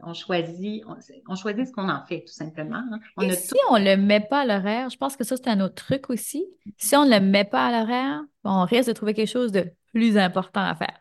On 0.03 0.15
choisit, 0.15 0.85
on, 1.27 1.35
choisit 1.35 1.67
ce 1.67 1.73
qu'on 1.73 1.89
en 1.89 2.05
fait, 2.07 2.21
tout 2.21 2.33
simplement. 2.33 2.77
Hein. 2.77 3.01
On 3.17 3.23
Et 3.23 3.33
si 3.33 3.57
on 3.71 3.79
ne 3.79 3.85
le 3.85 3.97
met 3.97 4.21
pas 4.21 4.43
à 4.43 4.47
l'horaire, 4.47 4.89
je 4.89 4.97
pense 4.97 5.17
que 5.17 5.25
ça, 5.25 5.37
c'est 5.37 5.49
un 5.49 5.61
autre 5.61 5.75
truc 5.75 6.11
aussi. 6.11 6.47
Si 6.77 6.95
on 6.95 7.05
ne 7.05 7.11
le 7.11 7.21
met 7.21 7.45
pas 7.45 7.67
à 7.67 7.81
l'horaire, 7.81 8.21
on 8.45 8.65
risque 8.65 8.89
de 8.89 8.93
trouver 8.93 9.15
quelque 9.15 9.31
chose 9.31 9.51
de 9.51 9.69
plus 9.93 10.17
important 10.17 10.61
à 10.61 10.77
faire. 10.77 10.97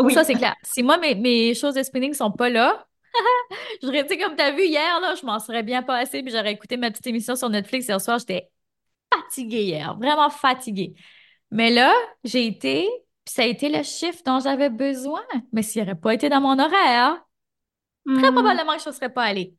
Oui. 0.00 0.12
Ça, 0.12 0.24
c'est 0.24 0.34
clair. 0.34 0.56
Si 0.64 0.82
moi, 0.82 0.98
mes, 0.98 1.14
mes 1.14 1.54
choses 1.54 1.74
de 1.74 1.82
spinning 1.84 2.10
ne 2.10 2.16
sont 2.16 2.32
pas 2.32 2.48
là, 2.48 2.88
j'aurais, 3.82 4.06
tu 4.06 4.18
comme 4.18 4.34
tu 4.34 4.42
as 4.42 4.52
vu 4.52 4.64
hier, 4.64 5.00
là, 5.00 5.14
je 5.14 5.24
m'en 5.24 5.38
serais 5.38 5.62
bien 5.62 5.82
passé, 5.82 6.22
puis 6.22 6.32
j'aurais 6.32 6.52
écouté 6.52 6.76
ma 6.76 6.90
petite 6.90 7.06
émission 7.06 7.36
sur 7.36 7.48
Netflix 7.48 7.86
hier 7.86 8.00
soir. 8.00 8.18
J'étais 8.18 8.50
fatiguée 9.12 9.64
hier, 9.64 9.96
vraiment 9.96 10.30
fatiguée. 10.30 10.94
Mais 11.50 11.70
là, 11.70 11.92
j'ai 12.24 12.46
été 12.46 12.88
ça 13.32 13.42
a 13.42 13.46
été 13.46 13.68
le 13.68 13.84
chiffre 13.84 14.22
dont 14.26 14.40
j'avais 14.40 14.70
besoin. 14.70 15.22
Mais 15.52 15.62
s'il 15.62 15.82
n'aurait 15.82 15.94
pas 15.94 16.14
été 16.14 16.28
dans 16.28 16.40
mon 16.40 16.58
horaire, 16.58 17.24
très 18.04 18.30
hmm. 18.30 18.34
probablement 18.34 18.74
que 18.74 18.82
je 18.82 18.88
ne 18.88 18.94
serais 18.94 19.12
pas 19.12 19.22
allée. 19.22 19.54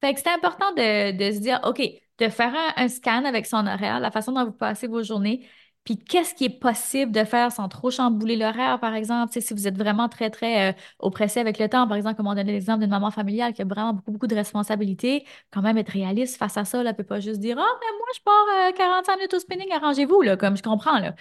Fait 0.00 0.12
que 0.12 0.20
c'est 0.20 0.32
important 0.32 0.72
de, 0.72 1.32
se 1.32 1.38
dire, 1.38 1.60
OK, 1.64 1.80
de 2.18 2.28
faire 2.28 2.52
un, 2.76 2.88
scan 2.88 3.24
avec 3.24 3.46
son 3.46 3.64
horaire, 3.66 4.00
la 4.00 4.10
façon 4.10 4.32
dont 4.32 4.44
vous 4.44 4.52
passez 4.52 4.88
vos 4.88 5.04
journées, 5.04 5.48
puis 5.86 5.96
qu'est-ce 5.98 6.34
qui 6.34 6.44
est 6.46 6.60
possible 6.60 7.12
de 7.12 7.24
faire 7.24 7.52
sans 7.52 7.68
trop 7.68 7.90
chambouler 7.90 8.36
l'horaire, 8.36 8.80
par 8.80 8.94
exemple, 8.94 9.32
si 9.40 9.54
vous 9.54 9.68
êtes 9.68 9.78
vraiment 9.78 10.08
très, 10.08 10.30
très 10.30 10.70
euh, 10.70 10.72
oppressé 10.98 11.38
avec 11.38 11.60
le 11.60 11.68
temps, 11.68 11.86
par 11.86 11.96
exemple, 11.96 12.16
comme 12.16 12.26
on 12.26 12.34
donnait 12.34 12.52
l'exemple 12.52 12.80
d'une 12.80 12.90
maman 12.90 13.12
familiale 13.12 13.52
qui 13.54 13.62
a 13.62 13.64
vraiment 13.64 13.92
beaucoup, 13.94 14.10
beaucoup 14.10 14.26
de 14.26 14.34
responsabilités, 14.34 15.24
quand 15.52 15.62
même 15.62 15.78
être 15.78 15.90
réaliste 15.90 16.36
face 16.38 16.56
à 16.56 16.64
ça, 16.64 16.80
elle 16.80 16.88
ne 16.88 16.92
peut 16.92 17.04
pas 17.04 17.20
juste 17.20 17.38
dire, 17.38 17.56
oh, 17.56 17.78
mais 17.80 17.98
moi, 17.98 18.08
je 18.16 18.20
pars 18.20 18.74
45 18.74 19.12
euh, 19.12 19.16
minutes 19.16 19.34
au 19.34 19.38
spinning, 19.38 19.72
arrangez-vous, 19.72 20.22
là, 20.22 20.36
comme 20.36 20.56
je 20.56 20.62
comprends, 20.62 20.98
là. 20.98 21.14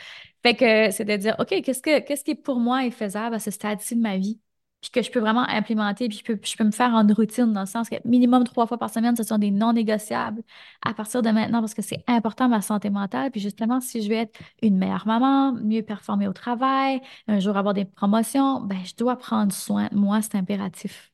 Fait 0.43 0.55
que 0.55 0.91
c'est 0.91 1.05
de 1.05 1.15
dire, 1.15 1.35
OK, 1.39 1.61
qu'est-ce 1.61 1.81
que, 1.81 1.99
qu'est-ce 1.99 2.23
qui 2.23 2.35
pour 2.35 2.59
moi 2.59 2.85
est 2.85 2.91
faisable 2.91 3.35
à 3.35 3.39
ce 3.39 3.51
stade-ci 3.51 3.95
de 3.95 4.01
ma 4.01 4.17
vie? 4.17 4.39
Puis 4.91 5.01
que 5.01 5.01
je 5.05 5.11
peux 5.11 5.19
vraiment 5.19 5.47
implémenter, 5.49 6.07
puis 6.09 6.17
je 6.19 6.23
peux, 6.23 6.39
je 6.43 6.55
peux 6.55 6.63
me 6.63 6.71
faire 6.71 6.93
en 6.93 7.05
routine 7.07 7.51
dans 7.53 7.61
le 7.61 7.65
sens 7.65 7.89
que 7.89 7.95
minimum 8.05 8.43
trois 8.43 8.67
fois 8.67 8.77
par 8.77 8.89
semaine, 8.89 9.15
ce 9.15 9.23
sont 9.23 9.37
des 9.37 9.51
non 9.51 9.73
négociables 9.73 10.41
à 10.83 10.93
partir 10.93 11.21
de 11.21 11.29
maintenant 11.29 11.59
parce 11.61 11.73
que 11.73 11.81
c'est 11.81 12.03
important 12.07 12.47
ma 12.49 12.61
santé 12.61 12.89
mentale. 12.89 13.31
Puis 13.31 13.41
justement, 13.41 13.81
si 13.81 14.01
je 14.01 14.09
veux 14.09 14.15
être 14.15 14.39
une 14.61 14.77
meilleure 14.77 15.07
maman, 15.07 15.53
mieux 15.53 15.81
performer 15.81 16.27
au 16.27 16.33
travail, 16.33 17.01
un 17.27 17.39
jour 17.39 17.57
avoir 17.57 17.73
des 17.73 17.85
promotions, 17.85 18.61
ben 18.61 18.77
je 18.85 18.95
dois 18.95 19.17
prendre 19.17 19.51
soin 19.53 19.87
de 19.91 19.95
moi, 19.95 20.21
c'est 20.21 20.35
impératif. 20.35 21.11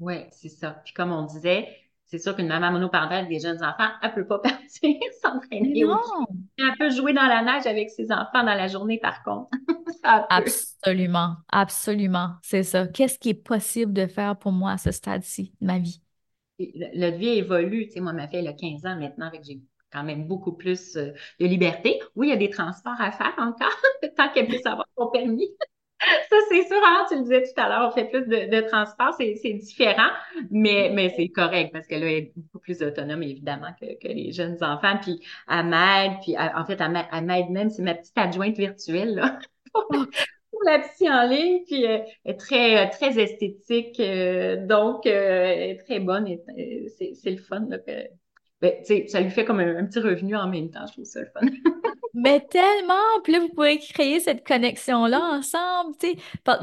Oui, 0.00 0.24
c'est 0.32 0.48
ça. 0.48 0.72
Puis 0.84 0.92
comme 0.94 1.12
on 1.12 1.24
disait, 1.26 1.68
c'est 2.10 2.18
sûr 2.18 2.34
qu'une 2.34 2.48
maman 2.48 2.72
monoparentale 2.72 3.18
avec 3.18 3.30
des 3.30 3.38
jeunes 3.38 3.62
enfants, 3.62 3.88
elle 4.02 4.10
ne 4.10 4.14
peut 4.16 4.26
pas 4.26 4.38
partir 4.42 4.96
s'entraîner. 5.22 5.84
Elle 6.58 6.76
peut 6.76 6.90
jouer 6.90 7.12
dans 7.12 7.26
la 7.26 7.42
neige 7.42 7.66
avec 7.66 7.88
ses 7.90 8.10
enfants 8.10 8.42
dans 8.42 8.54
la 8.54 8.66
journée, 8.66 8.98
par 8.98 9.22
contre. 9.22 9.48
absolument, 10.02 11.36
absolument, 11.50 12.30
c'est 12.42 12.64
ça. 12.64 12.88
Qu'est-ce 12.88 13.16
qui 13.16 13.30
est 13.30 13.34
possible 13.34 13.92
de 13.92 14.08
faire 14.08 14.36
pour 14.36 14.50
moi 14.50 14.72
à 14.72 14.78
ce 14.78 14.90
stade-ci 14.90 15.54
de 15.60 15.66
ma 15.66 15.78
vie? 15.78 16.02
Notre 16.96 17.16
vie 17.16 17.28
évolue. 17.28 17.86
Tu 17.86 17.92
sais, 17.92 18.00
moi, 18.00 18.12
ma 18.12 18.26
fille, 18.26 18.40
elle 18.40 18.48
a 18.48 18.54
15 18.54 18.84
ans 18.86 18.96
maintenant, 18.98 19.26
avec 19.26 19.44
j'ai 19.44 19.60
quand 19.92 20.02
même 20.02 20.26
beaucoup 20.26 20.52
plus 20.52 20.96
euh, 20.96 21.12
de 21.38 21.46
liberté. 21.46 22.00
Oui, 22.16 22.26
il 22.26 22.30
y 22.30 22.34
a 22.34 22.36
des 22.36 22.50
transports 22.50 23.00
à 23.00 23.12
faire 23.12 23.34
encore, 23.38 23.76
tant 24.16 24.28
qu'elle 24.32 24.48
puisse 24.48 24.66
avoir 24.66 24.86
son 24.98 25.10
permis. 25.10 25.48
Ça, 26.00 26.36
c'est 26.48 26.66
sûr, 26.66 26.76
tu 27.08 27.16
le 27.16 27.22
disais 27.22 27.42
tout 27.42 27.60
à 27.60 27.68
l'heure, 27.68 27.88
on 27.88 27.90
fait 27.90 28.06
plus 28.06 28.26
de, 28.26 28.50
de 28.50 28.66
transport, 28.66 29.14
c'est 29.18 29.52
différent, 29.52 30.10
mais, 30.50 30.90
mais 30.94 31.12
c'est 31.16 31.28
correct 31.28 31.70
parce 31.72 31.86
que 31.86 31.94
là, 31.94 32.06
elle 32.06 32.16
est 32.16 32.32
beaucoup 32.34 32.58
plus 32.58 32.82
autonome, 32.82 33.22
évidemment, 33.22 33.72
que, 33.80 33.98
que 33.98 34.08
les 34.08 34.32
jeunes 34.32 34.56
enfants. 34.62 34.98
Puis, 35.02 35.20
elle 35.48 35.66
m'aide, 35.66 36.12
puis 36.22 36.36
en 36.38 36.64
fait, 36.64 36.80
elle 36.80 37.24
m'aide 37.24 37.50
même, 37.50 37.70
c'est 37.70 37.82
ma 37.82 37.94
petite 37.94 38.16
adjointe 38.16 38.56
virtuelle, 38.56 39.14
là, 39.14 39.38
pour, 39.72 40.06
la 40.64 40.78
psy 40.80 41.08
en 41.08 41.26
ligne, 41.26 41.64
puis 41.66 41.86
euh, 41.86 41.98
elle 42.24 42.32
est 42.32 42.36
très, 42.36 42.90
très 42.90 43.18
esthétique, 43.18 43.98
euh, 43.98 44.66
donc 44.66 45.06
elle 45.06 45.70
est 45.70 45.78
très 45.84 46.00
bonne, 46.00 46.26
et 46.26 46.38
c'est 46.98 47.30
le 47.30 47.38
fun, 47.38 47.66
là, 47.68 47.78
que, 47.78 47.92
ben, 48.60 48.74
ça 48.84 49.20
lui 49.20 49.30
fait 49.30 49.44
comme 49.44 49.60
un, 49.60 49.86
petit 49.86 50.00
revenu 50.00 50.36
en 50.36 50.48
même 50.48 50.70
temps. 50.70 50.86
Je 50.86 50.92
trouve 50.92 51.04
ça 51.04 51.20
le 51.20 51.26
fun. 51.26 51.40
Mais 52.14 52.40
tellement! 52.40 52.94
Puis 53.22 53.32
là, 53.32 53.40
vous 53.40 53.48
pouvez 53.48 53.78
créer 53.78 54.20
cette 54.20 54.46
connexion-là 54.46 55.20
ensemble, 55.20 55.94
tu 55.98 56.08
sais. 56.08 56.16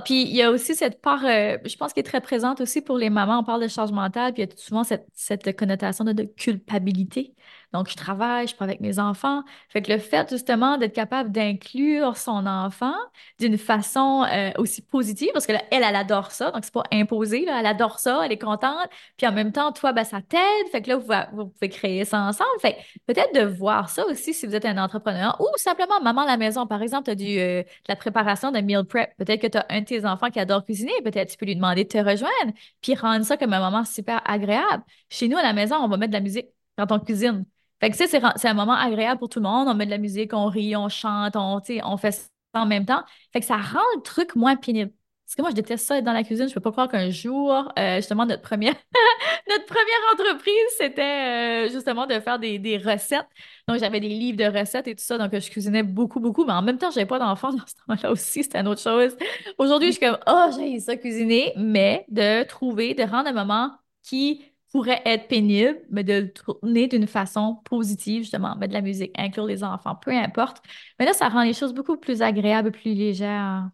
Puis 0.06 0.24
il 0.24 0.36
y 0.36 0.42
a 0.42 0.52
aussi 0.52 0.76
cette 0.76 1.02
part, 1.02 1.24
euh, 1.26 1.58
je 1.66 1.76
pense, 1.78 1.94
qui 1.94 2.00
est 2.00 2.04
très 2.04 2.22
présente 2.22 2.62
aussi 2.62 2.82
pour 2.82 2.98
les 2.98 3.10
mamans. 3.10 3.40
On 3.40 3.44
parle 3.44 3.62
de 3.62 3.68
charge 3.68 3.92
mentale, 3.92 4.34
puis 4.34 4.44
il 4.44 4.50
y 4.50 4.54
a 4.54 4.58
souvent 4.58 4.84
cette, 4.84 5.08
cette 5.14 5.58
connotation 5.58 6.04
de, 6.04 6.24
culpabilité. 6.24 7.34
Donc, 7.74 7.90
je 7.90 7.96
travaille, 7.96 8.48
je 8.48 8.54
suis 8.54 8.64
avec 8.64 8.80
mes 8.82 9.00
enfants. 9.00 9.44
Fait 9.70 9.82
que 9.82 9.92
le 9.92 10.00
fait 10.00 10.30
justement 10.30 10.78
d'être 10.78 10.94
capable 10.94 11.32
d'inclure 11.32 12.18
son 12.18 12.46
enfant 12.46 12.96
d'une 13.40 13.58
façon 13.58 14.26
euh, 14.32 14.52
aussi 14.58 14.82
positive, 14.82 15.30
parce 15.34 15.46
que 15.46 15.54
là, 15.54 15.62
elle, 15.72 15.84
elle 15.84 15.96
adore 15.96 16.32
ça, 16.32 16.52
donc 16.52 16.64
c'est 16.64 16.74
pas 16.74 16.84
imposé, 16.92 17.46
là, 17.46 17.60
elle 17.60 17.66
adore 17.66 18.00
ça, 18.00 18.22
elle 18.24 18.32
est 18.32 18.42
contente. 18.42 18.88
Puis 19.18 19.28
en 19.28 19.32
même 19.32 19.52
temps, 19.52 19.72
toi, 19.72 19.94
ben, 19.94 20.04
ça 20.04 20.22
t'aide. 20.22 20.68
Fait 20.72 20.82
que 20.82 20.90
là, 20.90 20.98
vous, 20.98 21.38
vous, 21.38 21.48
pouvez 21.48 21.70
créer 21.70 22.06
ça 22.06 22.20
ensemble. 22.22 22.60
Fait 22.62 22.78
peut-être 23.06 23.34
de 23.34 23.42
voir 23.42 23.90
ça 23.90 24.06
aussi 24.08 24.34
si 24.34 24.46
vous 24.46 24.56
êtes 24.56 24.66
un 24.66 24.78
entrepreneur 24.78 25.37
ou 25.40 25.48
simplement 25.58 26.00
maman 26.02 26.22
à 26.22 26.26
la 26.26 26.38
maison. 26.38 26.68
Par 26.68 26.82
exemple, 26.82 27.06
tu 27.06 27.12
as 27.12 27.16
du, 27.16 27.40
euh, 27.40 27.64
de 27.64 27.68
la 27.88 27.96
préparation 27.96 28.52
de 28.52 28.60
meal 28.60 28.84
prep. 28.86 29.16
Peut-être 29.18 29.42
que 29.42 29.48
tu 29.48 29.58
as 29.58 29.66
un 29.70 29.82
de 29.82 29.86
tes 29.86 30.06
enfants 30.06 30.30
qui 30.30 30.40
adore 30.40 30.64
cuisiner. 30.66 30.92
Peut-être 31.04 31.32
tu 31.32 31.38
peux 31.38 31.46
lui 31.46 31.56
demander 31.56 31.84
de 31.84 31.90
te 31.90 31.98
rejoindre, 31.98 32.54
puis 32.82 32.96
rendre 32.96 33.26
ça 33.26 33.38
comme 33.38 33.54
un 33.54 33.60
moment 33.60 33.86
super 33.86 34.22
agréable. 34.30 34.84
Chez 35.10 35.28
nous, 35.28 35.38
à 35.38 35.44
la 35.44 35.54
maison, 35.54 35.76
on 35.78 35.88
va 35.88 35.98
mettre 35.98 36.12
de 36.12 36.18
la 36.18 36.22
musique 36.22 36.48
quand 36.78 36.92
on 36.92 37.00
cuisine. 37.00 37.46
Fait 37.80 37.92
que, 37.92 37.98
c'est, 37.98 38.08
c'est 38.08 38.48
un 38.48 38.54
moment 38.54 38.74
agréable 38.74 39.20
pour 39.20 39.30
tout 39.30 39.40
le 39.40 39.44
monde. 39.44 39.68
On 39.68 39.76
met 39.76 39.86
de 39.86 39.92
la 39.92 39.98
musique, 40.00 40.34
on 40.34 40.48
rit, 40.48 40.76
on 40.76 40.90
chante, 40.90 41.36
on, 41.36 41.62
on 41.84 41.98
fait 41.98 42.12
ça 42.12 42.28
en 42.54 42.66
même 42.66 42.86
temps. 42.86 43.04
Fait 43.34 43.40
que 43.40 43.46
ça 43.46 43.58
rend 43.58 43.80
le 43.96 44.02
truc 44.02 44.36
moins 44.36 44.56
pénible. 44.56 44.92
Parce 45.28 45.36
que 45.36 45.42
moi, 45.42 45.52
je 45.52 45.56
déteste 45.56 45.86
ça 45.86 45.98
être 45.98 46.06
dans 46.06 46.14
la 46.14 46.24
cuisine. 46.24 46.48
Je 46.48 46.54
peux 46.54 46.62
pas 46.62 46.72
croire 46.72 46.88
qu'un 46.88 47.10
jour, 47.10 47.70
euh, 47.78 47.98
justement, 47.98 48.26
notre 48.26 48.42
première, 48.42 48.74
notre 49.50 49.66
première 49.66 50.14
entreprise, 50.14 50.54
c'était 50.78 51.68
euh, 51.68 51.70
justement 51.70 52.08
de 52.08 52.18
faire 52.22 52.40
des, 52.40 52.60
des 52.60 52.78
recettes. 52.78 53.28
Donc, 53.68 53.78
j'avais 53.80 54.00
des 54.00 54.08
livres 54.08 54.38
de 54.38 54.46
recettes 54.46 54.88
et 54.88 54.96
tout 54.96 55.04
ça. 55.04 55.18
Donc, 55.18 55.38
je 55.38 55.50
cuisinais 55.50 55.84
beaucoup, 55.84 56.22
beaucoup. 56.22 56.46
Mais 56.46 56.54
en 56.54 56.62
même 56.62 56.78
temps, 56.78 56.92
j'avais 56.92 57.06
pas 57.06 57.20
d'enfants 57.20 57.52
dans 57.52 57.66
ce 57.68 57.74
moment-là 57.90 58.12
aussi. 58.12 58.42
C'était 58.44 58.60
une 58.60 58.70
autre 58.70 58.82
chose. 58.82 59.18
Aujourd'hui, 59.58 59.90
je 59.90 59.98
suis 59.98 60.06
comme, 60.06 60.18
oh, 60.28 60.50
j'ai 60.58 60.80
ça 60.80 60.96
cuisiner. 60.96 61.52
Mais 61.58 62.06
de 62.08 62.44
trouver, 62.44 62.94
de 62.94 63.04
rendre 63.04 63.28
un 63.28 63.34
moment 63.34 63.72
qui 64.04 64.46
pourrait 64.72 65.02
être 65.06 65.28
pénible, 65.28 65.82
mais 65.90 66.06
de 66.06 66.14
le 66.14 66.32
tourner 66.32 66.88
d'une 66.88 67.08
façon 67.08 67.56
positive, 67.66 68.22
justement, 68.24 68.56
mettre 68.56 68.70
de 68.70 68.74
la 68.76 68.82
musique, 68.82 69.12
inclure 69.18 69.46
les 69.46 69.62
enfants, 69.66 69.96
peu 69.96 70.12
importe. 70.12 70.62
Mais 71.00 71.06
là, 71.06 71.12
ça 71.12 71.28
rend 71.28 71.44
les 71.44 71.54
choses 71.54 71.74
beaucoup 71.74 71.98
plus 71.98 72.22
agréables, 72.22 72.72
plus 72.72 72.94
légères. 72.94 73.70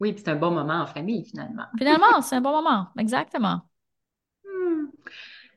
Oui, 0.00 0.14
c'est 0.16 0.28
un 0.28 0.36
bon 0.36 0.50
moment 0.50 0.82
en 0.82 0.86
famille, 0.86 1.24
finalement. 1.24 1.64
Finalement, 1.78 2.20
c'est 2.22 2.36
un 2.36 2.40
bon 2.40 2.52
moment, 2.52 2.86
exactement. 2.98 3.62
Hmm. 4.44 4.86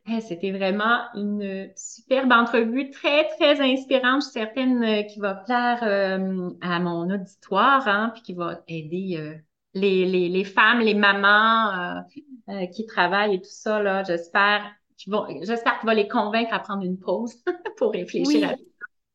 Eh, 0.08 0.22
c'était 0.22 0.52
vraiment 0.52 1.00
une 1.14 1.70
superbe 1.76 2.32
entrevue, 2.32 2.90
très, 2.90 3.28
très 3.38 3.62
inspirante. 3.62 4.22
Je 4.22 4.30
suis 4.30 4.40
certaine 4.40 4.84
euh, 4.84 5.04
qui 5.04 5.20
va 5.20 5.36
plaire 5.36 5.80
euh, 5.84 6.50
à 6.62 6.80
mon 6.80 7.10
auditoire, 7.10 7.88
hein, 7.88 8.10
puis 8.14 8.24
qui 8.24 8.34
va 8.34 8.62
aider 8.68 9.18
euh, 9.18 9.36
les, 9.74 10.06
les, 10.06 10.28
les, 10.30 10.44
femmes, 10.44 10.80
les 10.80 10.96
mamans 10.96 12.02
euh, 12.50 12.66
qui 12.68 12.86
travaillent 12.86 13.36
et 13.36 13.42
tout 13.42 13.50
ça, 13.50 13.82
là, 13.82 14.04
j'espère 14.04 14.64
qu'ils 14.98 15.14
vont, 15.14 15.26
j'espère 15.44 15.80
qu'il 15.80 15.88
va 15.88 15.94
les 15.94 16.08
convaincre 16.08 16.54
à 16.54 16.60
prendre 16.60 16.84
une 16.84 17.00
pause 17.00 17.36
pour 17.78 17.92
réfléchir 17.92 18.50
à 18.50 18.52
ça. 18.54 18.71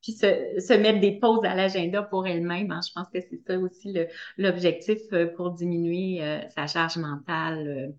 Puis 0.07 0.13
se, 0.13 0.61
se, 0.61 0.73
mettre 0.73 1.01
des 1.01 1.19
pauses 1.19 1.45
à 1.45 1.57
l'agenda 1.57 2.01
pour 2.05 2.29
elles-mêmes. 2.29 2.71
Hein. 2.71 2.79
Je 2.87 2.93
pense 2.93 3.09
que 3.13 3.19
c'est 3.21 3.41
ça 3.45 3.59
aussi 3.59 3.93
l'objectif 4.39 5.01
euh, 5.13 5.27
pour 5.35 5.51
diminuer 5.51 6.23
euh, 6.23 6.39
sa 6.55 6.69
charge 6.69 6.97
mentale. 6.97 7.93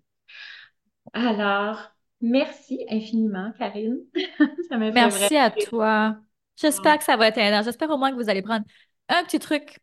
Alors, 1.12 1.92
merci 2.22 2.82
infiniment, 2.88 3.52
Karine. 3.58 3.98
ça 4.70 4.78
merci 4.78 5.36
à 5.36 5.50
toi. 5.50 6.16
J'espère 6.56 6.96
que 6.96 7.04
ça 7.04 7.18
va 7.18 7.28
être 7.28 7.36
aidant. 7.36 7.62
J'espère 7.62 7.90
au 7.90 7.98
moins 7.98 8.10
que 8.10 8.16
vous 8.16 8.30
allez 8.30 8.40
prendre 8.40 8.64
un 9.10 9.22
petit 9.24 9.38
truc 9.38 9.78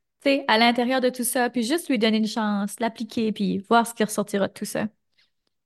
à 0.48 0.58
l'intérieur 0.58 1.02
de 1.02 1.10
tout 1.10 1.24
ça, 1.24 1.52
puis 1.52 1.62
juste 1.62 1.88
lui 1.88 2.00
donner 2.00 2.18
une 2.18 2.28
chance, 2.28 2.80
l'appliquer, 2.80 3.32
puis 3.32 3.60
voir 3.60 3.86
ce 3.86 3.94
qui 3.94 4.04
ressortira 4.04 4.48
de 4.48 4.54
tout 4.54 4.66
ça. 4.66 4.88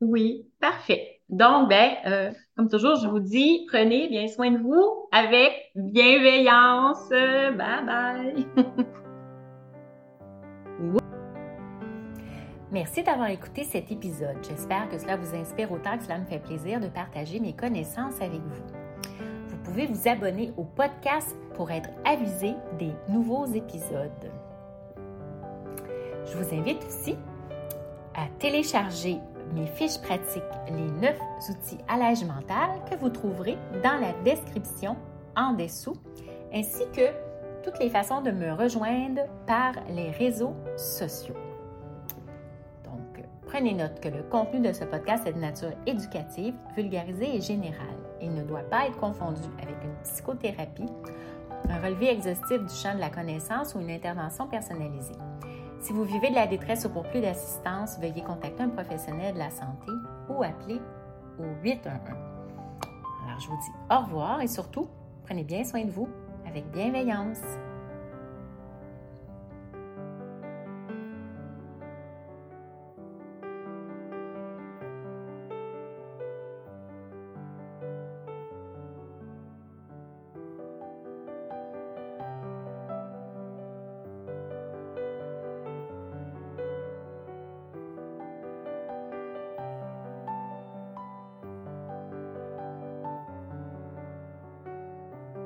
Oui, 0.01 0.49
parfait. 0.59 1.18
Donc, 1.29 1.69
ben, 1.69 1.91
euh, 2.07 2.31
comme 2.57 2.69
toujours, 2.69 2.95
je 2.95 3.07
vous 3.07 3.19
dis, 3.19 3.65
prenez 3.69 4.07
bien 4.09 4.27
soin 4.27 4.51
de 4.51 4.57
vous 4.57 5.07
avec 5.11 5.71
bienveillance. 5.75 7.07
Bye 7.09 7.85
bye. 7.85 8.47
Merci 12.71 13.01
d'avoir 13.01 13.29
écouté 13.29 13.63
cet 13.63 13.91
épisode. 13.91 14.37
J'espère 14.47 14.89
que 14.89 14.99
cela 14.99 15.17
vous 15.17 15.35
inspire 15.35 15.71
autant 15.71 15.97
que 15.97 16.03
cela 16.03 16.19
me 16.19 16.25
fait 16.25 16.37
plaisir 16.37 16.79
de 16.79 16.87
partager 16.87 17.39
mes 17.39 17.53
connaissances 17.53 18.21
avec 18.21 18.41
vous. 18.41 18.63
Vous 19.47 19.57
pouvez 19.63 19.87
vous 19.87 20.07
abonner 20.07 20.51
au 20.55 20.63
podcast 20.63 21.35
pour 21.55 21.71
être 21.71 21.89
avisé 22.05 22.53
des 22.77 22.91
nouveaux 23.07 23.47
épisodes. 23.47 24.31
Je 26.25 26.37
vous 26.37 26.53
invite 26.53 26.83
aussi 26.85 27.15
à 28.15 28.27
télécharger 28.37 29.17
mes 29.53 29.67
fiches 29.67 29.99
pratiques, 29.99 30.43
les 30.67 30.91
9 30.91 31.15
outils 31.49 31.77
allège 31.87 32.23
mental 32.23 32.69
que 32.89 32.95
vous 32.95 33.09
trouverez 33.09 33.57
dans 33.83 33.99
la 33.99 34.13
description 34.23 34.95
en 35.35 35.53
dessous, 35.53 35.95
ainsi 36.53 36.83
que 36.93 37.11
toutes 37.63 37.79
les 37.79 37.89
façons 37.89 38.21
de 38.21 38.31
me 38.31 38.53
rejoindre 38.53 39.21
par 39.45 39.73
les 39.89 40.11
réseaux 40.11 40.55
sociaux. 40.77 41.35
Donc, 42.83 43.23
prenez 43.47 43.73
note 43.73 43.99
que 43.99 44.09
le 44.09 44.23
contenu 44.23 44.59
de 44.61 44.73
ce 44.73 44.85
podcast 44.85 45.27
est 45.27 45.33
de 45.33 45.39
nature 45.39 45.73
éducative, 45.85 46.55
vulgarisée 46.75 47.35
et 47.35 47.41
générale. 47.41 47.87
Il 48.21 48.33
ne 48.33 48.43
doit 48.43 48.69
pas 48.69 48.87
être 48.87 48.97
confondu 48.97 49.41
avec 49.61 49.75
une 49.83 49.95
psychothérapie, 50.03 50.89
un 51.69 51.81
relevé 51.81 52.09
exhaustif 52.09 52.59
du 52.59 52.73
champ 52.73 52.95
de 52.95 52.99
la 52.99 53.09
connaissance 53.09 53.75
ou 53.75 53.79
une 53.79 53.91
intervention 53.91 54.47
personnalisée. 54.47 55.15
Si 55.81 55.93
vous 55.93 56.03
vivez 56.03 56.29
de 56.29 56.35
la 56.35 56.45
détresse 56.45 56.85
ou 56.85 56.89
pour 56.89 57.03
plus 57.03 57.21
d'assistance, 57.21 57.97
veuillez 57.99 58.21
contacter 58.21 58.63
un 58.63 58.69
professionnel 58.69 59.33
de 59.33 59.39
la 59.39 59.49
santé 59.49 59.91
ou 60.29 60.43
appeler 60.43 60.81
au 61.39 61.45
811. 61.63 61.89
Alors, 63.25 63.39
je 63.39 63.47
vous 63.47 63.57
dis 63.57 63.71
au 63.89 63.99
revoir 64.03 64.41
et 64.41 64.47
surtout, 64.47 64.87
prenez 65.25 65.43
bien 65.43 65.63
soin 65.63 65.85
de 65.85 65.91
vous 65.91 66.09
avec 66.45 66.69
bienveillance. 66.71 67.39